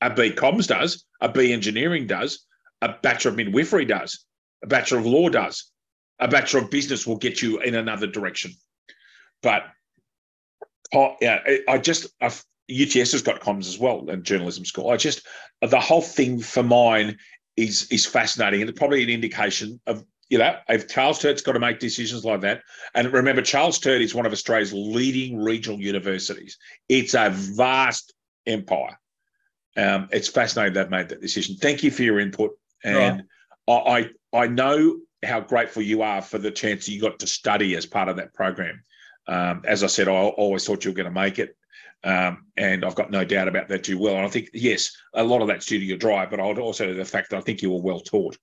A 0.00 0.12
B 0.12 0.30
Comms 0.30 0.66
does, 0.66 1.04
a 1.20 1.28
B 1.28 1.52
Engineering 1.52 2.06
does, 2.06 2.44
a 2.82 2.94
Bachelor 3.02 3.30
of 3.30 3.36
Midwifery 3.36 3.86
does, 3.86 4.24
a 4.62 4.66
Bachelor 4.66 4.98
of 4.98 5.06
Law 5.06 5.28
does, 5.30 5.70
a 6.18 6.28
Bachelor 6.28 6.60
of 6.60 6.70
Business 6.70 7.06
will 7.06 7.16
get 7.16 7.40
you 7.40 7.60
in 7.60 7.74
another 7.74 8.06
direction. 8.06 8.52
But 9.42 9.64
oh, 10.94 11.16
yeah, 11.20 11.40
I 11.68 11.78
just 11.78 12.06
I've, 12.20 12.44
UTS 12.70 13.12
has 13.12 13.22
got 13.22 13.40
comms 13.40 13.66
as 13.66 13.78
well 13.78 14.08
and 14.08 14.24
journalism 14.24 14.64
school. 14.64 14.90
I 14.90 14.96
just 14.96 15.26
the 15.60 15.80
whole 15.80 16.02
thing 16.02 16.40
for 16.40 16.62
mine 16.62 17.18
is 17.56 17.86
is 17.90 18.06
fascinating 18.06 18.62
and 18.62 18.74
probably 18.74 19.02
an 19.02 19.10
indication 19.10 19.80
of 19.86 20.04
you 20.30 20.38
know 20.38 20.56
if 20.68 20.88
Charles 20.88 21.18
Sturt's 21.18 21.42
got 21.42 21.52
to 21.52 21.60
make 21.60 21.78
decisions 21.78 22.24
like 22.24 22.40
that. 22.40 22.62
And 22.94 23.12
remember, 23.12 23.42
Charles 23.42 23.76
Sturt 23.76 24.00
is 24.00 24.14
one 24.14 24.26
of 24.26 24.32
Australia's 24.32 24.72
leading 24.72 25.36
regional 25.36 25.80
universities. 25.80 26.58
It's 26.88 27.14
a 27.14 27.30
vast 27.30 28.14
empire 28.46 28.98
um, 29.76 30.08
it's 30.12 30.28
fascinating 30.28 30.74
they've 30.74 30.90
made 30.90 31.08
that 31.08 31.20
decision. 31.20 31.56
Thank 31.56 31.82
you 31.82 31.90
for 31.90 32.02
your 32.02 32.20
input, 32.20 32.52
and 32.84 33.24
right. 33.68 34.10
I 34.32 34.38
I 34.38 34.46
know 34.46 34.98
how 35.24 35.40
grateful 35.40 35.82
you 35.82 36.02
are 36.02 36.22
for 36.22 36.38
the 36.38 36.50
chance 36.50 36.88
you 36.88 37.00
got 37.00 37.18
to 37.20 37.26
study 37.26 37.74
as 37.76 37.86
part 37.86 38.08
of 38.08 38.16
that 38.16 38.34
program. 38.34 38.82
Um, 39.26 39.62
as 39.66 39.82
I 39.82 39.86
said, 39.86 40.08
I 40.08 40.12
always 40.12 40.66
thought 40.66 40.84
you 40.84 40.90
were 40.90 40.96
going 40.96 41.06
to 41.06 41.10
make 41.10 41.38
it, 41.38 41.56
um, 42.02 42.46
and 42.56 42.84
I've 42.84 42.94
got 42.94 43.10
no 43.10 43.24
doubt 43.24 43.48
about 43.48 43.68
that 43.68 43.84
too. 43.84 43.98
Well, 43.98 44.16
and 44.16 44.26
I 44.26 44.28
think 44.28 44.50
yes, 44.52 44.94
a 45.14 45.24
lot 45.24 45.42
of 45.42 45.48
that's 45.48 45.66
due 45.66 45.78
to 45.78 45.84
your 45.84 45.98
drive, 45.98 46.30
but 46.30 46.40
I'd 46.40 46.58
also 46.58 46.92
the 46.94 47.04
fact 47.04 47.30
that 47.30 47.38
I 47.38 47.40
think 47.40 47.62
you 47.62 47.70
were 47.70 47.80
well 47.80 48.00
taught. 48.00 48.36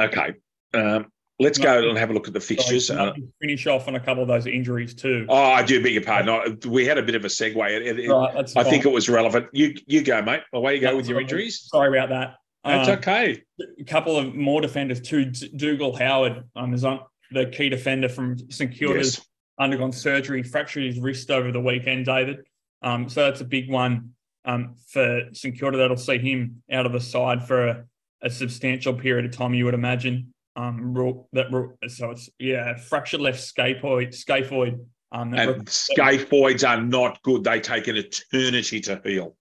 Okay, 0.00 0.34
um, 0.74 1.06
Let's 1.42 1.58
go 1.58 1.88
and 1.88 1.98
have 1.98 2.10
a 2.10 2.12
look 2.12 2.28
at 2.28 2.34
the 2.34 2.40
fixtures. 2.40 2.88
Uh, 2.88 3.12
finish 3.40 3.66
off 3.66 3.88
on 3.88 3.96
a 3.96 4.00
couple 4.00 4.22
of 4.22 4.28
those 4.28 4.46
injuries 4.46 4.94
too. 4.94 5.26
Oh, 5.28 5.34
I 5.34 5.62
do 5.62 5.82
beg 5.82 5.92
your 5.92 6.02
pardon. 6.02 6.58
we 6.68 6.86
had 6.86 6.98
a 6.98 7.02
bit 7.02 7.16
of 7.16 7.24
a 7.24 7.28
segue. 7.28 7.68
It, 7.70 7.98
it, 7.98 8.08
right, 8.08 8.48
I 8.56 8.62
think 8.62 8.84
it 8.84 8.92
was 8.92 9.08
relevant. 9.08 9.48
You 9.52 9.74
you 9.86 10.02
go, 10.02 10.22
mate. 10.22 10.42
Away 10.52 10.76
you 10.76 10.80
go 10.80 10.96
with 10.96 11.08
your 11.08 11.20
injuries. 11.20 11.60
Sorry 11.62 11.98
about 11.98 12.10
that. 12.10 12.36
That's 12.64 12.88
um, 12.88 12.98
okay. 12.98 13.42
A 13.80 13.84
couple 13.84 14.16
of 14.16 14.36
more 14.36 14.60
defenders 14.60 15.00
too. 15.00 15.24
Dougal 15.24 15.96
Howard 15.96 16.44
um, 16.54 16.74
is 16.74 16.84
on 16.84 17.00
the 17.32 17.46
key 17.46 17.68
defender 17.68 18.08
from 18.08 18.38
St 18.50 18.72
Kilda's 18.72 19.16
yes. 19.16 19.26
Undergone 19.58 19.92
surgery, 19.92 20.42
fractured 20.42 20.84
his 20.84 21.00
wrist 21.00 21.30
over 21.30 21.52
the 21.52 21.60
weekend, 21.60 22.06
David. 22.06 22.44
Um, 22.82 23.08
so 23.08 23.22
that's 23.24 23.40
a 23.40 23.44
big 23.44 23.70
one 23.70 24.10
um, 24.44 24.74
for 24.88 25.22
St 25.32 25.58
Kilda. 25.58 25.78
That'll 25.78 25.96
see 25.96 26.18
him 26.18 26.62
out 26.70 26.86
of 26.86 26.92
the 26.92 27.00
side 27.00 27.46
for 27.46 27.68
a, 27.68 27.84
a 28.22 28.30
substantial 28.30 28.94
period 28.94 29.24
of 29.24 29.30
time, 29.30 29.54
you 29.54 29.64
would 29.64 29.74
imagine 29.74 30.32
um 30.56 30.94
that 31.32 31.46
so 31.88 32.10
it's 32.10 32.28
yeah 32.38 32.76
fractured 32.76 33.20
left 33.20 33.38
scaphoid 33.38 34.08
scaphoid 34.08 34.78
um 35.12 35.32
and 35.34 35.68
scaphoids 35.68 36.62
are 36.62 36.80
not 36.80 37.22
good 37.22 37.42
they 37.42 37.58
take 37.58 37.88
an 37.88 37.96
eternity 37.96 38.80
to 38.80 39.00
heal 39.04 39.34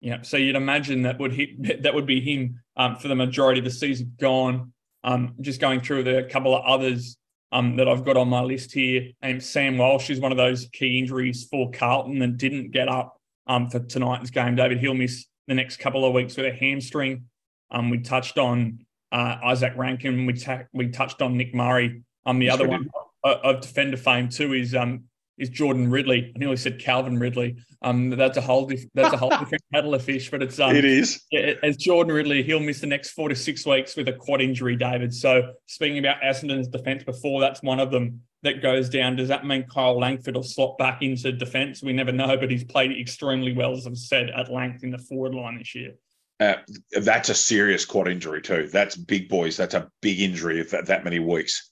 yeah 0.00 0.20
so 0.20 0.36
you'd 0.36 0.56
imagine 0.56 1.02
that 1.02 1.18
would 1.18 1.32
hit 1.32 1.82
that 1.82 1.94
would 1.94 2.06
be 2.06 2.20
him 2.20 2.60
um 2.76 2.96
for 2.96 3.08
the 3.08 3.14
majority 3.14 3.60
of 3.60 3.64
the 3.64 3.70
season 3.70 4.12
gone 4.20 4.72
um 5.04 5.34
just 5.40 5.60
going 5.60 5.80
through 5.80 6.02
the 6.02 6.28
couple 6.30 6.54
of 6.54 6.62
others 6.64 7.16
um 7.52 7.76
that 7.76 7.88
I've 7.88 8.04
got 8.04 8.16
on 8.16 8.28
my 8.28 8.40
list 8.40 8.72
here 8.72 9.10
and 9.20 9.42
Sam 9.42 9.78
Walsh 9.78 10.10
is 10.10 10.20
one 10.20 10.32
of 10.32 10.38
those 10.38 10.68
key 10.72 10.98
injuries 10.98 11.46
for 11.50 11.70
Carlton 11.70 12.18
that 12.18 12.36
didn't 12.36 12.72
get 12.72 12.88
up 12.88 13.20
um 13.46 13.70
for 13.70 13.80
tonight's 13.80 14.30
game 14.30 14.56
David 14.56 14.78
he'll 14.78 14.94
miss 14.94 15.26
the 15.46 15.54
next 15.54 15.76
couple 15.76 16.04
of 16.04 16.12
weeks 16.12 16.36
with 16.36 16.46
a 16.46 16.52
hamstring 16.52 17.24
um 17.70 17.90
we 17.90 17.98
touched 17.98 18.38
on 18.38 18.84
uh, 19.12 19.36
Izak 19.44 19.76
Rankine. 19.76 20.26
We 20.26 20.32
ta- 20.32 20.64
we 20.72 20.88
touched 20.88 21.22
on 21.22 21.36
Nick 21.36 21.54
Murray. 21.54 22.02
Um, 22.24 22.38
the 22.38 22.50
other 22.50 22.66
one 22.66 22.88
of 23.22 23.60
defender 23.60 23.96
fame 23.96 24.28
too 24.28 24.54
is 24.54 24.74
um 24.74 25.04
is 25.38 25.48
Jordan 25.48 25.90
Ridley. 25.90 26.32
I 26.34 26.38
nearly 26.38 26.56
said 26.56 26.78
Calvin 26.78 27.18
Ridley. 27.18 27.56
Um, 27.82 28.10
that's 28.10 28.36
a 28.36 28.40
whole 28.40 28.66
diff- 28.66 28.86
that's 28.94 29.12
a 29.12 29.16
whole 29.16 29.30
different 29.38 29.62
kettle 29.72 29.94
of 29.94 30.02
fish. 30.02 30.30
But 30.30 30.42
it's 30.42 30.58
um, 30.60 30.76
it 30.76 30.84
is 30.84 31.24
as 31.62 31.76
Jordan 31.76 32.12
Ridley. 32.14 32.42
He'll 32.42 32.60
miss 32.60 32.80
the 32.80 32.86
next 32.86 33.10
four 33.10 33.28
to 33.28 33.34
six 33.34 33.66
weeks 33.66 33.96
with 33.96 34.08
a 34.08 34.12
quad 34.12 34.40
injury, 34.40 34.76
David. 34.76 35.14
So 35.14 35.52
speaking 35.66 35.98
about 35.98 36.22
Essendon's 36.22 36.68
defence 36.68 37.04
before, 37.04 37.40
that's 37.40 37.62
one 37.62 37.80
of 37.80 37.90
them. 37.90 38.22
that 38.42 38.60
goes 38.62 38.88
down, 38.88 39.16
does 39.16 39.28
that 39.28 39.46
mean 39.46 39.64
Kyle 39.72 39.98
Langford 39.98 40.34
will 40.34 40.42
slot 40.42 40.76
back 40.78 41.02
into 41.02 41.32
defence? 41.32 41.82
We 41.82 41.92
never 41.92 42.12
know, 42.12 42.36
but 42.36 42.50
he's 42.50 42.64
played 42.64 42.90
extremely 42.98 43.52
well, 43.52 43.72
as 43.72 43.86
I've 43.86 43.96
said, 43.96 44.30
at 44.30 44.50
length 44.50 44.82
in 44.82 44.90
the 44.90 44.98
forward 44.98 45.34
line 45.34 45.58
this 45.58 45.74
year. 45.74 45.94
Uh, 46.40 46.56
that's 47.00 47.28
a 47.28 47.34
serious 47.34 47.84
quad 47.84 48.08
injury 48.08 48.42
too. 48.42 48.68
That's 48.72 48.96
big 48.96 49.28
boys. 49.28 49.56
That's 49.56 49.74
a 49.74 49.88
big 50.00 50.20
injury 50.20 50.60
of 50.60 50.70
that, 50.70 50.86
that 50.86 51.04
many 51.04 51.20
weeks. 51.20 51.70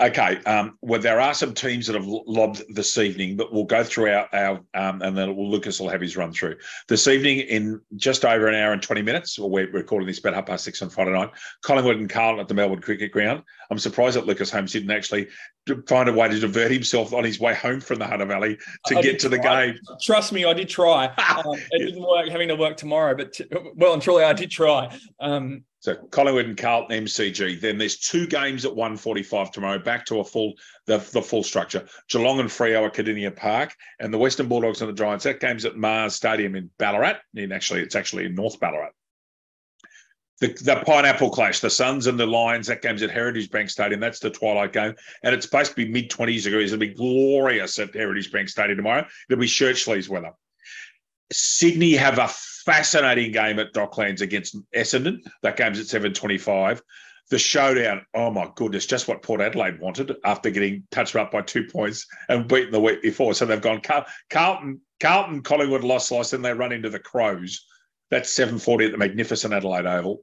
Okay. 0.00 0.42
Um, 0.44 0.76
well, 0.82 1.00
there 1.00 1.20
are 1.20 1.34
some 1.34 1.54
teams 1.54 1.86
that 1.86 1.94
have 1.94 2.06
lobbed 2.06 2.62
this 2.74 2.98
evening, 2.98 3.36
but 3.36 3.52
we'll 3.52 3.64
go 3.64 3.84
through 3.84 4.10
our, 4.10 4.28
our 4.32 4.60
um, 4.74 5.02
and 5.02 5.16
then 5.16 5.36
Lucas 5.38 5.78
will 5.78 5.88
have 5.88 6.00
his 6.00 6.16
run 6.16 6.32
through. 6.32 6.56
This 6.88 7.06
evening, 7.06 7.40
in 7.40 7.80
just 7.94 8.24
over 8.24 8.48
an 8.48 8.56
hour 8.56 8.72
and 8.72 8.82
20 8.82 9.02
minutes, 9.02 9.38
well, 9.38 9.50
we're 9.50 9.70
recording 9.70 10.08
this 10.08 10.18
about 10.18 10.34
half 10.34 10.46
past 10.46 10.64
six 10.64 10.82
on 10.82 10.90
Friday 10.90 11.12
night, 11.12 11.30
Collingwood 11.62 11.98
and 11.98 12.10
Carlton 12.10 12.40
at 12.40 12.48
the 12.48 12.54
Melbourne 12.54 12.80
Cricket 12.80 13.12
Ground. 13.12 13.44
I'm 13.70 13.78
surprised 13.78 14.16
that 14.16 14.26
Lucas 14.26 14.50
Holmes 14.50 14.72
didn't 14.72 14.90
actually 14.90 15.28
find 15.86 16.08
a 16.08 16.12
way 16.12 16.28
to 16.28 16.40
divert 16.40 16.72
himself 16.72 17.12
on 17.12 17.22
his 17.22 17.38
way 17.38 17.54
home 17.54 17.80
from 17.80 18.00
the 18.00 18.06
Hunter 18.06 18.26
Valley 18.26 18.58
to 18.86 18.98
I 18.98 19.02
get 19.02 19.20
to 19.20 19.28
the 19.28 19.38
game. 19.38 19.78
Trust 20.02 20.32
me, 20.32 20.44
I 20.44 20.54
did 20.54 20.68
try. 20.68 21.06
um, 21.46 21.54
it 21.70 21.86
didn't 21.86 22.02
work 22.02 22.28
having 22.28 22.48
to 22.48 22.56
work 22.56 22.76
tomorrow, 22.76 23.14
but 23.14 23.32
t- 23.34 23.46
well 23.76 23.92
and 23.92 24.02
truly, 24.02 24.24
I 24.24 24.32
did 24.32 24.50
try. 24.50 24.90
Um, 25.20 25.64
so 25.84 25.94
Collingwood 25.96 26.46
and 26.46 26.56
Carlton 26.56 27.04
MCG. 27.04 27.60
Then 27.60 27.76
there's 27.76 27.98
two 27.98 28.26
games 28.26 28.64
at 28.64 28.72
1:45 28.72 29.52
tomorrow. 29.52 29.78
Back 29.78 30.06
to 30.06 30.20
a 30.20 30.24
full 30.24 30.54
the, 30.86 30.96
the 30.96 31.20
full 31.20 31.42
structure. 31.42 31.86
Geelong 32.08 32.40
and 32.40 32.48
Freo 32.48 32.86
at 32.86 32.94
Kardinia 32.94 33.36
Park, 33.36 33.76
and 34.00 34.12
the 34.12 34.16
Western 34.16 34.48
Bulldogs 34.48 34.80
and 34.80 34.88
the 34.88 34.94
Giants. 34.94 35.24
That 35.24 35.40
game's 35.40 35.66
at 35.66 35.76
Mars 35.76 36.14
Stadium 36.14 36.54
in 36.56 36.70
Ballarat. 36.78 37.18
And 37.36 37.52
actually, 37.52 37.82
it's 37.82 37.96
actually 37.96 38.24
in 38.24 38.34
North 38.34 38.58
Ballarat. 38.58 38.92
The, 40.40 40.46
the 40.62 40.82
Pineapple 40.86 41.28
Clash, 41.28 41.60
the 41.60 41.68
Suns 41.68 42.06
and 42.06 42.18
the 42.18 42.26
Lions. 42.26 42.68
That 42.68 42.80
game's 42.80 43.02
at 43.02 43.10
Heritage 43.10 43.50
Bank 43.50 43.68
Stadium. 43.68 44.00
That's 44.00 44.20
the 44.20 44.30
twilight 44.30 44.72
game, 44.72 44.94
and 45.22 45.34
it's 45.34 45.44
supposed 45.44 45.72
to 45.72 45.76
be 45.76 45.86
mid 45.86 46.08
20s 46.08 46.44
degrees. 46.44 46.72
It'll 46.72 46.80
be 46.80 46.94
glorious 46.94 47.78
at 47.78 47.94
Heritage 47.94 48.32
Bank 48.32 48.48
Stadium 48.48 48.78
tomorrow. 48.78 49.06
It'll 49.28 49.38
be 49.38 49.46
shirt 49.46 49.76
sleeves 49.76 50.08
weather. 50.08 50.32
Sydney 51.30 51.92
have 51.92 52.18
a 52.18 52.28
fascinating 52.64 53.32
game 53.32 53.58
at 53.58 53.72
Docklands 53.72 54.20
against 54.20 54.56
Essendon. 54.72 55.18
That 55.42 55.56
game's 55.56 55.80
at 55.80 56.02
7.25. 56.02 56.80
The 57.30 57.38
showdown, 57.38 58.04
oh 58.14 58.30
my 58.30 58.50
goodness, 58.54 58.84
just 58.84 59.08
what 59.08 59.22
Port 59.22 59.40
Adelaide 59.40 59.80
wanted 59.80 60.14
after 60.24 60.50
getting 60.50 60.86
touched 60.90 61.16
up 61.16 61.32
by 61.32 61.40
two 61.40 61.64
points 61.64 62.06
and 62.28 62.46
beaten 62.46 62.70
the 62.70 62.80
week 62.80 63.00
before. 63.00 63.32
So 63.32 63.46
they've 63.46 63.60
gone 63.60 63.80
Carlton, 64.30 64.80
Carlton, 65.00 65.42
Collingwood 65.42 65.84
lost, 65.84 66.10
lost, 66.10 66.34
and 66.34 66.44
they 66.44 66.52
run 66.52 66.72
into 66.72 66.90
the 66.90 66.98
Crows. 66.98 67.64
That's 68.10 68.36
7.40 68.36 68.86
at 68.86 68.92
the 68.92 68.98
magnificent 68.98 69.54
Adelaide 69.54 69.86
Oval. 69.86 70.22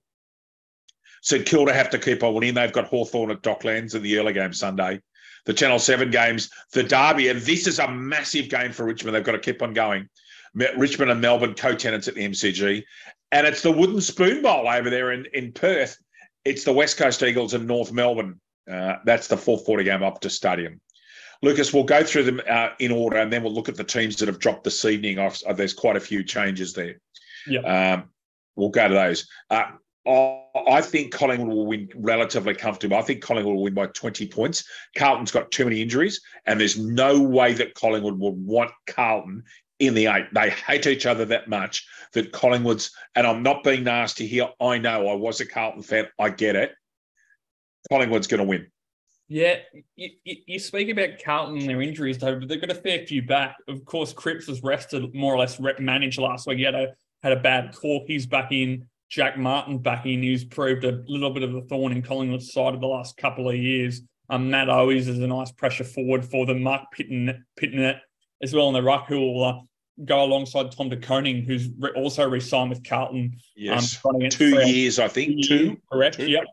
St 1.24 1.46
Kilda 1.46 1.74
have 1.74 1.90
to 1.92 2.00
keep 2.00 2.24
on 2.24 2.34
winning. 2.34 2.54
They've 2.54 2.72
got 2.72 2.88
Hawthorn 2.88 3.32
at 3.32 3.42
Docklands 3.42 3.96
in 3.96 4.04
the 4.04 4.18
early 4.18 4.34
game 4.34 4.54
Sunday. 4.54 5.02
The 5.46 5.54
Channel 5.54 5.80
7 5.80 6.12
games, 6.12 6.52
the 6.74 6.84
Derby, 6.84 7.30
and 7.30 7.42
this 7.42 7.66
is 7.66 7.80
a 7.80 7.90
massive 7.90 8.48
game 8.50 8.72
for 8.72 8.86
Richmond. 8.86 9.16
They've 9.16 9.24
got 9.24 9.32
to 9.32 9.40
keep 9.40 9.64
on 9.64 9.74
going. 9.74 10.08
Richmond 10.54 11.12
and 11.12 11.22
Melbourne 11.22 11.54
co-tenants 11.54 12.08
at 12.08 12.16
the 12.16 12.28
MCG, 12.28 12.84
and 13.32 13.48
it's 13.48 13.62
the 13.62 13.72
Wooden 13.72 14.02
Spoon 14.02 14.42
Bowl 14.42 14.68
over 14.68 14.90
there 14.90 15.12
in, 15.12 15.26
in 15.34 15.52
Perth. 15.52 15.98
It's 16.44 16.64
the 16.64 16.74
West 16.74 16.98
Coast 16.98 17.24
Eagles 17.24 17.54
and 17.54 17.68
North 17.68 17.92
Melbourne. 17.92 18.40
Uh, 18.70 18.96
that's 19.06 19.28
the 19.28 19.38
440 19.38 19.84
game 19.84 20.04
up 20.04 20.20
to 20.22 20.30
Stadium. 20.30 20.82
Lucas, 21.42 21.74
we'll 21.74 21.84
go 21.84 22.04
through 22.04 22.24
them 22.24 22.42
uh, 22.48 22.70
in 22.80 22.92
order, 22.92 23.18
and 23.18 23.32
then 23.32 23.44
we'll 23.44 23.54
look 23.54 23.70
at 23.70 23.76
the 23.76 23.84
teams 23.84 24.18
that 24.18 24.28
have 24.28 24.40
dropped 24.40 24.64
this 24.64 24.86
evening. 24.86 25.18
Uh, 25.18 25.32
there's 25.54 25.74
quite 25.74 25.96
a 25.96 26.02
few 26.02 26.24
changes 26.24 26.74
there. 26.74 27.00
Yeah. 27.48 27.62
Um, 27.94 28.10
we'll 28.56 28.70
go 28.70 28.88
to 28.88 28.94
those. 28.94 29.28
Uh, 29.50 29.72
I 30.06 30.82
think 30.82 31.14
Collingwood 31.14 31.50
will 31.50 31.68
win 31.68 31.90
relatively 31.96 32.56
comfortably. 32.56 32.98
I 32.98 33.02
think 33.02 33.22
Collingwood 33.22 33.56
will 33.56 33.64
win 33.64 33.74
by 33.74 33.88
20 33.88 34.28
points. 34.28 34.64
Carlton's 34.98 35.32
got 35.32 35.52
too 35.52 35.64
many 35.64 35.82
injuries, 35.82 36.22
and 36.46 36.60
there's 36.60 36.78
no 36.78 37.22
way 37.22 37.54
that 37.54 37.76
Collingwood 37.76 38.20
would 38.20 38.36
want 38.36 38.72
Carlton 38.88 39.44
in 39.82 39.96
the 39.96 40.06
eight. 40.06 40.28
They 40.32 40.52
hate 40.52 40.86
each 40.88 41.06
other 41.06 41.26
that 41.26 41.50
much 41.50 41.88
that 42.14 42.32
Collingwood's, 42.32 42.92
and 43.16 43.26
I'm 43.26 43.42
not 43.42 43.64
being 43.64 43.84
nasty 43.84 44.28
here. 44.28 44.48
I 44.62 44.78
know 44.78 45.08
I 45.08 45.16
was 45.16 45.42
a 45.42 45.46
Carlton 45.46 45.82
fan. 45.82 46.08
I 46.20 46.30
get 46.30 46.56
it. 46.56 46.72
Collingwood's 47.90 48.28
going 48.28 48.40
to 48.40 48.48
win. 48.48 48.68
Yeah, 49.28 49.56
you, 49.96 50.10
you, 50.24 50.60
speak 50.60 50.90
about 50.90 51.24
Carlton 51.24 51.58
and 51.58 51.70
their 51.70 51.82
injuries, 51.82 52.18
though, 52.18 52.38
but 52.38 52.48
they've 52.48 52.60
got 52.60 52.70
a 52.70 52.76
fair 52.76 53.06
few 53.08 53.22
back. 53.24 53.56
Of 53.68 53.84
course, 53.86 54.14
Cripps 54.14 54.48
was 54.48 54.62
rested, 54.62 55.16
more 55.16 55.34
or 55.34 55.40
less 55.40 55.60
managed 55.80 56.20
last 56.20 56.48
week. 56.48 56.58
He 56.58 56.64
had 56.64 56.76
a 56.76 56.90
had 57.24 57.32
a 57.32 57.40
bad 57.40 57.74
cork. 57.74 58.04
He's 58.08 58.26
back 58.26 58.52
in. 58.52 58.88
Jack 59.10 59.38
Martin 59.38 59.78
back 59.78 60.06
in, 60.06 60.24
who's 60.24 60.46
proved 60.46 60.86
a 60.86 61.04
little 61.08 61.32
bit 61.32 61.44
of 61.44 61.54
a 61.54 61.62
thorn 61.64 61.92
in 61.92 62.02
Collingwood's 62.02 62.54
side 62.54 62.74
of 62.74 62.80
the 62.80 62.88
last 62.88 63.18
couple 63.18 63.50
of 63.50 63.56
years. 63.56 64.02
Um, 64.30 64.50
Matt 64.50 64.70
Owies 64.70 65.08
is 65.08 65.20
a 65.20 65.28
nice 65.28 65.52
pressure 65.52 65.84
forward 65.84 66.24
for 66.24 66.46
them. 66.46 66.64
Marc 66.64 66.84
Pittonet, 66.96 67.40
Pittonet 67.60 68.00
as 68.42 68.54
well 68.54 68.68
in 68.70 68.74
the 68.74 68.82
ruck, 68.82 69.08
who 69.08 69.20
will 69.20 69.44
uh, 69.44 69.60
go 70.06 70.24
alongside 70.24 70.72
Tom 70.72 70.90
De 70.90 70.98
Koning, 70.98 71.44
who's 71.44 71.70
re- 71.80 71.92
also 71.96 72.28
re-signed 72.28 72.70
with 72.70 72.84
Carlton. 72.84 73.38
Yes, 73.56 74.00
um, 74.06 74.30
two 74.30 74.62
years, 74.68 75.00
I 75.00 75.08
think. 75.08 75.46
Two, 75.46 75.78
correct. 75.92 76.18
Two. 76.18 76.30
Yep. 76.30 76.46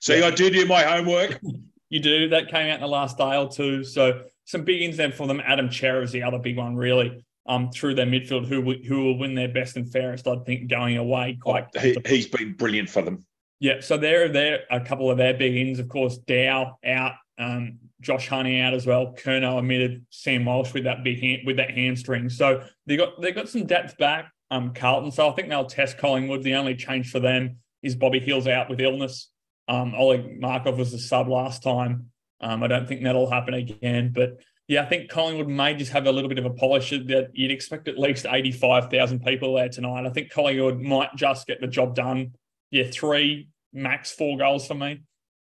See, 0.00 0.22
I 0.22 0.30
do 0.30 0.50
do 0.50 0.66
my 0.66 0.82
homework. 0.82 1.40
you 1.88 2.00
do. 2.00 2.28
That 2.28 2.48
came 2.48 2.68
out 2.68 2.76
in 2.76 2.80
the 2.80 2.88
last 2.88 3.18
day 3.18 3.36
or 3.36 3.48
two. 3.48 3.84
So 3.84 4.22
some 4.44 4.64
big 4.64 4.82
ins 4.82 4.96
there 4.96 5.12
for 5.12 5.26
them. 5.26 5.40
Adam 5.44 5.70
Cerra 5.70 6.02
is 6.02 6.12
the 6.12 6.22
other 6.22 6.38
big 6.38 6.56
one, 6.56 6.76
really. 6.76 7.24
Um, 7.48 7.70
through 7.70 7.94
their 7.94 8.06
midfield, 8.06 8.46
who 8.46 8.74
who 8.88 9.04
will 9.04 9.18
win 9.18 9.34
their 9.34 9.48
best 9.48 9.76
and 9.76 9.90
fairest, 9.90 10.26
I 10.26 10.36
think, 10.38 10.68
going 10.68 10.96
away 10.96 11.38
quite. 11.40 11.66
Oh, 11.76 11.80
he, 11.80 11.96
he's 12.04 12.26
been 12.26 12.54
brilliant 12.54 12.90
for 12.90 13.02
them. 13.02 13.24
Yeah, 13.60 13.80
so 13.80 13.96
there, 13.96 14.28
there 14.28 14.60
a 14.70 14.80
couple 14.80 15.10
of 15.10 15.16
their 15.16 15.32
big 15.32 15.56
ins, 15.56 15.78
of 15.78 15.88
course. 15.88 16.18
Dow 16.18 16.76
out, 16.84 17.12
um, 17.38 17.78
Josh 18.00 18.28
Honey 18.28 18.60
out 18.60 18.74
as 18.74 18.86
well. 18.86 19.14
Curnow 19.16 19.58
admitted 19.58 20.06
Sam 20.10 20.44
Walsh 20.44 20.72
with 20.74 20.84
that 20.84 21.02
big 21.02 21.20
hand, 21.20 21.42
with 21.46 21.56
that 21.56 21.70
hamstring. 21.70 22.28
So 22.28 22.64
they 22.86 22.96
got 22.96 23.20
they 23.20 23.32
got 23.32 23.48
some 23.48 23.66
depth 23.66 23.96
back. 23.98 24.32
Um, 24.50 24.74
Carlton. 24.74 25.10
So 25.10 25.28
I 25.28 25.32
think 25.32 25.48
they'll 25.48 25.66
test 25.66 25.98
Collingwood. 25.98 26.42
The 26.42 26.54
only 26.54 26.76
change 26.76 27.10
for 27.10 27.18
them 27.18 27.56
is 27.82 27.96
Bobby 27.96 28.20
Hill's 28.20 28.46
out 28.46 28.70
with 28.70 28.80
illness. 28.80 29.30
Um, 29.68 29.94
Oleg 29.96 30.40
Markov 30.40 30.78
was 30.78 30.92
the 30.92 30.98
sub 30.98 31.28
last 31.28 31.62
time. 31.62 32.10
Um, 32.40 32.62
I 32.62 32.68
don't 32.68 32.86
think 32.86 33.02
that'll 33.02 33.30
happen 33.30 33.54
again. 33.54 34.12
But 34.14 34.38
yeah, 34.68 34.82
I 34.82 34.86
think 34.86 35.10
Collingwood 35.10 35.48
may 35.48 35.74
just 35.74 35.92
have 35.92 36.06
a 36.06 36.12
little 36.12 36.28
bit 36.28 36.38
of 36.38 36.44
a 36.44 36.50
polish 36.50 36.90
that 36.90 37.30
you'd 37.32 37.50
expect 37.50 37.88
at 37.88 37.98
least 37.98 38.26
85,000 38.28 39.24
people 39.24 39.54
there 39.54 39.68
tonight. 39.68 40.06
I 40.06 40.10
think 40.10 40.30
Collingwood 40.30 40.80
might 40.80 41.14
just 41.16 41.46
get 41.46 41.60
the 41.60 41.66
job 41.66 41.94
done. 41.94 42.34
Yeah, 42.70 42.84
three, 42.90 43.48
max 43.72 44.12
four 44.12 44.36
goals 44.36 44.66
for 44.66 44.74
me. 44.74 45.02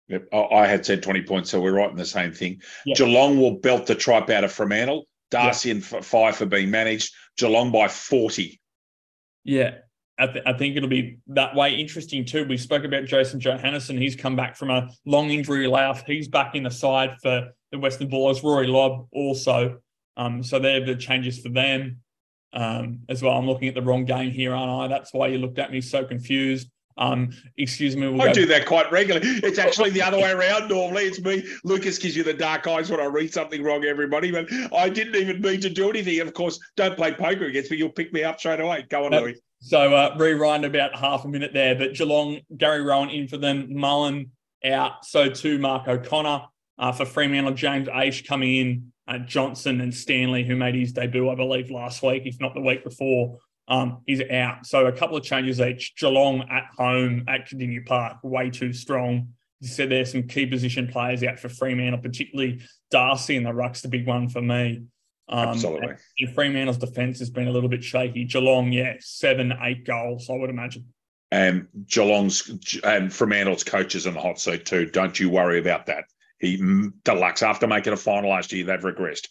Yep. 0.09 0.29
I 0.33 0.67
had 0.67 0.87
said 0.87 1.03
20 1.03 1.23
points, 1.23 1.51
so 1.51 1.61
we're 1.61 1.73
right 1.73 1.91
in 1.91 1.97
the 1.97 2.07
same 2.07 2.33
thing. 2.33 2.63
Yep. 2.85 2.97
Geelong 2.97 3.39
will 3.39 3.59
belt 3.59 3.87
the 3.87 3.95
tripe 3.95 4.31
out 4.31 4.45
of 4.45 4.53
Fremantle. 4.53 5.07
Darcy 5.31 5.71
yep. 5.71 5.77
and 5.77 6.05
five 6.05 6.37
for 6.37 6.47
being 6.47 6.71
managed. 6.71 7.13
Geelong 7.37 7.73
by 7.73 7.89
40. 7.89 8.61
Yeah, 9.45 9.77
I, 10.19 10.27
th- 10.29 10.45
I, 10.47 10.53
think 10.55 10.77
it'll 10.77 10.89
be 10.89 11.19
that 11.29 11.55
way. 11.55 11.75
Interesting 11.75 12.25
too. 12.25 12.45
We 12.45 12.57
spoke 12.57 12.85
about 12.85 13.05
Jason 13.05 13.41
Johannisen. 13.41 13.99
He's 13.99 14.17
come 14.17 14.37
back 14.37 14.57
from 14.57 14.71
a 14.71 14.89
long 15.05 15.31
injury 15.31 15.67
layoff. 15.67 16.07
He's 16.07 16.29
back 16.29 16.55
in 16.55 16.63
the 16.63 16.71
side 16.71 17.17
for 17.21 17.51
the 17.73 17.79
Western 17.79 18.09
Bulldogs. 18.09 18.43
Rory 18.43 18.67
Lobb 18.67 19.09
also. 19.13 19.79
Um, 20.17 20.43
so 20.43 20.59
they're 20.59 20.85
the 20.85 20.97
changes 20.97 21.41
for 21.41 21.51
them 21.51 21.99
um, 22.53 23.01
as 23.09 23.23
well. 23.23 23.37
I'm 23.37 23.47
looking 23.47 23.69
at 23.69 23.75
the 23.75 23.83
wrong 23.83 24.05
game 24.05 24.31
here, 24.31 24.55
aren't 24.55 24.93
I? 24.93 24.97
That's 24.97 25.13
why 25.13 25.29
you 25.29 25.39
looked 25.39 25.59
at 25.59 25.71
me 25.71 25.81
so 25.81 26.05
confused. 26.05 26.71
Um, 26.99 27.31
excuse 27.59 27.97
me. 27.97 28.09
We'll 28.09 28.23
I 28.23 28.27
go- 28.27 28.33
do 28.33 28.47
that 28.47 28.67
quite 28.67 28.91
regularly. 28.91 29.29
It's 29.43 29.59
actually 29.59 29.91
the 29.91 30.03
other 30.03 30.17
way 30.17 30.31
around. 30.33 30.69
Normally, 30.69 31.05
it's 31.05 31.21
me. 31.21 31.45
Lucas 31.65 31.99
gives 31.99 32.17
you 32.17 32.25
the 32.25 32.33
dark 32.33 32.67
eyes 32.67 32.91
when 32.91 33.01
I 33.01 33.05
read 33.05 33.33
something 33.33 33.63
wrong. 33.63 33.85
Everybody, 33.85 34.31
but 34.31 34.47
I 34.75 34.89
didn't 34.89 35.17
even 35.17 35.41
mean 35.41 35.61
to 35.61 35.71
do 35.71 35.91
anything. 35.91 36.21
Of 36.21 36.33
course, 36.33 36.59
don't 36.77 36.97
play 36.97 37.13
poker 37.13 37.45
against 37.47 37.71
me. 37.71 37.77
You'll 37.77 37.91
pick 37.91 38.13
me 38.13 38.25
up 38.25 38.39
straight 38.39 38.61
away. 38.61 38.87
Go 38.89 39.05
on, 39.05 39.15
uh, 39.15 39.21
Louis. 39.21 39.41
So 39.61 39.95
uh, 39.95 40.15
rewind 40.19 40.65
about 40.65 40.97
half 40.97 41.25
a 41.25 41.29
minute 41.29 41.53
there, 41.53 41.75
but 41.75 41.95
Geelong, 41.95 42.41
Gary 42.57 42.83
Rohan 42.83 43.11
in 43.11 43.29
for 43.29 43.37
them, 43.37 43.75
Mullen 43.75 44.31
out. 44.65 45.05
So 45.05 45.29
too, 45.29 45.59
Mark 45.59 45.89
O'Connor 45.89 46.43
uh, 46.79 46.93
for 46.93 47.05
Fremantle, 47.05 47.55
James 47.55 47.89
Aish 47.89 48.27
coming 48.27 48.57
in, 48.57 48.93
uh, 49.09 49.19
Johnson 49.19 49.81
and 49.81 49.95
Stanley, 49.95 50.45
who 50.45 50.57
made 50.57 50.75
his 50.75 50.93
debut, 50.93 51.29
I 51.31 51.35
believe, 51.35 51.71
last 51.71 52.03
week, 52.03 52.23
if 52.27 52.41
not 52.41 52.55
the 52.55 52.61
week 52.61 52.85
before 52.85 53.39
um, 53.69 54.03
is 54.07 54.23
out. 54.31 54.67
So 54.67 54.87
a 54.87 54.93
couple 54.93 55.17
of 55.17 55.25
changes 55.25 55.61
each. 55.61 55.95
Geelong 55.97 56.43
at 56.51 56.67
home 56.77 57.25
at 57.29 57.49
Kardinia 57.49 57.85
Park, 57.85 58.19
way 58.23 58.51
too 58.51 58.73
strong. 58.73 59.29
You 59.61 59.69
said 59.69 59.91
there's 59.91 60.13
some 60.13 60.25
key 60.25 60.47
position 60.47 60.87
players 60.87 61.23
out 61.25 61.39
for 61.39 61.49
Fremantle, 61.49 62.01
particularly 62.01 62.61
Darcy 62.91 63.37
and 63.37 63.47
the 63.47 63.55
ruck's 63.55 63.83
the 63.83 63.89
big 63.89 64.07
one 64.07 64.29
for 64.29 64.43
me. 64.43 64.83
Um, 65.29 65.49
Absolutely. 65.49 65.95
And 66.21 66.35
Fremantle's 66.35 66.79
defence 66.79 67.19
has 67.19 67.31
been 67.31 67.49
a 67.49 67.51
little 67.51 67.69
bit 67.69 67.83
shaky. 67.83 68.25
Geelong, 68.25 68.71
yeah, 68.71 68.95
seven, 69.01 69.53
eight 69.63 69.85
goals, 69.85 70.31
I 70.31 70.35
would 70.35 70.51
imagine. 70.51 70.87
And 71.33 71.67
Geelong's 71.87 72.49
and 72.85 73.13
Fremantle's 73.13 73.65
coaches 73.65 74.07
in 74.07 74.15
the 74.15 74.21
hot 74.21 74.39
seat 74.39 74.67
too. 74.67 74.87
Don't 74.87 75.19
you 75.19 75.29
worry 75.29 75.59
about 75.59 75.87
that. 75.87 76.05
He 76.39 76.57
deluxe 77.05 77.43
after 77.43 77.67
making 77.67 77.93
a 77.93 77.97
final 77.97 78.31
last 78.31 78.53
year, 78.53 78.65
they've 78.65 78.81
regressed 78.81 79.29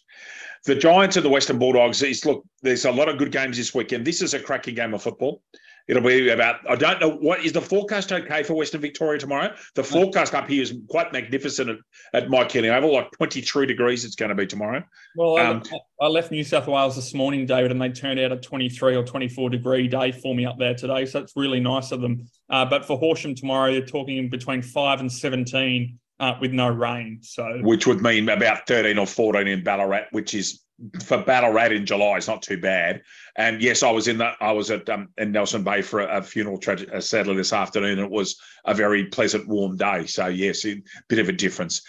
the 0.66 0.74
Giants 0.74 1.16
and 1.16 1.24
the 1.24 1.30
Western 1.30 1.58
Bulldogs. 1.58 2.02
Is 2.02 2.24
look, 2.24 2.44
there's 2.62 2.84
a 2.84 2.92
lot 2.92 3.08
of 3.08 3.18
good 3.18 3.32
games 3.32 3.56
this 3.56 3.74
weekend. 3.74 4.04
This 4.04 4.20
is 4.20 4.34
a 4.34 4.40
cracking 4.40 4.74
game 4.74 4.92
of 4.92 5.02
football. 5.02 5.42
It'll 5.88 6.02
be 6.02 6.30
about, 6.30 6.68
I 6.68 6.74
don't 6.74 7.00
know, 7.00 7.10
what 7.10 7.44
is 7.44 7.52
the 7.52 7.60
forecast 7.60 8.10
okay 8.12 8.42
for 8.42 8.54
Western 8.54 8.80
Victoria 8.80 9.20
tomorrow? 9.20 9.54
The 9.76 9.84
forecast 9.84 10.34
up 10.34 10.48
here 10.48 10.60
is 10.60 10.74
quite 10.88 11.12
magnificent 11.12 11.70
at, 11.70 11.76
at 12.12 12.28
Mike 12.28 12.48
Kenny 12.48 12.68
Oval, 12.68 12.92
like 12.92 13.12
23 13.12 13.66
degrees 13.66 14.04
it's 14.04 14.16
going 14.16 14.30
to 14.30 14.34
be 14.34 14.48
tomorrow. 14.48 14.82
Well, 15.16 15.38
um, 15.38 15.62
I, 15.72 16.06
I, 16.06 16.08
left 16.08 16.32
New 16.32 16.42
South 16.42 16.66
Wales 16.66 16.96
this 16.96 17.14
morning, 17.14 17.46
David, 17.46 17.70
and 17.70 17.80
they 17.80 17.90
turned 17.90 18.18
out 18.18 18.32
a 18.32 18.36
23 18.36 18.96
or 18.96 19.04
24 19.04 19.50
degree 19.50 19.86
day 19.86 20.10
for 20.10 20.34
me 20.34 20.44
up 20.44 20.58
there 20.58 20.74
today. 20.74 21.06
So 21.06 21.20
it's 21.20 21.34
really 21.36 21.60
nice 21.60 21.92
of 21.92 22.00
them. 22.00 22.28
Uh, 22.50 22.64
but 22.64 22.84
for 22.84 22.98
Horsham 22.98 23.36
tomorrow, 23.36 23.70
they're 23.70 23.86
talking 23.86 24.28
between 24.28 24.62
5 24.62 25.00
and 25.00 25.12
17 25.12 26.00
uh, 26.20 26.34
with 26.40 26.52
no 26.52 26.68
rain. 26.68 27.20
So, 27.22 27.60
Which 27.62 27.86
would 27.86 28.02
mean 28.02 28.28
about 28.28 28.66
13 28.66 28.98
or 28.98 29.06
14 29.06 29.46
in 29.46 29.62
Ballarat, 29.62 30.06
which 30.12 30.34
is 30.34 30.62
for 31.02 31.18
Ballarat 31.18 31.74
in 31.74 31.86
July 31.86 32.16
is 32.18 32.28
not 32.28 32.42
too 32.42 32.58
bad. 32.58 33.02
And 33.36 33.62
yes, 33.62 33.82
I 33.82 33.90
was 33.90 34.08
in 34.08 34.18
that. 34.18 34.36
I 34.40 34.52
was 34.52 34.70
at 34.70 34.88
um, 34.90 35.08
in 35.16 35.32
Nelson 35.32 35.62
Bay 35.62 35.82
for 35.82 36.00
a, 36.00 36.18
a 36.18 36.22
funeral 36.22 36.58
tragedy 36.58 37.00
sadly 37.00 37.34
this 37.34 37.52
afternoon. 37.52 37.98
And 37.98 38.00
it 38.00 38.10
was 38.10 38.38
a 38.64 38.74
very 38.74 39.06
pleasant, 39.06 39.48
warm 39.48 39.76
day. 39.76 40.06
So 40.06 40.26
yes, 40.26 40.64
a 40.66 40.82
bit 41.08 41.18
of 41.18 41.28
a 41.28 41.32
difference. 41.32 41.82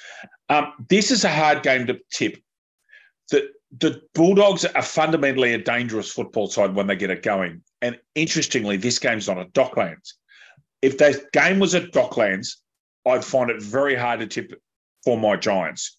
Um, 0.50 0.74
this 0.90 1.12
is 1.12 1.26
a 1.26 1.30
hard 1.30 1.64
game 1.64 1.88
to 1.88 2.00
tip. 2.12 2.38
The 3.30 3.50
the 3.80 4.02
Bulldogs 4.14 4.64
are 4.64 4.82
fundamentally 4.82 5.54
a 5.54 5.58
dangerous 5.58 6.12
football 6.12 6.48
side 6.48 6.74
when 6.74 6.88
they 6.88 6.96
get 6.96 7.10
it 7.10 7.24
going. 7.24 7.62
And 7.82 8.00
interestingly, 8.16 8.78
this 8.78 9.00
game's 9.00 9.28
not 9.28 9.38
at 9.38 9.52
Docklands. 9.52 10.14
If 10.82 10.98
the 10.98 11.26
game 11.34 11.60
was 11.60 11.76
at 11.76 11.92
Docklands, 11.92 12.56
I'd 13.08 13.26
find 13.26 13.50
it 13.50 13.62
very 13.62 13.96
hard 13.96 14.20
to 14.20 14.28
tip 14.28 14.54
for 15.04 15.18
my 15.18 15.36
Giants. 15.36 15.98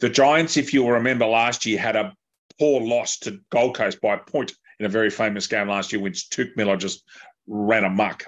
The 0.00 0.08
Giants, 0.08 0.56
if 0.56 0.72
you'll 0.72 0.90
remember 0.90 1.26
last 1.26 1.66
year, 1.66 1.78
had 1.78 1.96
a 1.96 2.14
poor 2.58 2.80
loss 2.80 3.18
to 3.20 3.40
Gold 3.50 3.76
Coast 3.76 4.00
by 4.00 4.14
a 4.14 4.18
point 4.18 4.52
in 4.80 4.86
a 4.86 4.88
very 4.88 5.10
famous 5.10 5.46
game 5.46 5.68
last 5.68 5.92
year, 5.92 6.00
which 6.00 6.30
Touk 6.30 6.56
Miller 6.56 6.76
just 6.76 7.04
ran 7.46 7.84
amok. 7.84 8.26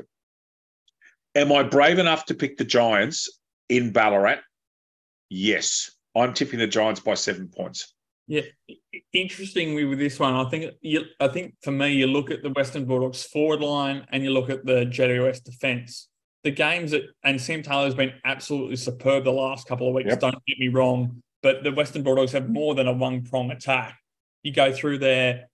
Am 1.35 1.53
I 1.53 1.63
brave 1.63 1.99
enough 1.99 2.27
to 2.27 2.35
pick 2.35 2.57
the 2.57 2.65
Giants 2.65 3.29
in 3.69 3.93
Ballarat? 3.93 4.41
Yes. 5.29 5.91
I'm 6.17 6.35
tipping 6.35 6.59
the 6.59 6.67
Giants 6.67 7.01
by 7.01 7.15
seven 7.15 7.49
points. 7.49 7.95
Yeah, 8.27 8.43
interestingly 9.13 9.85
with 9.85 9.99
this 9.99 10.21
one, 10.21 10.35
I 10.35 10.49
think 10.49 10.75
you, 10.83 11.03
I 11.19 11.27
think 11.27 11.55
for 11.63 11.73
me, 11.73 11.95
you 11.95 12.07
look 12.07 12.31
at 12.31 12.45
the 12.45 12.51
Western 12.51 12.85
Bulldogs 12.85 13.25
forward 13.25 13.61
line 13.61 14.07
and 14.11 14.23
you 14.23 14.31
look 14.31 14.51
at 14.51 14.65
the 14.65 14.87
GWS 14.87 15.43
defence. 15.43 16.10
The 16.45 16.51
games 16.51 16.93
that 16.93 17.03
and 17.23 17.41
Sam 17.41 17.63
Taylor's 17.63 17.95
been 17.95 18.13
absolutely 18.25 18.77
superb 18.77 19.25
the 19.25 19.31
last 19.31 19.67
couple 19.67 19.89
of 19.89 19.95
weeks. 19.95 20.09
Yep. 20.09 20.21
Don't 20.21 20.47
get 20.47 20.59
me 20.59 20.69
wrong, 20.69 21.23
but 21.43 21.63
the 21.63 21.73
Western 21.73 22.03
Bulldogs 22.03 22.33
have 22.33 22.49
more 22.49 22.75
than 22.75 22.89
a 22.89 22.93
one 22.93 23.23
prong 23.23 23.51
attack. 23.51 23.99
You 24.43 24.53
go 24.53 24.73
through 24.73 24.99
there. 24.99 25.49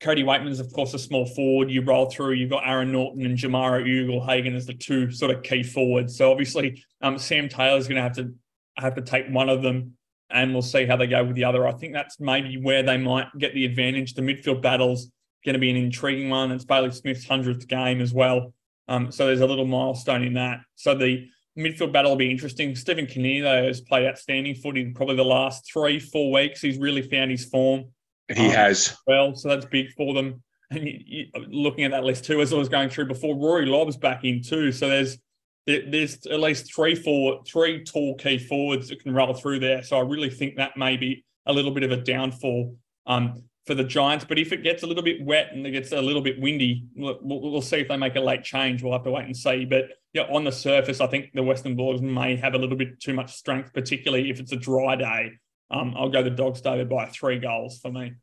Cody 0.00 0.22
Weightman's, 0.22 0.60
of 0.60 0.70
course, 0.72 0.92
a 0.92 0.98
small 0.98 1.24
forward. 1.24 1.70
You 1.70 1.82
roll 1.82 2.10
through, 2.10 2.32
you've 2.32 2.50
got 2.50 2.68
Aaron 2.68 2.92
Naughton 2.92 3.24
and 3.24 3.38
Jamarra 3.38 3.82
Ugle-Hagan 3.82 4.54
as 4.54 4.66
the 4.66 4.74
two 4.74 5.10
sort 5.10 5.34
of 5.34 5.42
key 5.42 5.62
forwards. 5.62 6.16
So 6.16 6.30
obviously, 6.30 6.84
um, 7.00 7.18
Sam 7.18 7.48
Taylor's 7.48 7.88
going 7.88 7.96
to 7.96 8.02
have 8.02 8.16
to 8.16 8.34
have 8.76 8.94
to 8.96 9.02
take 9.02 9.28
one 9.28 9.48
of 9.48 9.62
them, 9.62 9.96
and 10.30 10.52
we'll 10.52 10.62
see 10.62 10.84
how 10.84 10.96
they 10.96 11.06
go 11.06 11.24
with 11.24 11.36
the 11.36 11.44
other. 11.44 11.66
I 11.66 11.72
think 11.72 11.94
that's 11.94 12.20
maybe 12.20 12.56
where 12.60 12.82
they 12.82 12.98
might 12.98 13.28
get 13.38 13.54
the 13.54 13.64
advantage. 13.64 14.14
The 14.14 14.22
midfield 14.22 14.60
battle's 14.60 15.10
going 15.44 15.54
to 15.54 15.60
be 15.60 15.70
an 15.70 15.76
intriguing 15.76 16.28
one. 16.28 16.50
It's 16.52 16.64
Bailey 16.64 16.90
Smith's 16.90 17.26
hundredth 17.26 17.66
game 17.66 18.00
as 18.00 18.12
well, 18.12 18.52
um, 18.88 19.10
so 19.10 19.26
there's 19.26 19.40
a 19.40 19.46
little 19.46 19.66
milestone 19.66 20.22
in 20.22 20.34
that. 20.34 20.60
So 20.74 20.94
the 20.94 21.28
midfield 21.58 21.92
battle 21.92 22.12
will 22.12 22.18
be 22.18 22.30
interesting. 22.30 22.74
Stephen 22.74 23.06
Kinnear 23.06 23.64
has 23.64 23.80
played 23.80 24.06
outstanding 24.06 24.54
footy 24.54 24.90
probably 24.90 25.16
the 25.16 25.24
last 25.24 25.70
three, 25.72 25.98
four 25.98 26.32
weeks. 26.32 26.60
He's 26.60 26.78
really 26.78 27.02
found 27.02 27.30
his 27.30 27.44
form. 27.44 27.84
He 28.32 28.46
um, 28.46 28.50
has. 28.50 28.96
Well, 29.06 29.34
so 29.34 29.48
that's 29.48 29.66
big 29.66 29.92
for 29.92 30.14
them. 30.14 30.42
And 30.70 30.86
you, 30.86 30.98
you, 31.04 31.26
looking 31.48 31.84
at 31.84 31.90
that 31.92 32.04
list 32.04 32.24
too, 32.24 32.40
as 32.40 32.52
I 32.52 32.56
was 32.56 32.68
going 32.68 32.88
through 32.88 33.06
before, 33.06 33.36
Rory 33.36 33.66
Lobb's 33.66 33.96
back 33.96 34.24
in 34.24 34.42
too. 34.42 34.72
So 34.72 34.88
there's 34.88 35.18
there's 35.66 36.26
at 36.26 36.40
least 36.40 36.74
three, 36.74 36.94
four, 36.94 37.42
three 37.46 37.84
tall 37.84 38.16
key 38.16 38.38
forwards 38.38 38.88
that 38.88 39.02
can 39.02 39.14
roll 39.14 39.32
through 39.32 39.60
there. 39.60 39.82
So 39.82 39.96
I 39.96 40.00
really 40.00 40.30
think 40.30 40.56
that 40.56 40.76
may 40.76 40.96
be 40.96 41.24
a 41.46 41.52
little 41.52 41.70
bit 41.70 41.84
of 41.84 41.90
a 41.90 41.96
downfall. 41.96 42.76
Um, 43.06 43.42
for 43.66 43.74
the 43.74 43.84
Giants. 43.84 44.24
But 44.24 44.38
if 44.38 44.52
it 44.52 44.62
gets 44.62 44.82
a 44.82 44.86
little 44.86 45.02
bit 45.02 45.22
wet 45.22 45.52
and 45.52 45.66
it 45.66 45.70
gets 45.70 45.92
a 45.92 46.00
little 46.00 46.20
bit 46.20 46.40
windy, 46.40 46.86
we'll, 46.94 47.18
we'll, 47.22 47.62
see 47.62 47.78
if 47.78 47.88
they 47.88 47.96
make 47.96 48.16
a 48.16 48.20
late 48.20 48.44
change. 48.44 48.82
We'll 48.82 48.92
have 48.92 49.04
to 49.04 49.10
wait 49.10 49.24
and 49.24 49.36
see. 49.36 49.64
But 49.64 49.84
yeah, 50.12 50.22
on 50.22 50.44
the 50.44 50.52
surface, 50.52 51.00
I 51.00 51.06
think 51.06 51.30
the 51.34 51.42
Western 51.42 51.76
Bulldogs 51.76 52.02
may 52.02 52.36
have 52.36 52.54
a 52.54 52.58
little 52.58 52.76
bit 52.76 53.00
too 53.00 53.14
much 53.14 53.32
strength, 53.32 53.72
particularly 53.72 54.30
if 54.30 54.40
it's 54.40 54.52
a 54.52 54.56
dry 54.56 54.96
day. 54.96 55.32
Um, 55.70 55.94
I'll 55.96 56.10
go 56.10 56.22
the 56.22 56.30
Dogs, 56.30 56.60
David, 56.60 56.88
by 56.88 57.06
three 57.06 57.38
goals 57.38 57.78
for 57.78 57.90
me. 57.90 58.14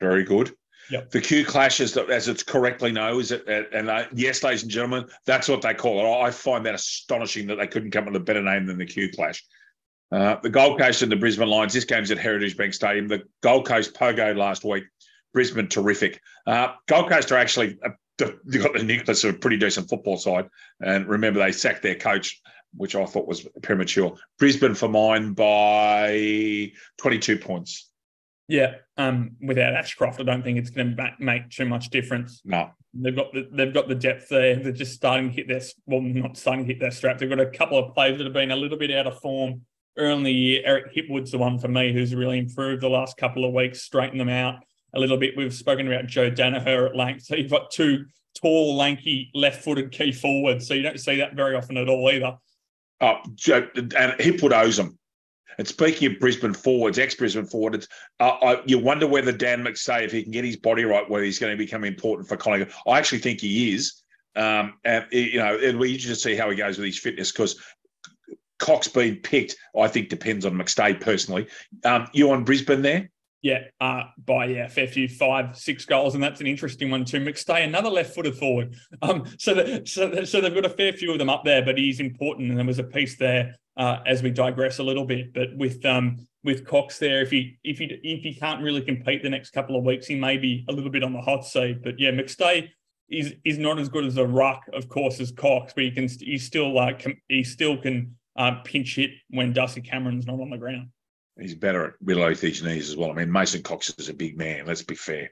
Very 0.00 0.24
good. 0.24 0.52
Yep. 0.90 1.10
The 1.10 1.20
Q 1.20 1.44
clashes, 1.44 1.96
as 1.96 2.28
it's 2.28 2.42
correctly 2.42 2.92
known, 2.92 3.20
is 3.20 3.30
it? 3.30 3.46
And 3.72 3.88
uh, 3.88 4.06
yes, 4.12 4.42
ladies 4.42 4.62
and 4.62 4.70
gentlemen, 4.70 5.08
that's 5.26 5.48
what 5.48 5.62
they 5.62 5.74
call 5.74 6.00
it. 6.00 6.22
I 6.22 6.30
find 6.30 6.66
that 6.66 6.74
astonishing 6.74 7.46
that 7.46 7.56
they 7.56 7.68
couldn't 7.68 7.92
come 7.92 8.04
up 8.04 8.12
with 8.12 8.20
a 8.20 8.24
better 8.24 8.42
name 8.42 8.66
than 8.66 8.78
the 8.78 8.86
Q 8.86 9.10
clash. 9.10 9.44
Uh, 10.12 10.36
the 10.42 10.50
Gold 10.50 10.78
Coast 10.78 11.00
and 11.00 11.10
the 11.10 11.16
Brisbane 11.16 11.48
Lions. 11.48 11.72
This 11.72 11.84
game's 11.84 12.10
at 12.10 12.18
Heritage 12.18 12.56
Bank 12.56 12.74
Stadium. 12.74 13.08
The 13.08 13.22
Gold 13.42 13.66
Coast 13.66 13.94
pogo 13.94 14.36
last 14.36 14.62
week. 14.62 14.84
Brisbane 15.32 15.68
terrific. 15.68 16.20
Uh, 16.46 16.74
Gold 16.86 17.08
Coast 17.08 17.32
are 17.32 17.38
actually 17.38 17.78
uh, 17.82 17.90
they've 18.18 18.62
got 18.62 18.74
the 18.74 18.82
nucleus 18.82 19.24
of 19.24 19.34
a 19.34 19.38
pretty 19.38 19.56
decent 19.56 19.88
football 19.88 20.18
side. 20.18 20.48
And 20.80 21.08
remember, 21.08 21.40
they 21.40 21.52
sacked 21.52 21.82
their 21.82 21.94
coach, 21.94 22.40
which 22.74 22.94
I 22.94 23.06
thought 23.06 23.26
was 23.26 23.48
premature. 23.62 24.14
Brisbane 24.38 24.74
for 24.74 24.88
mine 24.88 25.32
by 25.32 26.72
22 26.98 27.38
points. 27.38 27.88
Yeah, 28.48 28.74
um, 28.98 29.36
without 29.40 29.74
Ashcroft, 29.74 30.20
I 30.20 30.24
don't 30.24 30.42
think 30.42 30.58
it's 30.58 30.68
going 30.68 30.94
to 30.94 31.12
make 31.20 31.48
too 31.48 31.64
much 31.64 31.88
difference. 31.88 32.42
No, 32.44 32.70
they've 32.92 33.16
got 33.16 33.32
the 33.32 33.48
they've 33.50 33.72
got 33.72 33.88
the 33.88 33.94
depth 33.94 34.28
there. 34.28 34.56
They're 34.56 34.72
just 34.72 34.92
starting 34.92 35.30
to 35.30 35.34
hit 35.34 35.48
their 35.48 35.62
well, 35.86 36.02
not 36.02 36.36
starting 36.36 36.66
to 36.66 36.70
hit 36.70 36.80
their 36.80 36.90
strap. 36.90 37.16
They've 37.16 37.30
got 37.30 37.40
a 37.40 37.46
couple 37.46 37.78
of 37.78 37.94
players 37.94 38.18
that 38.18 38.24
have 38.24 38.34
been 38.34 38.50
a 38.50 38.56
little 38.56 38.76
bit 38.76 38.90
out 38.90 39.06
of 39.06 39.18
form 39.20 39.62
year. 39.96 40.62
Eric 40.64 40.94
Hipwood's 40.94 41.32
the 41.32 41.38
one 41.38 41.58
for 41.58 41.68
me 41.68 41.92
who's 41.92 42.14
really 42.14 42.38
improved 42.38 42.82
the 42.82 42.88
last 42.88 43.16
couple 43.16 43.44
of 43.44 43.52
weeks, 43.52 43.82
straightened 43.82 44.20
them 44.20 44.28
out 44.28 44.56
a 44.94 45.00
little 45.00 45.16
bit. 45.16 45.36
We've 45.36 45.54
spoken 45.54 45.86
about 45.86 46.06
Joe 46.06 46.30
Daniher 46.30 46.88
at 46.88 46.96
length. 46.96 47.24
So 47.24 47.36
you've 47.36 47.50
got 47.50 47.70
two 47.70 48.06
tall, 48.40 48.76
lanky, 48.76 49.30
left-footed 49.34 49.92
key 49.92 50.12
forwards. 50.12 50.66
So 50.66 50.74
you 50.74 50.82
don't 50.82 51.00
see 51.00 51.16
that 51.16 51.34
very 51.34 51.56
often 51.56 51.76
at 51.76 51.88
all 51.88 52.10
either. 52.10 52.36
Oh, 53.00 53.18
and 53.24 53.92
Hipwood 53.92 54.52
owes 54.52 54.76
them. 54.76 54.98
And 55.58 55.68
speaking 55.68 56.10
of 56.10 56.18
Brisbane 56.18 56.54
forwards, 56.54 56.98
ex-Brisbane 56.98 57.44
forwards, 57.44 57.86
uh, 58.20 58.36
I, 58.42 58.62
you 58.64 58.78
wonder 58.78 59.06
whether 59.06 59.32
Dan 59.32 59.62
McStay, 59.62 60.04
if 60.04 60.12
he 60.12 60.22
can 60.22 60.32
get 60.32 60.44
his 60.44 60.56
body 60.56 60.84
right, 60.84 61.08
whether 61.08 61.24
he's 61.24 61.38
going 61.38 61.52
to 61.52 61.58
become 61.58 61.84
important 61.84 62.28
for 62.28 62.36
Collingwood. 62.36 62.72
I 62.86 62.98
actually 62.98 63.18
think 63.18 63.40
he 63.40 63.74
is. 63.74 64.02
Um, 64.34 64.74
and 64.84 65.04
you 65.12 65.38
know, 65.38 65.54
it'll 65.54 65.82
be 65.82 65.92
interesting 65.92 66.14
to 66.14 66.16
see 66.16 66.36
how 66.36 66.48
he 66.48 66.56
goes 66.56 66.78
with 66.78 66.86
his 66.86 66.98
fitness 66.98 67.32
because 67.32 67.60
Cox 68.62 68.86
being 68.86 69.16
picked, 69.16 69.56
I 69.76 69.88
think, 69.88 70.08
depends 70.08 70.46
on 70.46 70.54
McStay 70.54 71.00
personally. 71.00 71.48
Um, 71.84 72.06
you 72.12 72.30
on 72.30 72.44
Brisbane 72.44 72.80
there? 72.80 73.10
Yeah, 73.42 73.64
uh, 73.80 74.04
by 74.24 74.44
yeah, 74.46 74.68
fair 74.68 74.86
few 74.86 75.08
five, 75.08 75.56
six 75.56 75.84
goals, 75.84 76.14
and 76.14 76.22
that's 76.22 76.40
an 76.40 76.46
interesting 76.46 76.88
one 76.88 77.04
too. 77.04 77.18
McStay, 77.18 77.64
another 77.64 77.90
left-footed 77.90 78.36
forward. 78.36 78.76
Um, 79.02 79.24
so 79.36 79.54
the, 79.54 79.82
so 79.84 80.22
so 80.22 80.40
they've 80.40 80.54
got 80.54 80.64
a 80.64 80.70
fair 80.70 80.92
few 80.92 81.10
of 81.10 81.18
them 81.18 81.28
up 81.28 81.44
there, 81.44 81.64
but 81.64 81.76
he's 81.76 81.98
important, 81.98 82.50
and 82.50 82.58
there 82.58 82.64
was 82.64 82.78
a 82.78 82.84
piece 82.84 83.16
there 83.18 83.56
uh, 83.76 83.98
as 84.06 84.22
we 84.22 84.30
digress 84.30 84.78
a 84.78 84.84
little 84.84 85.04
bit. 85.04 85.34
But 85.34 85.56
with 85.56 85.84
um 85.84 86.24
with 86.44 86.64
Cox 86.64 87.00
there, 87.00 87.20
if 87.20 87.32
he 87.32 87.58
if 87.64 87.78
he 87.78 87.86
if 88.04 88.22
he 88.22 88.32
can't 88.32 88.62
really 88.62 88.82
compete 88.82 89.24
the 89.24 89.30
next 89.30 89.50
couple 89.50 89.76
of 89.76 89.82
weeks, 89.82 90.06
he 90.06 90.14
may 90.14 90.36
be 90.36 90.64
a 90.68 90.72
little 90.72 90.90
bit 90.90 91.02
on 91.02 91.12
the 91.12 91.20
hot 91.20 91.44
seat. 91.44 91.82
But 91.82 91.98
yeah, 91.98 92.12
McStay 92.12 92.68
is 93.10 93.34
is 93.44 93.58
not 93.58 93.80
as 93.80 93.88
good 93.88 94.04
as 94.04 94.18
a 94.18 94.24
ruck, 94.24 94.62
of 94.72 94.88
course, 94.88 95.18
as 95.18 95.32
Cox, 95.32 95.72
but 95.74 95.82
he 95.82 95.90
can 95.90 96.06
he 96.06 96.38
still 96.38 96.72
like 96.72 97.04
uh, 97.08 97.10
he 97.26 97.42
still 97.42 97.76
can 97.76 98.14
uh, 98.36 98.56
pinch 98.64 98.96
hit 98.96 99.10
when 99.30 99.52
Darcy 99.52 99.80
Cameron's 99.80 100.26
not 100.26 100.40
on 100.40 100.50
the 100.50 100.58
ground. 100.58 100.88
He's 101.40 101.54
better 101.54 101.86
at 101.86 102.04
below 102.04 102.34
his 102.34 102.62
knees 102.62 102.90
as 102.90 102.96
well. 102.96 103.10
I 103.10 103.14
mean, 103.14 103.32
Mason 103.32 103.62
Cox 103.62 103.92
is 103.96 104.08
a 104.08 104.14
big 104.14 104.36
man. 104.36 104.66
Let's 104.66 104.82
be 104.82 104.94
fair. 104.94 105.30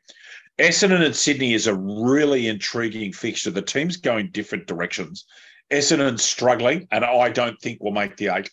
Essendon 0.59 1.05
and 1.05 1.17
Sydney 1.17 1.55
is 1.55 1.67
a 1.67 1.75
really 1.75 2.49
intriguing 2.49 3.13
fixture. 3.13 3.51
The 3.51 3.63
team's 3.63 3.97
going 3.97 4.31
different 4.31 4.67
directions. 4.67 5.27
Essendon 5.71 6.19
struggling, 6.19 6.89
and 6.91 7.05
I 7.05 7.29
don't 7.29 7.59
think 7.61 7.81
will 7.81 7.93
make 7.93 8.17
the 8.17 8.29
eight. 8.29 8.51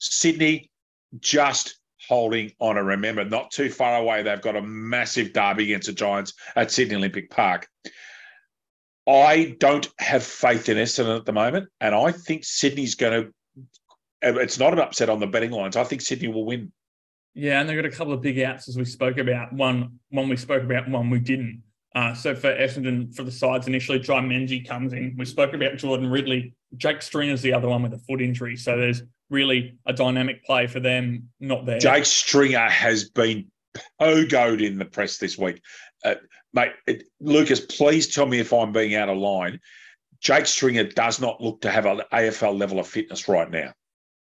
Sydney 0.00 0.70
just 1.20 1.78
holding 2.08 2.52
on. 2.60 2.78
And 2.78 2.86
remember, 2.86 3.24
not 3.24 3.50
too 3.50 3.70
far 3.70 4.00
away, 4.00 4.22
they've 4.22 4.40
got 4.40 4.56
a 4.56 4.62
massive 4.62 5.32
derby 5.32 5.64
against 5.64 5.86
the 5.86 5.92
Giants 5.92 6.34
at 6.56 6.70
Sydney 6.70 6.96
Olympic 6.96 7.30
Park. 7.30 7.68
I 9.08 9.56
don't 9.58 9.88
have 9.98 10.22
faith 10.22 10.68
in 10.68 10.76
Essendon 10.76 11.16
at 11.16 11.24
the 11.24 11.32
moment, 11.32 11.68
and 11.80 11.94
I 11.94 12.12
think 12.12 12.44
Sydney's 12.44 12.94
going 12.94 13.24
to. 13.24 13.34
It's 14.22 14.58
not 14.58 14.72
an 14.72 14.80
upset 14.80 15.08
on 15.08 15.20
the 15.20 15.26
betting 15.26 15.50
lines. 15.50 15.76
I 15.76 15.84
think 15.84 16.00
Sydney 16.00 16.28
will 16.28 16.44
win. 16.44 16.72
Yeah, 17.34 17.60
and 17.60 17.68
they've 17.68 17.76
got 17.76 17.84
a 17.84 17.90
couple 17.90 18.12
of 18.12 18.20
big 18.20 18.40
outs 18.40 18.68
as 18.68 18.76
we 18.76 18.84
spoke 18.84 19.18
about. 19.18 19.52
One, 19.52 20.00
one 20.10 20.28
we 20.28 20.36
spoke 20.36 20.62
about, 20.62 20.88
one 20.88 21.08
we 21.10 21.20
didn't. 21.20 21.62
Uh, 21.94 22.14
so 22.14 22.34
for 22.34 22.54
Essendon, 22.54 23.14
for 23.14 23.22
the 23.22 23.30
sides 23.30 23.66
initially, 23.66 23.98
Jye 23.98 24.20
Menzie 24.20 24.66
comes 24.66 24.92
in. 24.92 25.14
We 25.16 25.24
spoke 25.24 25.54
about 25.54 25.76
Jordan 25.76 26.10
Ridley. 26.10 26.54
Jake 26.76 27.00
Stringer's 27.00 27.42
the 27.42 27.52
other 27.52 27.68
one 27.68 27.82
with 27.82 27.94
a 27.94 27.98
foot 27.98 28.20
injury. 28.20 28.56
So 28.56 28.76
there's 28.76 29.02
really 29.30 29.78
a 29.86 29.92
dynamic 29.92 30.44
play 30.44 30.66
for 30.66 30.80
them 30.80 31.28
not 31.40 31.64
there. 31.64 31.78
Jake 31.78 32.04
Stringer 32.04 32.68
has 32.68 33.08
been 33.08 33.46
pogoed 34.00 34.64
in 34.64 34.78
the 34.78 34.84
press 34.84 35.18
this 35.18 35.38
week. 35.38 35.62
Uh, 36.04 36.16
mate, 36.52 36.72
it, 36.86 37.04
Lucas, 37.20 37.60
please 37.60 38.12
tell 38.14 38.26
me 38.26 38.38
if 38.38 38.52
I'm 38.52 38.72
being 38.72 38.94
out 38.94 39.08
of 39.08 39.16
line. 39.16 39.60
Jake 40.20 40.46
Stringer 40.46 40.84
does 40.84 41.20
not 41.20 41.40
look 41.40 41.60
to 41.60 41.70
have 41.70 41.86
an 41.86 42.02
AFL 42.12 42.58
level 42.58 42.80
of 42.80 42.88
fitness 42.88 43.28
right 43.28 43.50
now. 43.50 43.72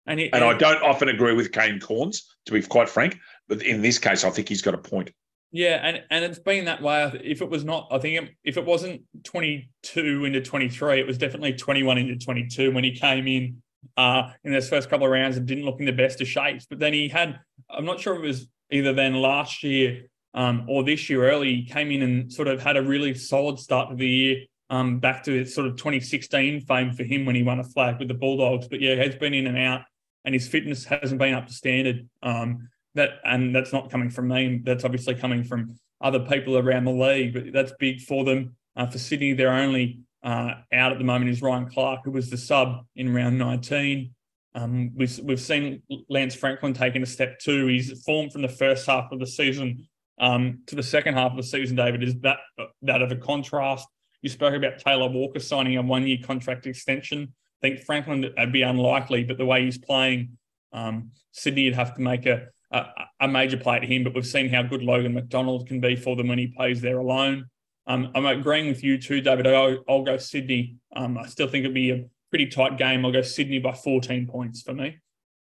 And, 0.07 0.19
he, 0.19 0.33
and 0.33 0.43
I 0.43 0.57
don't 0.57 0.81
often 0.81 1.09
agree 1.09 1.33
with 1.33 1.51
Kane 1.51 1.79
Cornes, 1.79 2.23
to 2.45 2.53
be 2.53 2.61
quite 2.61 2.89
frank, 2.89 3.17
but 3.47 3.61
in 3.61 3.81
this 3.81 3.99
case, 3.99 4.23
I 4.23 4.29
think 4.31 4.49
he's 4.49 4.61
got 4.61 4.73
a 4.73 4.79
point. 4.79 5.11
Yeah, 5.51 5.79
and, 5.83 6.01
and 6.09 6.23
it's 6.23 6.39
been 6.39 6.65
that 6.65 6.81
way. 6.81 7.11
If 7.23 7.41
it 7.41 7.49
was 7.49 7.65
not, 7.65 7.87
I 7.91 7.99
think 7.99 8.23
it, 8.23 8.35
if 8.43 8.57
it 8.57 8.65
wasn't 8.65 9.03
22 9.23 10.25
into 10.25 10.41
23, 10.41 10.99
it 10.99 11.05
was 11.05 11.17
definitely 11.17 11.53
21 11.53 11.97
into 11.97 12.23
22 12.23 12.71
when 12.71 12.83
he 12.83 12.91
came 12.91 13.27
in 13.27 13.61
uh, 13.97 14.31
in 14.43 14.53
those 14.53 14.69
first 14.69 14.89
couple 14.89 15.05
of 15.05 15.11
rounds 15.11 15.37
and 15.37 15.45
didn't 15.45 15.65
look 15.65 15.79
in 15.79 15.85
the 15.85 15.91
best 15.91 16.21
of 16.21 16.27
shapes. 16.27 16.65
But 16.65 16.79
then 16.79 16.93
he 16.93 17.09
had, 17.09 17.39
I'm 17.69 17.85
not 17.85 17.99
sure 17.99 18.15
it 18.15 18.21
was 18.21 18.47
either 18.71 18.93
then 18.93 19.15
last 19.15 19.63
year 19.63 20.03
um, 20.33 20.65
or 20.69 20.83
this 20.83 21.09
year 21.09 21.29
early, 21.29 21.55
he 21.55 21.65
came 21.65 21.91
in 21.91 22.01
and 22.01 22.31
sort 22.31 22.47
of 22.47 22.61
had 22.61 22.77
a 22.77 22.81
really 22.81 23.13
solid 23.13 23.59
start 23.59 23.89
to 23.89 23.95
the 23.95 24.07
year. 24.07 24.37
Um, 24.69 24.99
back 24.99 25.21
to 25.25 25.43
sort 25.43 25.67
of 25.67 25.75
2016 25.75 26.61
fame 26.61 26.93
for 26.93 27.03
him 27.03 27.25
when 27.25 27.35
he 27.35 27.43
won 27.43 27.59
a 27.59 27.63
flag 27.63 27.99
with 27.99 28.07
the 28.07 28.13
Bulldogs. 28.13 28.69
But 28.69 28.79
yeah, 28.79 28.95
he 28.95 29.01
has 29.01 29.15
been 29.15 29.33
in 29.33 29.47
and 29.47 29.57
out, 29.57 29.81
and 30.25 30.33
his 30.33 30.47
fitness 30.47 30.85
hasn't 30.85 31.19
been 31.19 31.33
up 31.33 31.47
to 31.47 31.53
standard. 31.53 32.07
Um, 32.23 32.69
that 32.95 33.11
and 33.23 33.55
that's 33.55 33.71
not 33.71 33.89
coming 33.89 34.09
from 34.09 34.27
me. 34.27 34.61
That's 34.63 34.83
obviously 34.83 35.15
coming 35.15 35.43
from 35.43 35.79
other 36.01 36.19
people 36.19 36.57
around 36.57 36.85
the 36.85 36.91
league. 36.91 37.33
But 37.33 37.53
that's 37.53 37.73
big 37.79 38.01
for 38.01 38.23
them. 38.23 38.55
Uh, 38.75 38.87
for 38.87 38.97
Sydney, 38.97 39.33
they're 39.33 39.53
only 39.53 39.99
uh, 40.23 40.53
out 40.73 40.91
at 40.91 40.97
the 40.97 41.03
moment 41.03 41.31
is 41.31 41.41
Ryan 41.41 41.69
Clarke, 41.69 42.01
who 42.05 42.11
was 42.11 42.29
the 42.29 42.37
sub 42.37 42.85
in 42.95 43.13
round 43.13 43.37
19. 43.37 44.13
Um, 44.53 44.91
we've, 44.95 45.17
we've 45.19 45.39
seen 45.39 45.81
Lance 46.09 46.35
Franklin 46.35 46.73
taking 46.73 47.01
a 47.01 47.05
step 47.05 47.39
too. 47.39 47.67
He's 47.67 48.03
formed 48.03 48.33
from 48.33 48.41
the 48.41 48.49
first 48.49 48.85
half 48.85 49.11
of 49.11 49.19
the 49.19 49.27
season 49.27 49.87
um, 50.19 50.59
to 50.67 50.75
the 50.75 50.83
second 50.83 51.15
half 51.15 51.31
of 51.31 51.37
the 51.37 51.43
season, 51.43 51.75
David, 51.75 52.03
is 52.03 52.15
that 52.19 52.37
that 52.83 53.01
of 53.01 53.11
a 53.11 53.15
contrast. 53.15 53.87
You 54.21 54.29
spoke 54.29 54.53
about 54.53 54.77
Taylor 54.77 55.09
Walker 55.09 55.39
signing 55.39 55.77
a 55.77 55.81
one 55.81 56.05
year 56.05 56.19
contract 56.23 56.67
extension. 56.67 57.33
I 57.61 57.67
think 57.67 57.81
Franklin 57.81 58.25
would 58.37 58.51
be 58.51 58.63
unlikely, 58.63 59.23
but 59.23 59.37
the 59.37 59.45
way 59.45 59.65
he's 59.65 59.77
playing, 59.77 60.37
um, 60.73 61.11
Sydney 61.31 61.65
would 61.65 61.75
have 61.75 61.93
to 61.95 62.01
make 62.01 62.25
a, 62.25 62.47
a, 62.71 62.85
a 63.21 63.27
major 63.27 63.57
play 63.57 63.77
at 63.77 63.83
him. 63.83 64.03
But 64.03 64.15
we've 64.15 64.25
seen 64.25 64.49
how 64.49 64.63
good 64.63 64.81
Logan 64.81 65.13
McDonald 65.13 65.67
can 65.67 65.79
be 65.79 65.95
for 65.95 66.15
them 66.15 66.27
when 66.27 66.39
he 66.39 66.47
plays 66.47 66.81
there 66.81 66.97
alone. 66.97 67.45
Um, 67.85 68.11
I'm 68.15 68.25
agreeing 68.25 68.67
with 68.67 68.83
you 68.83 68.97
too, 68.97 69.21
David. 69.21 69.45
I'll, 69.47 69.83
I'll 69.87 70.03
go 70.03 70.17
Sydney. 70.17 70.77
Um, 70.95 71.17
I 71.17 71.27
still 71.27 71.47
think 71.47 71.65
it'll 71.65 71.75
be 71.75 71.91
a 71.91 72.05
pretty 72.29 72.47
tight 72.47 72.77
game. 72.77 73.05
I'll 73.05 73.11
go 73.11 73.21
Sydney 73.21 73.59
by 73.59 73.73
14 73.73 74.27
points 74.27 74.61
for 74.61 74.73
me. 74.73 74.97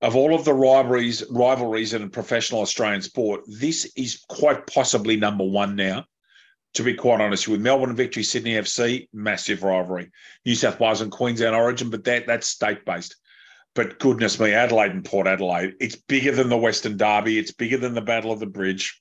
Of 0.02 0.14
all 0.14 0.34
of 0.34 0.44
the 0.44 0.54
rivalries, 0.54 1.24
rivalries 1.30 1.94
in 1.94 2.08
professional 2.10 2.60
Australian 2.60 3.02
sport, 3.02 3.40
this 3.46 3.90
is 3.96 4.24
quite 4.28 4.66
possibly 4.66 5.16
number 5.16 5.44
one 5.44 5.74
now. 5.74 6.04
To 6.76 6.82
be 6.82 6.92
quite 6.92 7.22
honest, 7.22 7.48
with 7.48 7.62
Melbourne 7.62 7.96
Victory, 7.96 8.22
Sydney 8.22 8.52
FC, 8.52 9.08
massive 9.10 9.62
rivalry. 9.62 10.10
New 10.44 10.54
South 10.54 10.78
Wales 10.78 11.00
and 11.00 11.10
Queensland 11.10 11.56
Origin, 11.56 11.88
but 11.88 12.04
that 12.04 12.26
that's 12.26 12.48
state 12.48 12.84
based. 12.84 13.16
But 13.74 13.98
goodness 13.98 14.38
me, 14.38 14.52
Adelaide 14.52 14.90
and 14.90 15.02
Port 15.02 15.26
Adelaide, 15.26 15.72
it's 15.80 15.96
bigger 15.96 16.32
than 16.32 16.50
the 16.50 16.56
Western 16.58 16.98
Derby. 16.98 17.38
It's 17.38 17.50
bigger 17.50 17.78
than 17.78 17.94
the 17.94 18.02
Battle 18.02 18.30
of 18.30 18.40
the 18.40 18.46
Bridge. 18.46 19.00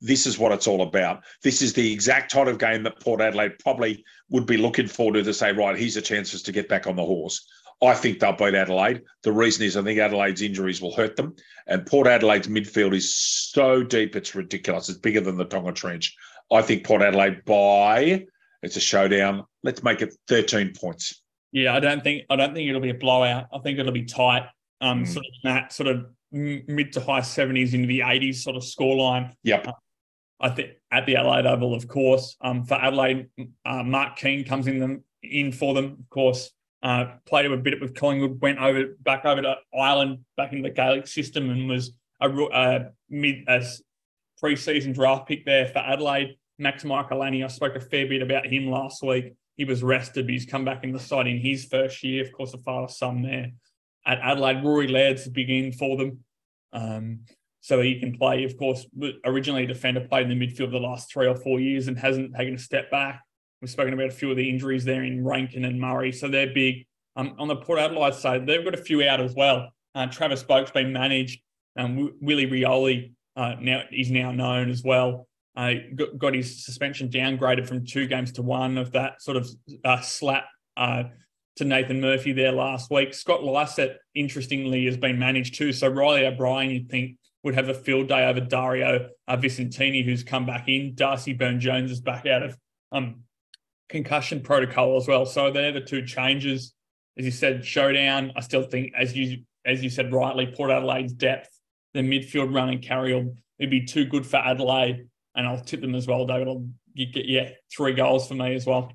This 0.00 0.26
is 0.26 0.40
what 0.40 0.50
it's 0.50 0.66
all 0.66 0.82
about. 0.82 1.22
This 1.44 1.62
is 1.62 1.72
the 1.72 1.92
exact 1.92 2.32
type 2.32 2.48
of 2.48 2.58
game 2.58 2.82
that 2.82 2.98
Port 2.98 3.20
Adelaide 3.20 3.60
probably 3.60 4.04
would 4.30 4.46
be 4.46 4.56
looking 4.56 4.88
forward 4.88 5.14
to 5.14 5.22
to 5.22 5.32
say, 5.32 5.52
right, 5.52 5.78
here's 5.78 5.96
a 5.96 6.02
chance 6.02 6.30
for 6.30 6.36
us 6.36 6.42
to 6.42 6.52
get 6.52 6.68
back 6.68 6.88
on 6.88 6.96
the 6.96 7.04
horse. 7.04 7.46
I 7.82 7.94
think 7.94 8.18
they'll 8.18 8.32
beat 8.32 8.54
Adelaide. 8.54 9.02
The 9.22 9.32
reason 9.32 9.64
is 9.64 9.76
I 9.76 9.82
think 9.82 10.00
Adelaide's 10.00 10.42
injuries 10.42 10.82
will 10.82 10.94
hurt 10.94 11.16
them. 11.16 11.36
And 11.66 11.86
Port 11.86 12.06
Adelaide's 12.06 12.48
midfield 12.48 12.94
is 12.94 13.16
so 13.16 13.82
deep, 13.82 14.16
it's 14.16 14.34
ridiculous. 14.34 14.88
It's 14.88 14.98
bigger 14.98 15.20
than 15.20 15.36
the 15.36 15.44
Tonga 15.44 15.72
Trench. 15.72 16.14
I 16.50 16.62
think 16.62 16.84
Port 16.84 17.02
Adelaide 17.02 17.44
by 17.44 18.26
it's 18.62 18.76
a 18.76 18.80
showdown. 18.80 19.44
Let's 19.62 19.82
make 19.82 20.02
it 20.02 20.14
13 20.28 20.72
points. 20.74 21.22
Yeah, 21.52 21.74
I 21.74 21.80
don't 21.80 22.02
think 22.02 22.24
I 22.30 22.36
don't 22.36 22.54
think 22.54 22.68
it'll 22.68 22.80
be 22.80 22.90
a 22.90 22.94
blowout. 22.94 23.46
I 23.52 23.58
think 23.58 23.78
it'll 23.78 23.92
be 23.92 24.04
tight. 24.04 24.46
Um, 24.80 25.04
mm. 25.04 25.08
sort 25.08 25.26
of 25.26 25.32
that 25.44 25.72
sort 25.72 25.88
of 25.88 26.06
mid 26.32 26.92
to 26.92 27.00
high 27.00 27.20
70s 27.20 27.74
into 27.74 27.86
the 27.86 28.00
80s 28.00 28.36
sort 28.36 28.56
of 28.56 28.62
scoreline. 28.62 29.32
Yep. 29.42 29.68
Uh, 29.68 29.72
I 30.40 30.48
think 30.50 30.70
at 30.90 31.06
the 31.06 31.16
Adelaide 31.16 31.46
Oval, 31.46 31.74
of 31.74 31.86
course. 31.86 32.36
Um, 32.40 32.64
for 32.64 32.74
Adelaide, 32.74 33.28
uh, 33.64 33.82
Mark 33.82 34.16
Keane 34.16 34.44
comes 34.44 34.66
in 34.66 34.78
them 34.78 35.04
in 35.22 35.52
for 35.52 35.74
them, 35.74 35.96
of 36.00 36.10
course. 36.10 36.50
Uh, 36.82 37.16
played 37.26 37.50
a 37.50 37.56
bit 37.58 37.78
with 37.80 37.94
Collingwood, 37.94 38.40
went 38.40 38.58
over 38.58 38.96
back 39.00 39.26
over 39.26 39.42
to 39.42 39.56
Ireland, 39.78 40.20
back 40.36 40.52
in 40.52 40.62
the 40.62 40.70
Gaelic 40.70 41.06
system, 41.06 41.50
and 41.50 41.68
was 41.68 41.92
a, 42.20 42.30
a 42.30 42.90
mid 43.10 43.44
a 43.48 43.62
pre-season 44.38 44.92
draft 44.92 45.28
pick 45.28 45.44
there 45.44 45.66
for 45.66 45.80
Adelaide. 45.80 46.36
Max 46.60 46.84
Michalanney, 46.84 47.42
I 47.42 47.48
spoke 47.48 47.74
a 47.74 47.80
fair 47.80 48.06
bit 48.06 48.20
about 48.20 48.46
him 48.46 48.70
last 48.70 49.02
week. 49.02 49.32
He 49.56 49.64
was 49.64 49.82
rested, 49.82 50.26
but 50.26 50.32
he's 50.32 50.44
come 50.44 50.64
back 50.64 50.84
in 50.84 50.92
the 50.92 50.98
side 50.98 51.26
in 51.26 51.38
his 51.38 51.64
first 51.64 52.04
year. 52.04 52.22
Of 52.22 52.32
course, 52.32 52.52
a 52.52 52.58
father 52.58 52.92
son 52.92 53.22
there 53.22 53.52
at 54.06 54.18
Adelaide. 54.20 54.62
Rory 54.62 54.86
Laird's 54.86 55.26
big 55.26 55.48
in 55.48 55.72
for 55.72 55.96
them. 55.96 56.24
Um, 56.72 57.20
so 57.60 57.80
he 57.80 57.98
can 57.98 58.16
play. 58.16 58.44
Of 58.44 58.58
course, 58.58 58.86
originally 59.24 59.64
a 59.64 59.66
defender 59.66 60.00
played 60.00 60.30
in 60.30 60.38
the 60.38 60.46
midfield 60.46 60.70
the 60.70 60.78
last 60.78 61.12
three 61.12 61.26
or 61.26 61.34
four 61.34 61.60
years 61.60 61.88
and 61.88 61.98
hasn't 61.98 62.34
taken 62.34 62.54
a 62.54 62.58
step 62.58 62.90
back. 62.90 63.22
We've 63.60 63.70
spoken 63.70 63.92
about 63.92 64.08
a 64.08 64.12
few 64.12 64.30
of 64.30 64.36
the 64.36 64.48
injuries 64.48 64.84
there 64.84 65.02
in 65.02 65.24
Rankine 65.24 65.64
and 65.64 65.80
Murray, 65.80 66.12
so 66.12 66.28
they're 66.28 66.52
big. 66.52 66.86
Um, 67.16 67.34
on 67.38 67.48
the 67.48 67.56
Port 67.56 67.78
Adelaide 67.78 68.14
side, 68.14 68.46
they've 68.46 68.64
got 68.64 68.74
a 68.74 68.82
few 68.82 69.02
out 69.06 69.20
as 69.20 69.34
well. 69.34 69.72
Uh, 69.94 70.06
Travis 70.06 70.42
Boak's 70.42 70.70
been 70.70 70.92
managed. 70.92 71.40
Um, 71.76 72.14
Willie 72.20 72.46
Rioli 72.46 73.12
uh, 73.36 73.56
now 73.60 73.82
is 73.92 74.10
now 74.10 74.30
known 74.30 74.70
as 74.70 74.82
well. 74.82 75.26
Uh, 75.56 75.74
got, 75.96 76.18
got, 76.18 76.34
his 76.34 76.64
suspension 76.64 77.08
downgraded 77.08 77.66
from 77.66 77.84
two 77.84 78.06
games 78.06 78.32
to 78.32 78.42
one 78.42 78.78
of 78.78 78.92
that 78.92 79.20
sort 79.20 79.36
of 79.36 79.48
uh, 79.84 80.00
slap 80.00 80.46
uh, 80.76 81.02
to 81.56 81.64
Nathan 81.64 82.00
Murphy 82.00 82.32
there 82.32 82.52
last 82.52 82.90
week. 82.90 83.12
Scott 83.12 83.42
Lycett, 83.42 83.98
interestingly, 84.14 84.86
has 84.86 84.96
been 84.96 85.18
managed 85.18 85.56
too. 85.56 85.72
So 85.72 85.88
Riley 85.88 86.24
O'Brien, 86.24 86.70
you'd 86.70 86.88
think, 86.88 87.16
would 87.42 87.54
have 87.54 87.68
a 87.68 87.74
field 87.74 88.08
day 88.08 88.26
over 88.26 88.40
Dario 88.40 89.08
uh, 89.26 89.36
Visentini, 89.36 90.04
who's 90.04 90.22
come 90.22 90.46
back 90.46 90.68
in. 90.68 90.94
Darcy 90.94 91.32
Byrne 91.32 91.58
Jones 91.58 91.90
is 91.90 92.00
back 92.00 92.26
out 92.26 92.42
of 92.42 92.56
um, 92.92 93.22
concussion 93.88 94.40
protocol 94.40 94.96
as 94.96 95.08
well. 95.08 95.26
So 95.26 95.50
they're 95.50 95.72
the 95.72 95.80
two 95.80 96.04
changes. 96.06 96.72
As 97.18 97.24
you 97.24 97.30
said, 97.30 97.64
showdown. 97.64 98.32
I 98.36 98.40
still 98.40 98.62
think, 98.62 98.92
as 98.96 99.16
you 99.16 99.44
as 99.66 99.82
you 99.82 99.90
said 99.90 100.12
rightly, 100.12 100.46
Port 100.46 100.70
Adelaide's 100.70 101.12
depth, 101.12 101.50
the 101.92 102.00
midfield 102.00 102.54
run 102.54 102.70
and 102.70 102.80
carry 102.80 103.12
will 103.12 103.34
be 103.58 103.84
too 103.84 104.06
good 104.06 104.24
for 104.24 104.38
Adelaide, 104.38 105.08
and 105.34 105.46
I'll 105.46 105.60
tip 105.60 105.80
them 105.80 105.94
as 105.94 106.06
well, 106.06 106.26
David. 106.26 106.48
I'll 106.48 106.66
get 106.96 107.26
yeah 107.26 107.50
three 107.74 107.92
goals 107.92 108.28
for 108.28 108.34
me 108.34 108.54
as 108.54 108.66
well. 108.66 108.92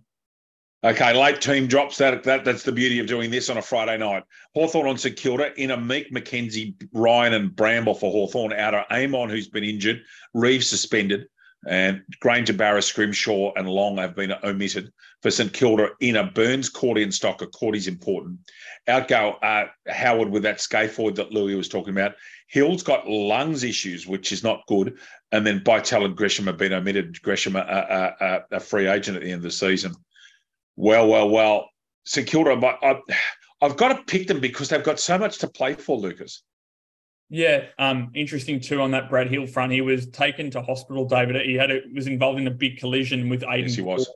Okay, 0.83 1.19
late 1.19 1.41
team 1.41 1.65
drops. 1.65 1.97
That, 1.97 2.23
that 2.23 2.45
that's 2.45 2.61
the 2.61 2.71
beauty 2.71 2.99
of 2.99 3.07
doing 3.07 3.31
this 3.31 3.49
on 3.49 3.57
a 3.57 3.61
Friday 3.61 3.97
night. 3.97 4.23
Hawthorn 4.53 4.87
on 4.87 4.97
St 4.97 5.15
Kilda 5.15 5.59
in 5.59 5.71
a 5.71 5.77
Meek 5.77 6.11
Mackenzie, 6.11 6.75
Ryan 6.93 7.33
and 7.33 7.55
Bramble 7.55 7.95
for 7.95 8.11
Hawthorn 8.11 8.53
out 8.53 8.75
of 8.75 8.83
Amon, 8.91 9.29
who's 9.29 9.47
been 9.47 9.63
injured, 9.63 10.01
Reeves 10.35 10.69
suspended, 10.69 11.25
and 11.67 12.03
Grainger, 12.19 12.53
Barras, 12.53 12.85
Scrimshaw, 12.85 13.53
and 13.55 13.67
Long 13.67 13.97
have 13.97 14.15
been 14.15 14.33
omitted 14.43 14.91
for 15.23 15.31
St 15.31 15.51
Kilda 15.51 15.89
in 16.01 16.17
a 16.17 16.23
Burns, 16.23 16.69
Cordy, 16.69 17.01
and 17.01 17.11
Stocker. 17.11 17.51
Cordy's 17.51 17.87
important. 17.87 18.37
Outgo 18.87 19.39
uh, 19.41 19.65
Howard 19.87 20.29
with 20.29 20.43
that 20.43 20.59
scaphoid 20.59 21.15
that 21.15 21.31
Louis 21.31 21.55
was 21.55 21.67
talking 21.67 21.93
about. 21.93 22.13
Hill's 22.55 22.83
got 22.83 23.05
lungs 23.05 23.65
issues, 23.65 24.07
which 24.07 24.31
is 24.31 24.41
not 24.41 24.65
good. 24.67 24.97
And 25.33 25.45
then 25.45 25.59
Bytel 25.59 26.05
and 26.05 26.15
Gresham 26.15 26.45
have 26.45 26.57
been 26.57 26.71
omitted. 26.71 27.21
Gresham, 27.21 27.57
a, 27.57 27.59
a, 27.59 28.25
a, 28.25 28.55
a 28.55 28.59
free 28.61 28.87
agent 28.87 29.17
at 29.17 29.23
the 29.23 29.29
end 29.29 29.39
of 29.39 29.43
the 29.43 29.51
season. 29.51 29.93
Well, 30.77 31.09
well, 31.09 31.29
well. 31.29 31.69
St 32.05 32.25
Kilda, 32.25 32.55
but 32.55 32.79
I, 32.81 33.01
I've 33.61 33.75
got 33.75 33.89
to 33.89 34.03
pick 34.03 34.27
them 34.27 34.39
because 34.39 34.69
they've 34.69 34.81
got 34.81 35.01
so 35.01 35.17
much 35.17 35.39
to 35.39 35.49
play 35.49 35.73
for, 35.73 35.97
Lucas. 35.97 36.43
Yeah, 37.29 37.65
um, 37.77 38.11
interesting 38.15 38.61
too 38.61 38.79
on 38.79 38.91
that 38.91 39.09
Brad 39.09 39.27
Hill 39.27 39.47
front. 39.47 39.73
He 39.73 39.81
was 39.81 40.07
taken 40.11 40.49
to 40.51 40.61
hospital, 40.61 41.05
David. 41.05 41.35
He 41.45 41.55
had 41.55 41.71
a, 41.71 41.81
was 41.93 42.07
involved 42.07 42.39
in 42.39 42.47
a 42.47 42.51
big 42.51 42.77
collision 42.77 43.27
with 43.27 43.41
Aiden. 43.41 43.63
Yes, 43.63 43.75
he 43.75 43.81
was. 43.81 44.09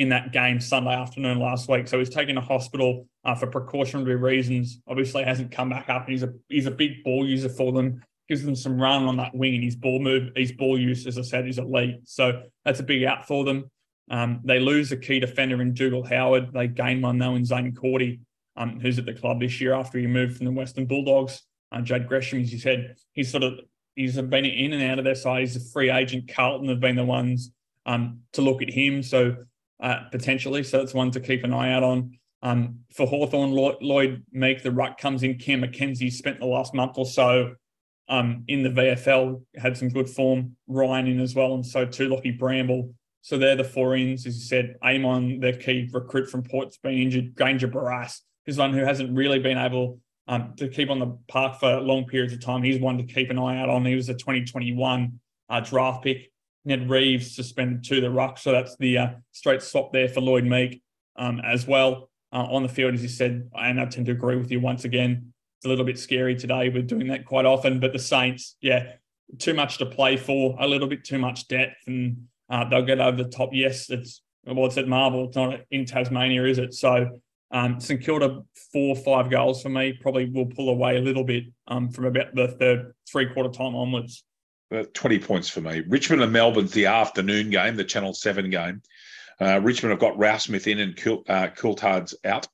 In 0.00 0.08
that 0.08 0.32
game 0.32 0.60
Sunday 0.60 0.94
afternoon 0.94 1.38
last 1.40 1.68
week, 1.68 1.86
so 1.86 1.98
he's 1.98 2.08
taken 2.08 2.36
to 2.36 2.40
hospital 2.40 3.06
uh, 3.26 3.34
for 3.34 3.48
precautionary 3.48 4.16
reasons. 4.16 4.80
Obviously, 4.88 5.24
hasn't 5.24 5.52
come 5.52 5.68
back 5.68 5.90
up. 5.90 6.04
and 6.04 6.12
He's 6.12 6.22
a 6.22 6.32
he's 6.48 6.64
a 6.64 6.70
big 6.70 7.04
ball 7.04 7.28
user 7.28 7.50
for 7.50 7.70
them. 7.70 8.02
Gives 8.26 8.42
them 8.42 8.56
some 8.56 8.80
run 8.80 9.04
on 9.04 9.18
that 9.18 9.34
wing, 9.34 9.56
and 9.56 9.62
his 9.62 9.76
ball 9.76 9.98
move, 9.98 10.30
his 10.34 10.52
ball 10.52 10.80
use, 10.80 11.06
as 11.06 11.18
I 11.18 11.22
said, 11.22 11.46
is 11.46 11.58
elite. 11.58 11.96
So 12.04 12.44
that's 12.64 12.80
a 12.80 12.82
big 12.82 13.04
out 13.04 13.26
for 13.26 13.44
them. 13.44 13.70
Um, 14.10 14.40
they 14.42 14.58
lose 14.58 14.90
a 14.90 14.96
key 14.96 15.20
defender 15.20 15.60
in 15.60 15.74
Dougal 15.74 16.02
Howard. 16.02 16.50
They 16.54 16.66
gain 16.66 17.02
one 17.02 17.18
though 17.18 17.34
in 17.34 17.44
Zaine 17.44 17.76
Cordy, 17.76 18.20
um, 18.56 18.80
who's 18.80 18.98
at 18.98 19.04
the 19.04 19.12
club 19.12 19.40
this 19.40 19.60
year 19.60 19.74
after 19.74 19.98
he 19.98 20.06
moved 20.06 20.38
from 20.38 20.46
the 20.46 20.52
Western 20.52 20.86
Bulldogs. 20.86 21.42
Uh, 21.70 21.82
Jade 21.82 22.08
Gresham, 22.08 22.40
as 22.40 22.50
you 22.50 22.58
said, 22.58 22.96
he's 23.12 23.30
sort 23.30 23.42
of 23.42 23.60
he's 23.96 24.16
been 24.16 24.46
in 24.46 24.72
and 24.72 24.82
out 24.82 24.98
of 24.98 25.04
their 25.04 25.14
side. 25.14 25.40
He's 25.40 25.56
a 25.56 25.70
free 25.72 25.90
agent. 25.90 26.32
Carlton 26.34 26.70
have 26.70 26.80
been 26.80 26.96
the 26.96 27.04
ones 27.04 27.52
um, 27.84 28.20
to 28.32 28.40
look 28.40 28.62
at 28.62 28.70
him, 28.70 29.02
so 29.02 29.36
uh, 29.80 30.00
potentially, 30.10 30.62
so 30.62 30.78
that's 30.78 30.94
one 30.94 31.10
to 31.12 31.20
keep 31.20 31.44
an 31.44 31.52
eye 31.52 31.72
out 31.72 31.82
on. 31.82 32.18
Um, 32.42 32.80
for 32.94 33.06
Hawthorn, 33.06 33.50
Lloyd, 33.52 34.24
Meek, 34.32 34.62
the 34.62 34.70
ruck 34.70 34.98
comes 34.98 35.22
in. 35.22 35.38
Cam 35.38 35.60
Mackenzie 35.60 36.10
spent 36.10 36.38
the 36.38 36.46
last 36.46 36.74
month 36.74 36.96
or 36.96 37.06
so 37.06 37.54
um, 38.08 38.44
in 38.48 38.62
the 38.62 38.70
VFL 38.70 39.42
had 39.56 39.76
some 39.76 39.88
good 39.88 40.08
form. 40.08 40.56
Ryan 40.66 41.06
in 41.06 41.20
as 41.20 41.34
well, 41.34 41.54
and 41.54 41.64
so 41.64 41.86
too 41.86 42.08
Lockie 42.08 42.32
Bramble. 42.32 42.92
So 43.22 43.38
they're 43.38 43.56
the 43.56 43.64
four 43.64 43.96
ins, 43.96 44.26
as 44.26 44.36
you 44.36 44.42
said. 44.42 44.76
Amon, 44.82 45.40
their 45.40 45.52
key 45.52 45.88
recruit 45.92 46.28
from 46.28 46.42
Port's 46.42 46.78
been 46.78 46.94
injured. 46.94 47.34
Grainger-Barras 47.34 48.22
is 48.46 48.58
one 48.58 48.72
who 48.72 48.84
hasn't 48.84 49.14
really 49.14 49.38
been 49.38 49.58
able 49.58 50.00
um, 50.26 50.54
to 50.56 50.68
keep 50.68 50.90
on 50.90 50.98
the 50.98 51.18
park 51.28 51.60
for 51.60 51.80
long 51.80 52.06
periods 52.06 52.32
of 52.32 52.42
time. 52.42 52.62
He's 52.62 52.80
one 52.80 52.98
to 52.98 53.04
keep 53.04 53.30
an 53.30 53.38
eye 53.38 53.60
out 53.60 53.68
on. 53.68 53.84
He 53.84 53.94
was 53.94 54.08
a 54.08 54.14
2021 54.14 55.20
uh, 55.48 55.60
draft 55.60 56.02
pick. 56.02 56.29
Ned 56.64 56.90
Reeves 56.90 57.34
suspended 57.34 57.84
to 57.84 58.00
the 58.00 58.10
ruck, 58.10 58.38
so 58.38 58.52
that's 58.52 58.76
the 58.76 58.98
uh, 58.98 59.08
straight 59.32 59.62
swap 59.62 59.92
there 59.92 60.08
for 60.08 60.20
Lloyd 60.20 60.44
Meek 60.44 60.82
um, 61.16 61.40
as 61.40 61.66
well. 61.66 62.08
Uh, 62.32 62.46
on 62.48 62.62
the 62.62 62.68
field, 62.68 62.94
as 62.94 63.02
you 63.02 63.08
said, 63.08 63.50
and 63.58 63.80
I 63.80 63.86
tend 63.86 64.06
to 64.06 64.12
agree 64.12 64.36
with 64.36 64.52
you 64.52 64.60
once 64.60 64.84
again. 64.84 65.32
It's 65.58 65.66
a 65.66 65.68
little 65.68 65.84
bit 65.84 65.98
scary 65.98 66.36
today. 66.36 66.68
We're 66.68 66.82
doing 66.82 67.08
that 67.08 67.24
quite 67.24 67.44
often, 67.44 67.80
but 67.80 67.92
the 67.92 67.98
Saints, 67.98 68.56
yeah, 68.60 68.92
too 69.38 69.52
much 69.52 69.78
to 69.78 69.86
play 69.86 70.16
for, 70.16 70.56
a 70.60 70.66
little 70.68 70.86
bit 70.86 71.02
too 71.02 71.18
much 71.18 71.48
depth, 71.48 71.74
and 71.88 72.28
uh, 72.48 72.68
they'll 72.68 72.84
get 72.84 73.00
over 73.00 73.20
the 73.20 73.28
top. 73.28 73.50
Yes, 73.52 73.90
it's 73.90 74.22
well, 74.44 74.66
it's 74.66 74.78
at 74.78 74.86
Marvel. 74.86 75.26
It's 75.26 75.36
not 75.36 75.60
in 75.72 75.84
Tasmania, 75.84 76.44
is 76.44 76.58
it? 76.58 76.72
So 76.72 77.20
um, 77.50 77.80
St 77.80 78.00
Kilda 78.00 78.42
four 78.72 78.96
or 78.96 79.02
five 79.02 79.30
goals 79.30 79.62
for 79.62 79.68
me 79.68 79.92
probably 79.92 80.30
will 80.30 80.46
pull 80.46 80.70
away 80.70 80.96
a 80.96 81.00
little 81.00 81.24
bit 81.24 81.44
um, 81.68 81.90
from 81.90 82.06
about 82.06 82.34
the 82.34 82.48
third 82.48 82.94
three 83.10 83.26
quarter 83.26 83.50
time 83.50 83.74
onwards. 83.74 84.24
Uh, 84.72 84.84
20 84.94 85.18
points 85.18 85.48
for 85.48 85.60
me. 85.60 85.82
Richmond 85.88 86.22
and 86.22 86.32
Melbourne's 86.32 86.70
the 86.70 86.86
afternoon 86.86 87.50
game, 87.50 87.74
the 87.74 87.84
Channel 87.84 88.14
7 88.14 88.50
game. 88.50 88.82
Uh, 89.40 89.60
Richmond 89.60 89.90
have 89.90 89.98
got 89.98 90.18
Ralphsmith 90.18 90.68
in 90.68 90.78
and 90.78 90.96
Kil- 90.96 91.24
uh, 91.28 91.48
out. 92.24 92.46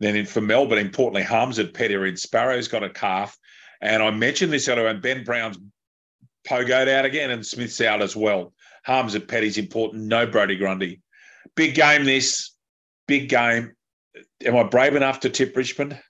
Then 0.00 0.14
in, 0.14 0.26
for 0.26 0.40
Melbourne, 0.40 0.78
importantly, 0.78 1.22
Harmes's 1.22 1.70
Petty 1.72 1.94
in. 1.94 2.16
Sparrow's 2.16 2.68
got 2.68 2.84
a 2.84 2.90
calf. 2.90 3.36
And 3.80 4.02
I 4.02 4.10
mentioned 4.10 4.52
this 4.52 4.68
earlier, 4.68 4.86
and 4.86 5.02
Ben 5.02 5.24
Brown's 5.24 5.58
pogoed 6.46 6.88
out 6.88 7.04
again, 7.04 7.30
and 7.30 7.44
Smith's 7.44 7.80
out 7.80 8.02
as 8.02 8.14
well. 8.14 8.52
Harmes 8.84 9.14
and 9.14 9.26
Petty's 9.26 9.58
important. 9.58 10.04
No 10.04 10.26
Brodie 10.26 10.56
Grundy. 10.56 11.00
Big 11.56 11.74
game, 11.74 12.04
this. 12.04 12.54
Big 13.06 13.28
game. 13.28 13.72
Am 14.44 14.56
I 14.56 14.62
brave 14.64 14.94
enough 14.94 15.20
to 15.20 15.30
tip 15.30 15.56
Richmond? 15.56 16.00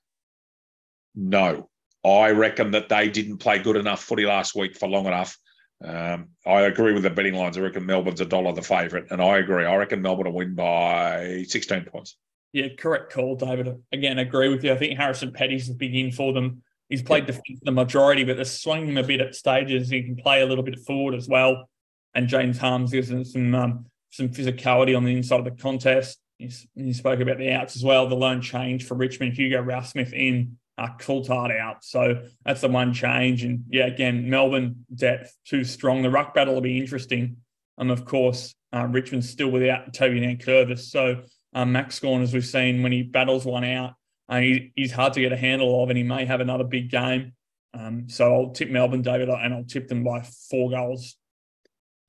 No. 1.15 1.69
I 2.05 2.31
reckon 2.31 2.71
that 2.73 2.89
they 2.89 3.09
didn't 3.09 3.39
play 3.39 3.59
good 3.59 3.77
enough 3.77 4.03
footy 4.03 4.27
last 4.27 4.55
week 4.55 4.77
for 4.77 4.89
long 4.89 5.07
enough. 5.07 5.37
Um, 5.85 6.31
I 6.47 6.63
agree 6.63 6.93
with 6.93 7.05
the 7.05 7.11
betting 7.11 7.35
lines. 7.35 7.57
I 7.57 7.61
reckon 7.61 7.87
Melbourne's 7.87 8.21
a 8.21 8.25
dollar 8.25 8.53
the 8.53 8.63
favourite, 8.63 9.07
and 9.11 9.21
I 9.23 9.39
agree. 9.39 9.65
I 9.65 9.77
reckon 9.77 10.03
Melbourne 10.03 10.27
will 10.27 10.35
win 10.35 10.55
by 10.55 11.45
16 11.47 11.85
points. 11.85 12.17
Yeah, 12.53 12.69
correct 12.77 13.13
call, 13.13 13.37
David. 13.37 13.77
Again, 13.93 14.19
agree 14.19 14.49
with 14.49 14.65
you. 14.65 14.73
I 14.73 14.77
think 14.77 14.99
Harrison 14.99 15.33
Petty's 15.33 15.69
a 15.69 15.75
big 15.75 15.95
in 15.95 16.11
for 16.11 16.33
them. 16.33 16.63
He's 16.89 17.03
played 17.03 17.27
defence 17.27 17.61
the 17.63 17.71
majority, 17.71 18.25
but 18.25 18.37
they're 18.37 18.47
swinging 18.47 18.89
him 18.89 18.97
a 18.97 19.03
bit 19.03 19.21
at 19.21 19.35
stages. 19.35 19.91
He 19.91 20.03
can 20.03 20.17
play 20.17 20.41
a 20.41 20.47
little 20.47 20.65
bit 20.65 20.79
forward 20.81 21.15
as 21.15 21.29
well. 21.29 21.69
And 22.15 22.29
James 22.29 22.59
Harmes 22.59 22.91
gives 22.91 23.09
them 23.09 23.25
some 23.25 23.55
um, 23.55 23.87
some 24.11 24.31
physicality 24.31 24.97
on 24.97 25.05
the 25.05 25.15
inside 25.15 25.39
of 25.41 25.45
the 25.45 25.51
contest. 25.51 26.19
You 26.39 26.95
spoke 26.95 27.21
about 27.21 27.37
the 27.37 27.53
outs 27.53 27.77
as 27.77 27.85
well. 27.85 28.09
The 28.09 28.15
lone 28.15 28.41
change 28.41 28.87
for 28.87 28.95
Richmond, 28.95 29.35
Hugo 29.35 29.61
Ralphsmith 29.61 30.15
in 30.15 30.57
uh, 30.79 30.89
Coulthard 30.99 31.59
out. 31.59 31.85
So 31.85 32.23
that's 32.45 32.61
the 32.61 32.69
one 32.69 32.95
change. 32.95 33.43
And 33.43 33.65
yeah, 33.69 33.87
again, 33.87 34.31
Melbourne 34.31 34.87
depth 34.95 35.37
too 35.45 35.65
strong. 35.65 36.03
The 36.03 36.11
ruck 36.11 36.35
battle 36.35 36.55
will 36.55 36.61
be 36.61 36.79
interesting. 36.79 37.37
And 37.77 37.91
of 37.91 38.05
course, 38.05 38.55
uh, 38.73 38.87
Richmond's 38.87 39.29
still 39.29 39.51
without 39.51 39.93
Toby 39.93 40.21
Nankervis. 40.21 40.81
So 40.91 41.23
um, 41.55 41.73
Max 41.73 41.99
Gawn, 41.99 42.23
as 42.23 42.33
we've 42.33 42.47
seen, 42.47 42.83
when 42.83 42.93
he 42.93 43.03
battles 43.03 43.45
one 43.45 43.65
out, 43.65 43.95
uh, 44.29 44.39
he, 44.39 44.73
he's 44.77 44.93
hard 44.93 45.15
to 45.15 45.21
get 45.21 45.33
a 45.33 45.37
handle 45.37 45.83
of, 45.83 45.89
and 45.89 45.97
he 45.97 46.05
may 46.05 46.25
have 46.25 46.41
another 46.41 46.65
big 46.65 46.91
game. 46.91 47.33
Um, 47.75 48.09
so 48.09 48.33
I'll 48.33 48.51
tip 48.51 48.71
Melbourne, 48.71 49.03
David, 49.03 49.29
and 49.29 49.55
I'll 49.55 49.65
tip 49.65 49.89
them 49.89 50.05
by 50.05 50.23
four 50.51 50.71
goals. 50.71 51.17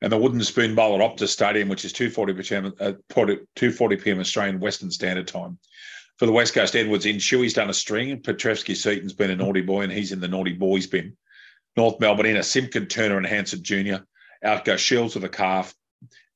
And 0.02 0.12
the 0.12 0.18
Wooden 0.18 0.44
Spoon 0.44 0.76
Bowl 0.76 1.02
at 1.02 1.02
Optus 1.02 1.30
Stadium, 1.30 1.68
which 1.68 1.84
is 1.84 1.92
2.40 1.92 2.48
p.m. 2.48 2.74
Uh, 2.80 2.94
2.40 3.12 4.02
p.m. 4.02 4.20
Australian 4.20 4.60
Western 4.60 4.92
Standard 4.92 5.28
Time 5.28 5.58
for 6.20 6.26
the 6.26 6.32
West 6.34 6.54
Coast, 6.54 6.76
Edwards 6.76 7.06
in. 7.06 7.16
Shuey's 7.16 7.54
done 7.54 7.70
a 7.70 7.74
string. 7.74 8.22
Petrevski 8.22 8.76
Seton's 8.76 9.14
been 9.14 9.32
a 9.32 9.36
naughty 9.36 9.62
boy, 9.62 9.82
and 9.82 9.92
he's 9.92 10.12
in 10.12 10.20
the 10.20 10.28
naughty 10.28 10.54
boys 10.54 10.86
bin. 10.86 11.16
North 11.78 12.00
Melbourne 12.02 12.26
in 12.26 12.38
a 12.38 12.44
Simpkin, 12.44 12.88
Turner, 12.88 13.18
and 13.18 13.26
Hanson 13.26 13.64
Jr. 13.64 14.04
Out 14.44 14.66
go 14.66 14.76
Shields 14.76 15.16
with 15.16 15.24
a 15.24 15.30
calf, 15.30 15.74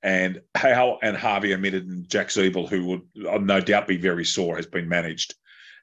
and 0.02 0.42
Hal 0.56 1.00
and 1.04 1.18
Harvey 1.18 1.54
omitted, 1.54 1.86
and 1.86 2.08
Jack 2.10 2.30
Ziebell, 2.30 2.70
who 2.70 2.86
would 2.86 3.28
uh, 3.30 3.38
no 3.40 3.60
doubt 3.60 3.88
be 3.88 3.98
very 3.98 4.24
sore, 4.24 4.56
has 4.56 4.66
been 4.66 4.88
managed, 4.88 5.36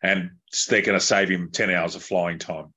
and 0.02 0.30
they're 0.68 0.82
going 0.82 0.98
to 0.98 1.04
save 1.04 1.28
him 1.28 1.50
ten 1.50 1.70
hours 1.70 1.94
of 1.94 2.02
flying 2.02 2.38
time. 2.38 2.72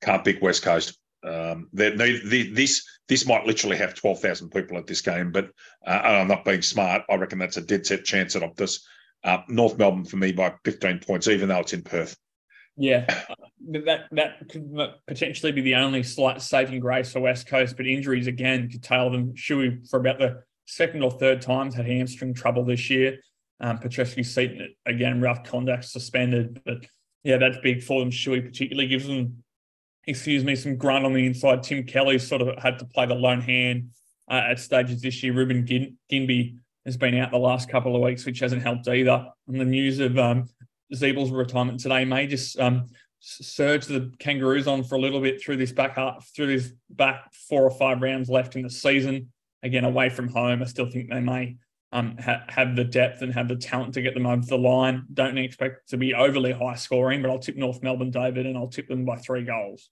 Can't 0.00 0.24
pick 0.24 0.40
West 0.40 0.62
Coast. 0.62 0.96
Um, 1.24 1.68
this 1.72 2.86
this 3.08 3.26
might 3.26 3.46
literally 3.46 3.76
have 3.76 3.94
twelve 3.94 4.20
thousand 4.20 4.50
people 4.50 4.78
at 4.78 4.86
this 4.86 5.00
game, 5.00 5.32
but 5.32 5.50
uh, 5.84 5.90
I'm 5.90 6.28
not 6.28 6.44
being 6.44 6.62
smart. 6.62 7.02
I 7.10 7.16
reckon 7.16 7.40
that's 7.40 7.56
a 7.56 7.62
dead 7.62 7.84
set 7.84 8.04
chance 8.04 8.36
at 8.36 8.42
Optus. 8.42 8.78
Uh, 9.24 9.38
North 9.48 9.76
Melbourne 9.78 10.04
for 10.04 10.16
me 10.16 10.32
by 10.32 10.54
15 10.64 11.00
points, 11.00 11.28
even 11.28 11.48
though 11.48 11.58
it's 11.58 11.72
in 11.72 11.82
Perth. 11.82 12.16
Yeah, 12.76 13.06
that 13.70 14.04
that 14.12 14.48
could 14.48 14.72
potentially 15.06 15.52
be 15.52 15.60
the 15.60 15.74
only 15.74 16.04
slight 16.04 16.40
saving 16.40 16.78
grace 16.78 17.12
for 17.12 17.20
West 17.20 17.48
Coast, 17.48 17.76
but 17.76 17.86
injuries 17.86 18.28
again 18.28 18.70
could 18.70 18.82
tail 18.82 19.10
them. 19.10 19.34
Shuey 19.34 19.88
for 19.90 19.98
about 19.98 20.20
the 20.20 20.42
second 20.66 21.02
or 21.02 21.10
third 21.10 21.42
times 21.42 21.74
had 21.74 21.86
hamstring 21.86 22.34
trouble 22.34 22.64
this 22.64 22.88
year. 22.88 23.18
Um, 23.60 23.78
Petrevski 23.78 24.24
Seton 24.24 24.68
again 24.86 25.20
rough 25.20 25.42
conduct 25.42 25.86
suspended, 25.86 26.60
but 26.64 26.86
yeah, 27.24 27.38
that's 27.38 27.58
big 27.58 27.82
for 27.82 28.00
them. 28.00 28.10
Shuey 28.10 28.44
particularly 28.44 28.86
gives 28.86 29.08
them, 29.08 29.42
excuse 30.06 30.44
me, 30.44 30.54
some 30.54 30.76
grunt 30.76 31.04
on 31.04 31.12
the 31.12 31.26
inside. 31.26 31.64
Tim 31.64 31.82
Kelly 31.82 32.20
sort 32.20 32.42
of 32.42 32.56
had 32.62 32.78
to 32.78 32.84
play 32.84 33.06
the 33.06 33.14
lone 33.16 33.40
hand 33.40 33.90
uh, 34.30 34.42
at 34.50 34.60
stages 34.60 35.02
this 35.02 35.20
year. 35.24 35.32
Reuben 35.32 35.66
Gin- 35.66 35.98
Ginbey 36.10 36.58
has 36.84 36.96
been 36.96 37.14
out 37.16 37.30
the 37.30 37.38
last 37.38 37.68
couple 37.68 37.94
of 37.94 38.02
weeks, 38.02 38.24
which 38.24 38.40
hasn't 38.40 38.62
helped 38.62 38.88
either. 38.88 39.26
And 39.46 39.60
the 39.60 39.64
news 39.64 39.98
of 40.00 40.18
um, 40.18 40.48
retirement 40.90 41.80
today 41.80 42.04
may 42.04 42.26
just 42.26 42.58
um, 42.58 42.86
surge 43.20 43.86
the 43.86 44.12
Kangaroos 44.18 44.66
on 44.66 44.84
for 44.84 44.94
a 44.94 45.00
little 45.00 45.20
bit 45.20 45.42
through 45.42 45.56
this 45.56 45.72
back 45.72 45.96
half, 45.96 46.30
through 46.34 46.58
this 46.58 46.72
back 46.90 47.32
four 47.48 47.62
or 47.62 47.70
five 47.70 48.00
rounds 48.00 48.28
left 48.28 48.56
in 48.56 48.62
the 48.62 48.70
season. 48.70 49.32
Again, 49.62 49.84
away 49.84 50.08
from 50.08 50.28
home, 50.28 50.62
I 50.62 50.66
still 50.66 50.88
think 50.88 51.10
they 51.10 51.20
may 51.20 51.56
um, 51.92 52.16
ha- 52.18 52.44
have 52.48 52.76
the 52.76 52.84
depth 52.84 53.22
and 53.22 53.32
have 53.34 53.48
the 53.48 53.56
talent 53.56 53.94
to 53.94 54.02
get 54.02 54.14
them 54.14 54.26
over 54.26 54.46
the 54.46 54.58
line. 54.58 55.04
Don't 55.12 55.36
expect 55.38 55.88
to 55.88 55.96
be 55.96 56.14
overly 56.14 56.52
high 56.52 56.76
scoring, 56.76 57.22
but 57.22 57.30
I'll 57.30 57.38
tip 57.38 57.56
North 57.56 57.82
Melbourne, 57.82 58.10
David, 58.10 58.46
and 58.46 58.56
I'll 58.56 58.68
tip 58.68 58.88
them 58.88 59.04
by 59.04 59.16
three 59.16 59.44
goals. 59.44 59.90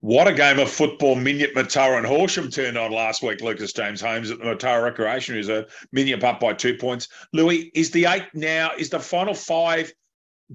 What 0.00 0.28
a 0.28 0.32
game 0.32 0.58
of 0.58 0.70
football 0.70 1.14
Minyip, 1.14 1.52
Murtoa 1.52 1.98
and 1.98 2.06
Horsham 2.06 2.50
turned 2.50 2.78
on 2.78 2.90
last 2.90 3.22
week, 3.22 3.42
Lucas 3.42 3.74
James 3.74 4.00
Holmes 4.00 4.30
at 4.30 4.38
the 4.38 4.44
Murtoa 4.44 4.82
Recreation 4.82 5.34
Reserve. 5.34 5.66
Minyip 5.94 6.24
up 6.24 6.40
by 6.40 6.54
two 6.54 6.74
points. 6.74 7.08
Louis, 7.34 7.70
is 7.74 7.90
the 7.90 8.06
eight 8.06 8.24
now, 8.32 8.72
is 8.78 8.88
the 8.88 8.98
final 8.98 9.34
five 9.34 9.92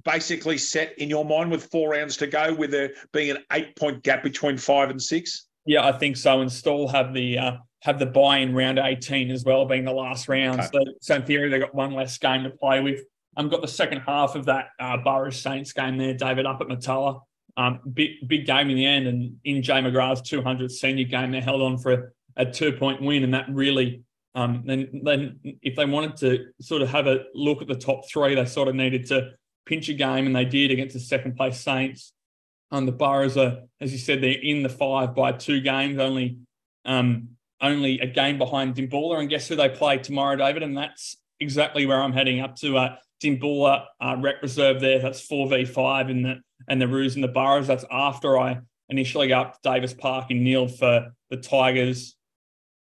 basically 0.03 0.57
set 0.57 0.97
in 0.97 1.09
your 1.09 1.23
mind 1.23 1.51
with 1.51 1.65
four 1.65 1.91
rounds 1.91 2.17
to 2.17 2.27
go, 2.27 2.53
with 2.55 2.71
there 2.71 2.91
being 3.13 3.31
an 3.31 3.43
eight 3.51 3.75
point 3.75 4.01
gap 4.01 4.23
between 4.23 4.57
five 4.57 4.89
and 4.89 5.01
six? 5.01 5.47
Yeah, 5.65 5.85
I 5.85 5.91
think 5.91 6.17
so. 6.17 6.41
And 6.41 6.51
Stawell 6.51 6.87
have 6.87 7.13
the 7.13 7.37
uh, 7.37 7.51
have 7.81 7.99
the 7.99 8.05
buy 8.07 8.39
in 8.39 8.55
round 8.55 8.79
18 8.79 9.29
as 9.29 9.43
well, 9.43 9.65
being 9.65 9.85
the 9.85 9.91
last 9.91 10.27
round. 10.27 10.59
Okay. 10.59 10.69
So, 10.73 10.79
so 11.01 11.15
in 11.15 11.23
theory, 11.23 11.49
they've 11.49 11.61
got 11.61 11.75
one 11.75 11.93
less 11.93 12.17
game 12.17 12.43
to 12.43 12.49
play 12.49 12.81
with. 12.81 13.01
I've 13.37 13.51
got 13.51 13.61
the 13.61 13.67
second 13.67 13.99
half 13.99 14.35
of 14.35 14.45
that 14.45 14.69
uh, 14.79 14.97
Borough 14.97 15.29
Saints 15.29 15.71
game 15.71 15.97
there, 15.97 16.15
David, 16.15 16.47
up 16.47 16.61
at 16.61 16.67
Murtoa. 16.67 17.21
Um, 17.57 17.79
big 17.93 18.27
big 18.27 18.45
game 18.45 18.69
in 18.69 18.75
the 18.75 18.85
end, 18.85 19.07
and 19.07 19.37
in 19.43 19.61
Jay 19.63 19.75
McGrath's 19.75 20.29
200th 20.29 20.71
senior 20.71 21.05
game, 21.05 21.31
they 21.31 21.39
held 21.39 21.61
on 21.61 21.77
for 21.77 21.91
a, 21.93 22.47
a 22.47 22.51
two 22.51 22.73
point 22.73 23.01
win, 23.01 23.23
and 23.23 23.33
that 23.33 23.45
really. 23.49 24.01
Um, 24.33 24.63
then, 24.65 24.99
then 25.05 25.39
if 25.61 25.77
they 25.77 25.85
wanted 25.85 26.17
to 26.17 26.47
sort 26.59 26.81
of 26.81 26.89
have 26.89 27.07
a 27.07 27.23
look 27.33 27.61
at 27.61 27.69
the 27.69 27.75
top 27.75 28.01
three, 28.11 28.35
they 28.35 28.43
sort 28.43 28.67
of 28.67 28.75
needed 28.75 29.07
to 29.07 29.29
pinch 29.65 29.87
a 29.87 29.93
game, 29.93 30.25
and 30.25 30.35
they 30.35 30.43
did 30.43 30.71
against 30.71 30.93
the 30.93 30.99
second 30.99 31.37
place 31.37 31.57
Saints. 31.57 32.11
Um, 32.71 32.85
the 32.85 32.91
Burroughs 32.91 33.37
are, 33.37 33.59
as 33.79 33.93
you 33.93 33.97
said, 33.97 34.21
they're 34.21 34.31
in 34.41 34.61
the 34.61 34.67
five 34.67 35.15
by 35.15 35.31
two 35.31 35.61
games, 35.61 35.99
only 35.99 36.39
um, 36.83 37.29
only 37.61 37.99
a 37.99 38.07
game 38.07 38.37
behind 38.37 38.75
Dimboola. 38.75 39.19
And 39.19 39.29
guess 39.29 39.47
who 39.47 39.55
they 39.55 39.69
play 39.69 39.97
tomorrow, 39.97 40.35
David? 40.35 40.63
And 40.63 40.77
that's 40.77 41.17
exactly 41.39 41.85
where 41.85 42.01
I'm 42.01 42.13
heading 42.13 42.41
up 42.41 42.55
to. 42.57 42.77
Uh, 42.77 42.95
Dimboola 43.23 43.85
uh, 44.01 44.17
rep 44.19 44.41
reserve 44.41 44.81
there. 44.81 44.99
That's 44.99 45.25
4v5 45.27 46.09
in 46.09 46.21
the 46.23 46.35
and 46.67 46.81
the 46.81 46.87
Roos 46.87 47.15
and 47.15 47.23
the 47.23 47.29
Burroughs. 47.29 47.67
That's 47.67 47.85
after 47.91 48.39
I 48.39 48.59
initially 48.89 49.27
go 49.27 49.41
up 49.41 49.53
to 49.53 49.59
Davis 49.63 49.93
Park 49.93 50.31
and 50.31 50.43
Nhill 50.43 50.67
for 50.67 51.13
the 51.29 51.37
Tigers 51.37 52.15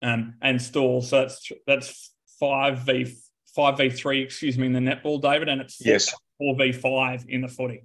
um, 0.03 0.35
and 0.41 0.61
Stawell. 0.61 1.03
So 1.03 1.21
that's 1.21 1.53
that's 1.67 2.13
5v 2.43 3.17
5v3, 3.57 4.23
excuse 4.23 4.57
me, 4.57 4.67
in 4.67 4.73
the 4.73 4.81
netball, 4.81 5.21
David, 5.21 5.49
and 5.49 5.61
it's 5.61 5.85
yes 5.85 6.15
4v5 6.41 7.29
in 7.29 7.43
the 7.43 7.49
footy. 7.49 7.85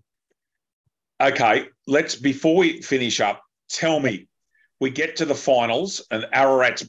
Okay, 1.22 1.68
let's 1.88 2.16
before 2.16 2.56
we 2.56 2.82
finish 2.82 3.20
up, 3.22 3.42
tell 3.70 4.00
me, 4.00 4.28
we 4.80 4.90
get 4.90 5.16
to 5.18 5.26
the 5.26 5.36
finals 5.36 6.06
and 6.12 6.26
Ararat's 6.34 6.86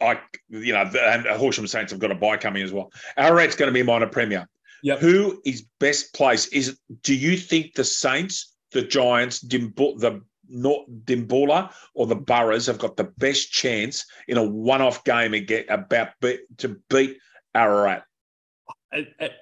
I, 0.00 0.20
you 0.48 0.72
know, 0.72 0.82
and 0.82 1.26
Horsham 1.26 1.66
Saints 1.66 1.90
have 1.90 2.00
got 2.00 2.12
a 2.12 2.14
buy 2.14 2.36
coming 2.36 2.62
as 2.62 2.72
well. 2.72 2.92
Ararat's 3.16 3.56
going 3.56 3.68
to 3.68 3.72
be 3.72 3.82
minor 3.82 4.06
premier. 4.06 4.48
Yep. 4.82 4.98
Who 5.00 5.40
is 5.44 5.66
best 5.80 6.14
placed? 6.14 6.52
Is 6.52 6.78
do 7.02 7.14
you 7.14 7.36
think 7.36 7.74
the 7.74 7.84
Saints, 7.84 8.56
the 8.72 8.82
Giants, 8.82 9.40
the 9.40 10.22
North 10.48 10.86
Dimboola 11.04 11.72
or 11.94 12.06
the 12.06 12.16
Burroughs 12.16 12.66
have 12.66 12.78
got 12.78 12.96
the 12.96 13.04
best 13.18 13.52
chance 13.52 14.06
in 14.28 14.38
a 14.38 14.42
one-off 14.42 15.04
game 15.04 15.32
get 15.46 15.66
about 15.68 16.08
be, 16.20 16.38
to 16.58 16.80
beat 16.88 17.18
Ararat? 17.54 18.04
It, 18.92 19.08
it, 19.18 19.32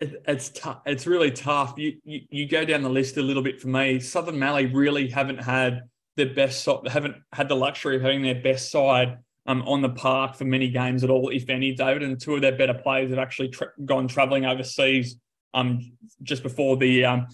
it, 0.00 0.22
it's 0.26 0.48
tough. 0.50 0.80
It's 0.86 1.06
really 1.06 1.30
tough. 1.30 1.74
You, 1.76 1.96
you 2.04 2.20
you 2.30 2.48
go 2.48 2.64
down 2.64 2.82
the 2.82 2.90
list 2.90 3.16
a 3.16 3.22
little 3.22 3.42
bit 3.42 3.60
for 3.60 3.68
me. 3.68 4.00
Southern 4.00 4.38
Mallee 4.38 4.66
really 4.66 5.08
haven't 5.08 5.38
had 5.38 5.82
their 6.16 6.32
best. 6.34 6.66
Haven't 6.86 7.16
had 7.32 7.48
the 7.48 7.56
luxury 7.56 7.96
of 7.96 8.02
having 8.02 8.22
their 8.22 8.40
best 8.40 8.70
side 8.70 9.18
um, 9.46 9.62
on 9.62 9.82
the 9.82 9.90
park 9.90 10.36
for 10.36 10.44
many 10.44 10.68
games 10.68 11.04
at 11.04 11.10
all, 11.10 11.28
if 11.30 11.48
any, 11.48 11.72
David. 11.72 12.02
And 12.02 12.20
two 12.20 12.34
of 12.34 12.40
their 12.40 12.56
better 12.56 12.74
players 12.74 13.10
have 13.10 13.18
actually 13.18 13.48
tra- 13.48 13.72
gone 13.84 14.08
travelling 14.08 14.44
overseas 14.44 15.16
um, 15.54 15.92
just 16.22 16.42
before 16.42 16.76
the 16.76 17.04
um, 17.04 17.26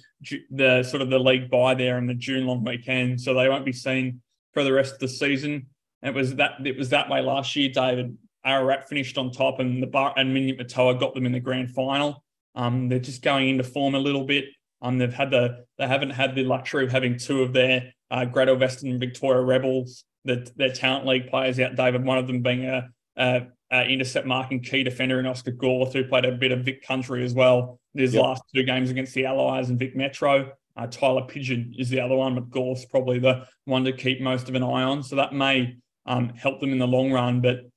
the 0.51 0.83
sort 0.85 1.03
of 1.03 1.11
the 1.11 1.19
league 1.19 1.51
bye 1.51 1.75
there 1.75 1.99
and 1.99 2.09
the 2.09 2.15
June 2.15 2.47
long 2.47 2.65
weekend, 2.65 3.21
so 3.21 3.35
they 3.35 3.49
won't 3.49 3.65
be 3.65 3.73
seen 3.73 4.23
for 4.55 4.63
the 4.63 4.73
rest 4.73 4.95
of 4.95 5.01
the 5.01 5.09
season. 5.09 5.67
It 6.03 6.15
was 6.15 6.37
that 6.37 6.65
it 6.65 6.79
was 6.79 6.91
that 6.91 7.11
way 7.11 7.21
last 7.21 7.55
year, 7.57 7.69
David. 7.69 8.17
Ararat 8.45 8.89
finished 8.89 9.19
on 9.19 9.31
top, 9.31 9.61
and 9.61 9.83
the 9.83 9.87
bar 9.87 10.15
and 10.17 10.37
Minyip 10.37 10.61
Murtoa 10.61 10.99
got 10.99 11.15
them 11.15 11.27
in 11.27 11.33
the 11.33 11.41
grand 11.41 11.71
final. 11.71 12.25
Um, 12.55 12.89
they're 12.89 12.99
just 12.99 13.23
going 13.23 13.49
into 13.49 13.65
form 13.65 13.95
a 13.95 13.99
little 13.99 14.25
bit. 14.25 14.47
Um, 14.83 14.99
they've 14.99 15.13
had 15.13 15.31
the 15.31 15.65
they 15.79 15.87
haven't 15.87 16.11
had 16.11 16.35
the 16.35 16.45
luxury 16.45 16.85
of 16.85 16.93
having 16.93 17.19
two 17.19 17.43
of 17.43 17.53
their 17.53 17.93
uh, 18.11 18.25
Greater 18.25 18.55
Western 18.55 18.99
Victoria 18.99 19.41
Rebels, 19.41 20.05
the, 20.25 20.51
their 20.57 20.73
talent 20.73 21.07
league 21.07 21.29
players 21.29 21.59
out. 21.61 21.77
David, 21.77 22.05
one 22.05 22.19
of 22.19 22.27
them 22.27 22.43
being 22.43 22.65
a, 22.65 22.89
a, 23.17 23.43
a 23.71 23.85
intercept 23.87 24.27
marking 24.27 24.61
key 24.61 24.83
defender 24.83 25.19
in 25.19 25.27
Oscar 25.27 25.53
Gorth, 25.53 25.93
who 25.93 26.05
played 26.05 26.25
a 26.25 26.33
bit 26.33 26.53
of 26.53 26.65
Vic 26.65 26.87
Country 26.87 27.25
as 27.25 27.35
well. 27.35 27.79
His 27.95 28.15
yep. 28.15 28.23
last 28.23 28.43
two 28.55 28.63
games 28.63 28.91
against 28.91 29.15
the 29.15 29.27
Allies 29.27 29.69
and 29.71 29.79
Vic 29.79 29.97
Metro. 29.97 30.53
Uh, 30.77 30.87
Tyler 30.87 31.27
Pigeon 31.27 31.75
is 31.77 31.91
the 31.91 32.01
other 32.01 32.15
one, 32.15 32.35
but 32.35 32.49
Gorth's 32.49 32.87
probably 32.87 33.19
the 33.19 33.47
one 33.67 33.85
to 33.85 33.93
keep 33.93 34.21
most 34.21 34.49
of 34.49 34.55
an 34.55 34.63
eye 34.63 34.83
on. 34.83 35.03
So 35.03 35.17
that 35.17 35.35
may 35.35 35.77
um, 36.07 36.31
help 36.31 36.61
them 36.61 36.73
in 36.73 36.79
the 36.79 36.87
long 36.87 37.13
run. 37.13 37.41
But 37.41 37.69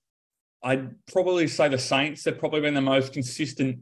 I'd 0.63 0.89
probably 1.11 1.47
say 1.47 1.67
the 1.67 1.77
Saints, 1.77 2.23
they've 2.23 2.37
probably 2.37 2.61
been 2.61 2.73
the 2.73 2.81
most 2.81 3.13
consistent 3.13 3.79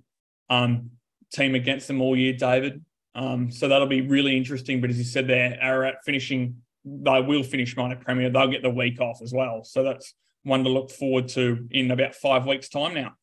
um, 0.50 0.90
team 1.32 1.56
against 1.56 1.88
them 1.88 2.02
all 2.02 2.18
year, 2.18 2.34
David. 2.34 2.84
Um, 3.16 3.52
so 3.52 3.68
that'll 3.68 3.88
be 3.88 4.02
really 4.02 4.36
interesting. 4.36 4.82
But 4.82 4.90
as 4.90 4.98
you 4.98 5.04
said 5.04 5.28
there, 5.28 5.58
Ararat 5.62 5.98
finishing, 6.04 6.58
they 6.86 7.22
will 7.22 7.44
finish 7.44 7.76
minor 7.76 7.96
premier. 7.96 8.30
They'll 8.30 8.48
get 8.48 8.62
the 8.62 8.70
week 8.70 9.00
off 9.00 9.22
as 9.22 9.34
well. 9.34 9.64
So 9.64 9.84
that's 9.84 10.14
one 10.44 10.64
to 10.64 10.70
look 10.70 10.92
forward 10.92 11.30
to 11.30 11.68
in 11.72 11.92
about 11.92 12.16
five 12.16 12.46
weeks' 12.46 12.70
time 12.70 12.94
now. 12.94 13.14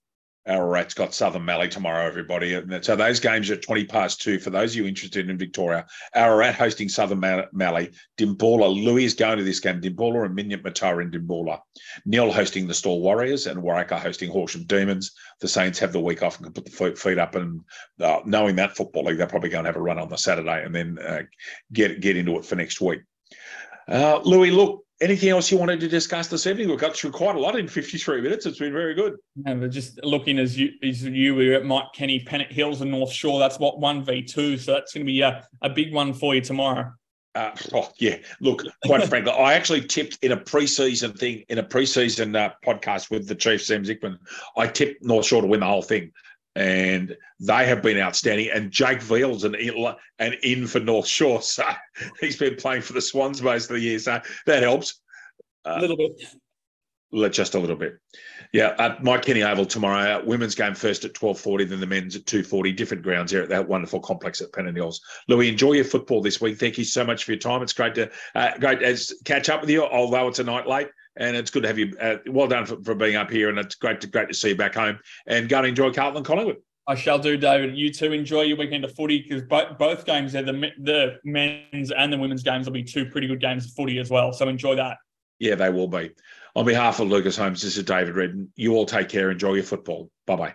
Ararat's 0.47 0.95
got 0.95 1.13
Southern 1.13 1.45
Mallee 1.45 1.69
tomorrow, 1.69 2.07
everybody. 2.07 2.61
So 2.81 2.97
those 2.97 3.21
games 3.21 3.51
are 3.51 3.57
20 3.57 3.85
past 3.85 4.23
two 4.23 4.39
for 4.39 4.49
those 4.49 4.73
of 4.73 4.77
you 4.77 4.87
interested 4.87 5.29
in 5.29 5.37
Victoria. 5.37 5.87
Ararat 6.15 6.55
hosting 6.55 6.89
Southern 6.89 7.21
Mallee. 7.53 7.91
Dimboola, 8.19 8.85
Louis 8.85 9.05
is 9.05 9.15
going 9.15 9.37
to 9.37 9.45
this 9.45 9.61
game. 9.61 9.83
Dimboola 9.83 10.25
and 10.25 10.37
Minyip 10.37 10.63
Murtoa 10.63 11.03
in 11.03 11.11
Dimboola. 11.11 11.61
Nhill 12.07 12.33
hosting 12.33 12.67
the 12.67 12.75
Stawell 12.75 13.03
Warriors 13.03 13.47
and 13.47 13.63
Waraka 13.63 13.99
hosting 13.99 14.31
Horsham 14.31 14.65
Demons. 14.65 15.13
The 15.41 15.49
Saints 15.49 15.79
have 15.79 15.93
the 15.93 16.01
week 16.01 16.23
off 16.23 16.39
and 16.39 16.47
can 16.47 16.55
put 16.55 16.65
the 16.65 16.97
feet 16.97 17.19
up. 17.19 17.35
And 17.35 17.61
uh, 18.01 18.21
knowing 18.25 18.57
that 18.57 18.77
football 18.77 19.05
league, 19.05 19.19
they're 19.19 19.27
probably 19.27 19.51
going 19.51 19.65
to 19.65 19.69
have 19.69 19.77
a 19.77 19.83
run 19.83 19.99
on 19.99 20.09
the 20.09 20.17
Saturday 20.17 20.65
and 20.65 20.75
then 20.75 20.99
uh, 20.99 21.23
get, 21.73 22.01
get 22.01 22.17
into 22.17 22.39
it 22.39 22.47
for 22.47 22.57
next 22.57 22.81
week. 22.81 23.01
Uh, 23.91 24.21
Louis, 24.25 24.51
look, 24.51 24.85
anything 25.01 25.31
else 25.31 25.51
you 25.51 25.59
wanted 25.59 25.81
to 25.81 25.89
discuss 25.89 26.29
this 26.29 26.47
evening? 26.47 26.69
We've 26.69 26.79
got 26.79 26.95
through 26.95 27.11
quite 27.11 27.35
a 27.35 27.41
lot 27.41 27.59
in 27.59 27.67
53 27.67 28.21
minutes. 28.21 28.47
It's 28.47 28.59
been 28.59 28.73
very 28.73 28.95
good. 28.95 29.17
And 29.47 29.71
just 29.73 30.03
looking 30.05 30.39
as 30.39 30.57
you 30.57 30.71
as 30.83 31.03
you 31.05 31.35
were 31.35 31.55
at 31.55 31.65
Mike 31.65 31.93
Kenny, 31.95 32.21
Pennant 32.21 32.53
Hills 32.53 32.81
and 32.81 32.91
North 32.91 33.13
Shore. 33.13 33.39
That's 33.39 33.59
what 33.59 33.81
1v2. 33.81 34.61
So 34.61 34.73
that's 34.73 34.93
going 34.93 35.05
to 35.05 35.13
be 35.13 35.23
a, 35.23 35.47
a 35.63 35.71
big 35.71 35.93
one 35.93 36.13
for 36.13 36.35
you 36.35 36.41
tomorrow. 36.41 36.93
Uh, 37.35 37.53
oh 37.75 37.89
yeah, 37.99 38.17
look. 38.41 38.65
Quite 38.85 39.05
frankly, 39.09 39.33
I 39.33 39.55
actually 39.55 39.83
tipped 39.83 40.19
in 40.23 40.33
a 40.33 40.37
preseason 40.37 41.17
thing 41.17 41.45
in 41.49 41.59
a 41.59 41.63
preseason 41.63 42.37
uh, 42.37 42.53
podcast 42.65 43.11
with 43.11 43.29
the 43.29 43.37
chief 43.37 43.63
Sam 43.63 43.85
Zickman. 43.85 44.19
I 44.57 44.67
tipped 44.67 45.05
North 45.05 45.27
Shore 45.27 45.43
to 45.43 45.49
win 45.49 45.61
the 45.61 45.67
whole 45.67 45.83
thing, 45.83 46.13
and 46.57 47.17
they 47.39 47.67
have 47.67 47.83
been 47.83 47.99
outstanding. 47.99 48.51
And 48.53 48.71
Jake 48.71 49.01
Veal's 49.01 49.45
an 49.45 49.55
in, 49.55 49.95
an 50.19 50.35
in 50.43 50.67
for 50.67 50.81
North 50.81 51.07
Shore, 51.07 51.43
so 51.43 51.65
he's 52.21 52.37
been 52.37 52.57
playing 52.57 52.83
for 52.83 52.93
the 52.93 53.01
Swans 53.01 53.43
most 53.43 53.71
of 53.71 53.77
the 53.77 53.81
year, 53.81 53.99
so 53.99 54.21
that 54.47 54.63
helps. 54.63 55.01
Uh, 55.65 55.77
a 55.79 55.81
little 55.81 55.97
bit. 55.97 57.33
Just 57.33 57.57
a 57.57 57.59
little 57.59 57.77
bit. 57.77 57.99
Yeah, 58.53 58.69
uh, 58.79 58.97
Mike 59.01 59.23
Kenny 59.23 59.43
Oval 59.43 59.67
tomorrow. 59.67 60.19
Uh, 60.19 60.23
women's 60.25 60.55
game 60.55 60.75
first 60.75 61.05
at 61.05 61.13
twelve 61.13 61.41
forty, 61.41 61.65
then 61.65 61.81
the 61.81 61.87
men's 61.87 62.15
at 62.15 62.25
two 62.27 62.45
forty. 62.45 62.73
Different 62.73 63.03
grounds 63.03 63.33
here 63.33 63.43
at 63.43 63.49
that 63.49 63.69
wonderful 63.69 63.99
complex 63.99 64.41
at 64.41 64.53
Pennant 64.53 64.77
Hills. 64.77 65.01
Louis, 65.29 65.49
enjoy 65.49 65.73
your 65.73 65.85
football 65.85 66.23
this 66.23 66.41
week. 66.41 66.59
Thank 66.59 66.79
you 66.79 66.85
so 66.85 67.05
much 67.05 67.25
for 67.25 67.33
your 67.33 67.41
time. 67.41 67.63
It's 67.63 67.73
great 67.73 67.97
to 67.97 68.11
uh, 68.37 68.59
great 68.59 68.83
as 68.83 69.13
catch 69.25 69.49
up 69.49 69.61
with 69.61 69.71
you, 69.71 69.85
although 69.85 70.29
it's 70.29 70.39
a 70.39 70.45
night 70.45 70.69
late 70.69 70.89
and 71.21 71.37
it's 71.37 71.51
good 71.51 71.63
to 71.63 71.69
have 71.69 71.79
you. 71.79 71.95
Uh, 72.01 72.17
well 72.27 72.49
done 72.49 72.67
for, 72.67 72.83
for, 72.83 72.95
being 72.95 73.15
up 73.15 73.31
here, 73.31 73.51
and 73.51 73.59
it's 73.59 73.77
great 73.77 74.01
to 74.01 74.07
great 74.09 74.29
to 74.29 74.35
see 74.35 74.49
you 74.49 74.57
back 74.57 74.75
home. 74.75 74.99
And 75.27 75.49
go 75.49 75.59
and 75.59 75.67
enjoy 75.67 75.93
Carlton 75.93 76.25
Collingwood. 76.25 76.57
I 76.89 76.97
shall 76.97 77.19
do, 77.19 77.37
David. 77.37 77.77
You 77.77 77.93
too 77.93 78.13
enjoy 78.13 78.43
your 78.43 78.57
weekend 78.57 78.85
of 78.85 78.95
footy 78.97 79.23
because 79.23 79.43
both, 79.43 79.79
both 79.79 80.05
games, 80.05 80.33
there, 80.33 80.43
the 80.43 80.71
the 80.79 81.21
men's 81.25 81.93
and 81.93 82.13
the 82.13 82.19
women's 82.19 82.43
games, 82.43 82.67
will 82.67 82.73
be 82.73 82.83
two 82.83 83.07
pretty 83.07 83.29
good 83.29 83.41
games 83.41 83.67
of 83.67 83.73
footy 83.73 83.99
as 83.99 84.11
well. 84.11 84.33
So 84.33 84.49
enjoy 84.49 84.75
that. 84.77 84.97
Yeah, 85.39 85.55
they 85.55 85.71
will 85.71 85.89
be. 85.89 86.11
On 86.57 86.65
behalf 86.65 86.99
of 86.99 87.09
Lucas 87.09 87.37
Holmes, 87.37 87.63
this 87.63 87.77
is 87.77 87.85
David 87.85 88.17
Redden. 88.17 88.53
You 88.57 88.75
all 88.75 88.87
take 88.87 89.09
care. 89.09 89.31
Enjoy 89.31 89.55
your 89.55 89.63
football. 89.63 90.11
Bye 90.27 90.37
bye. 90.37 90.55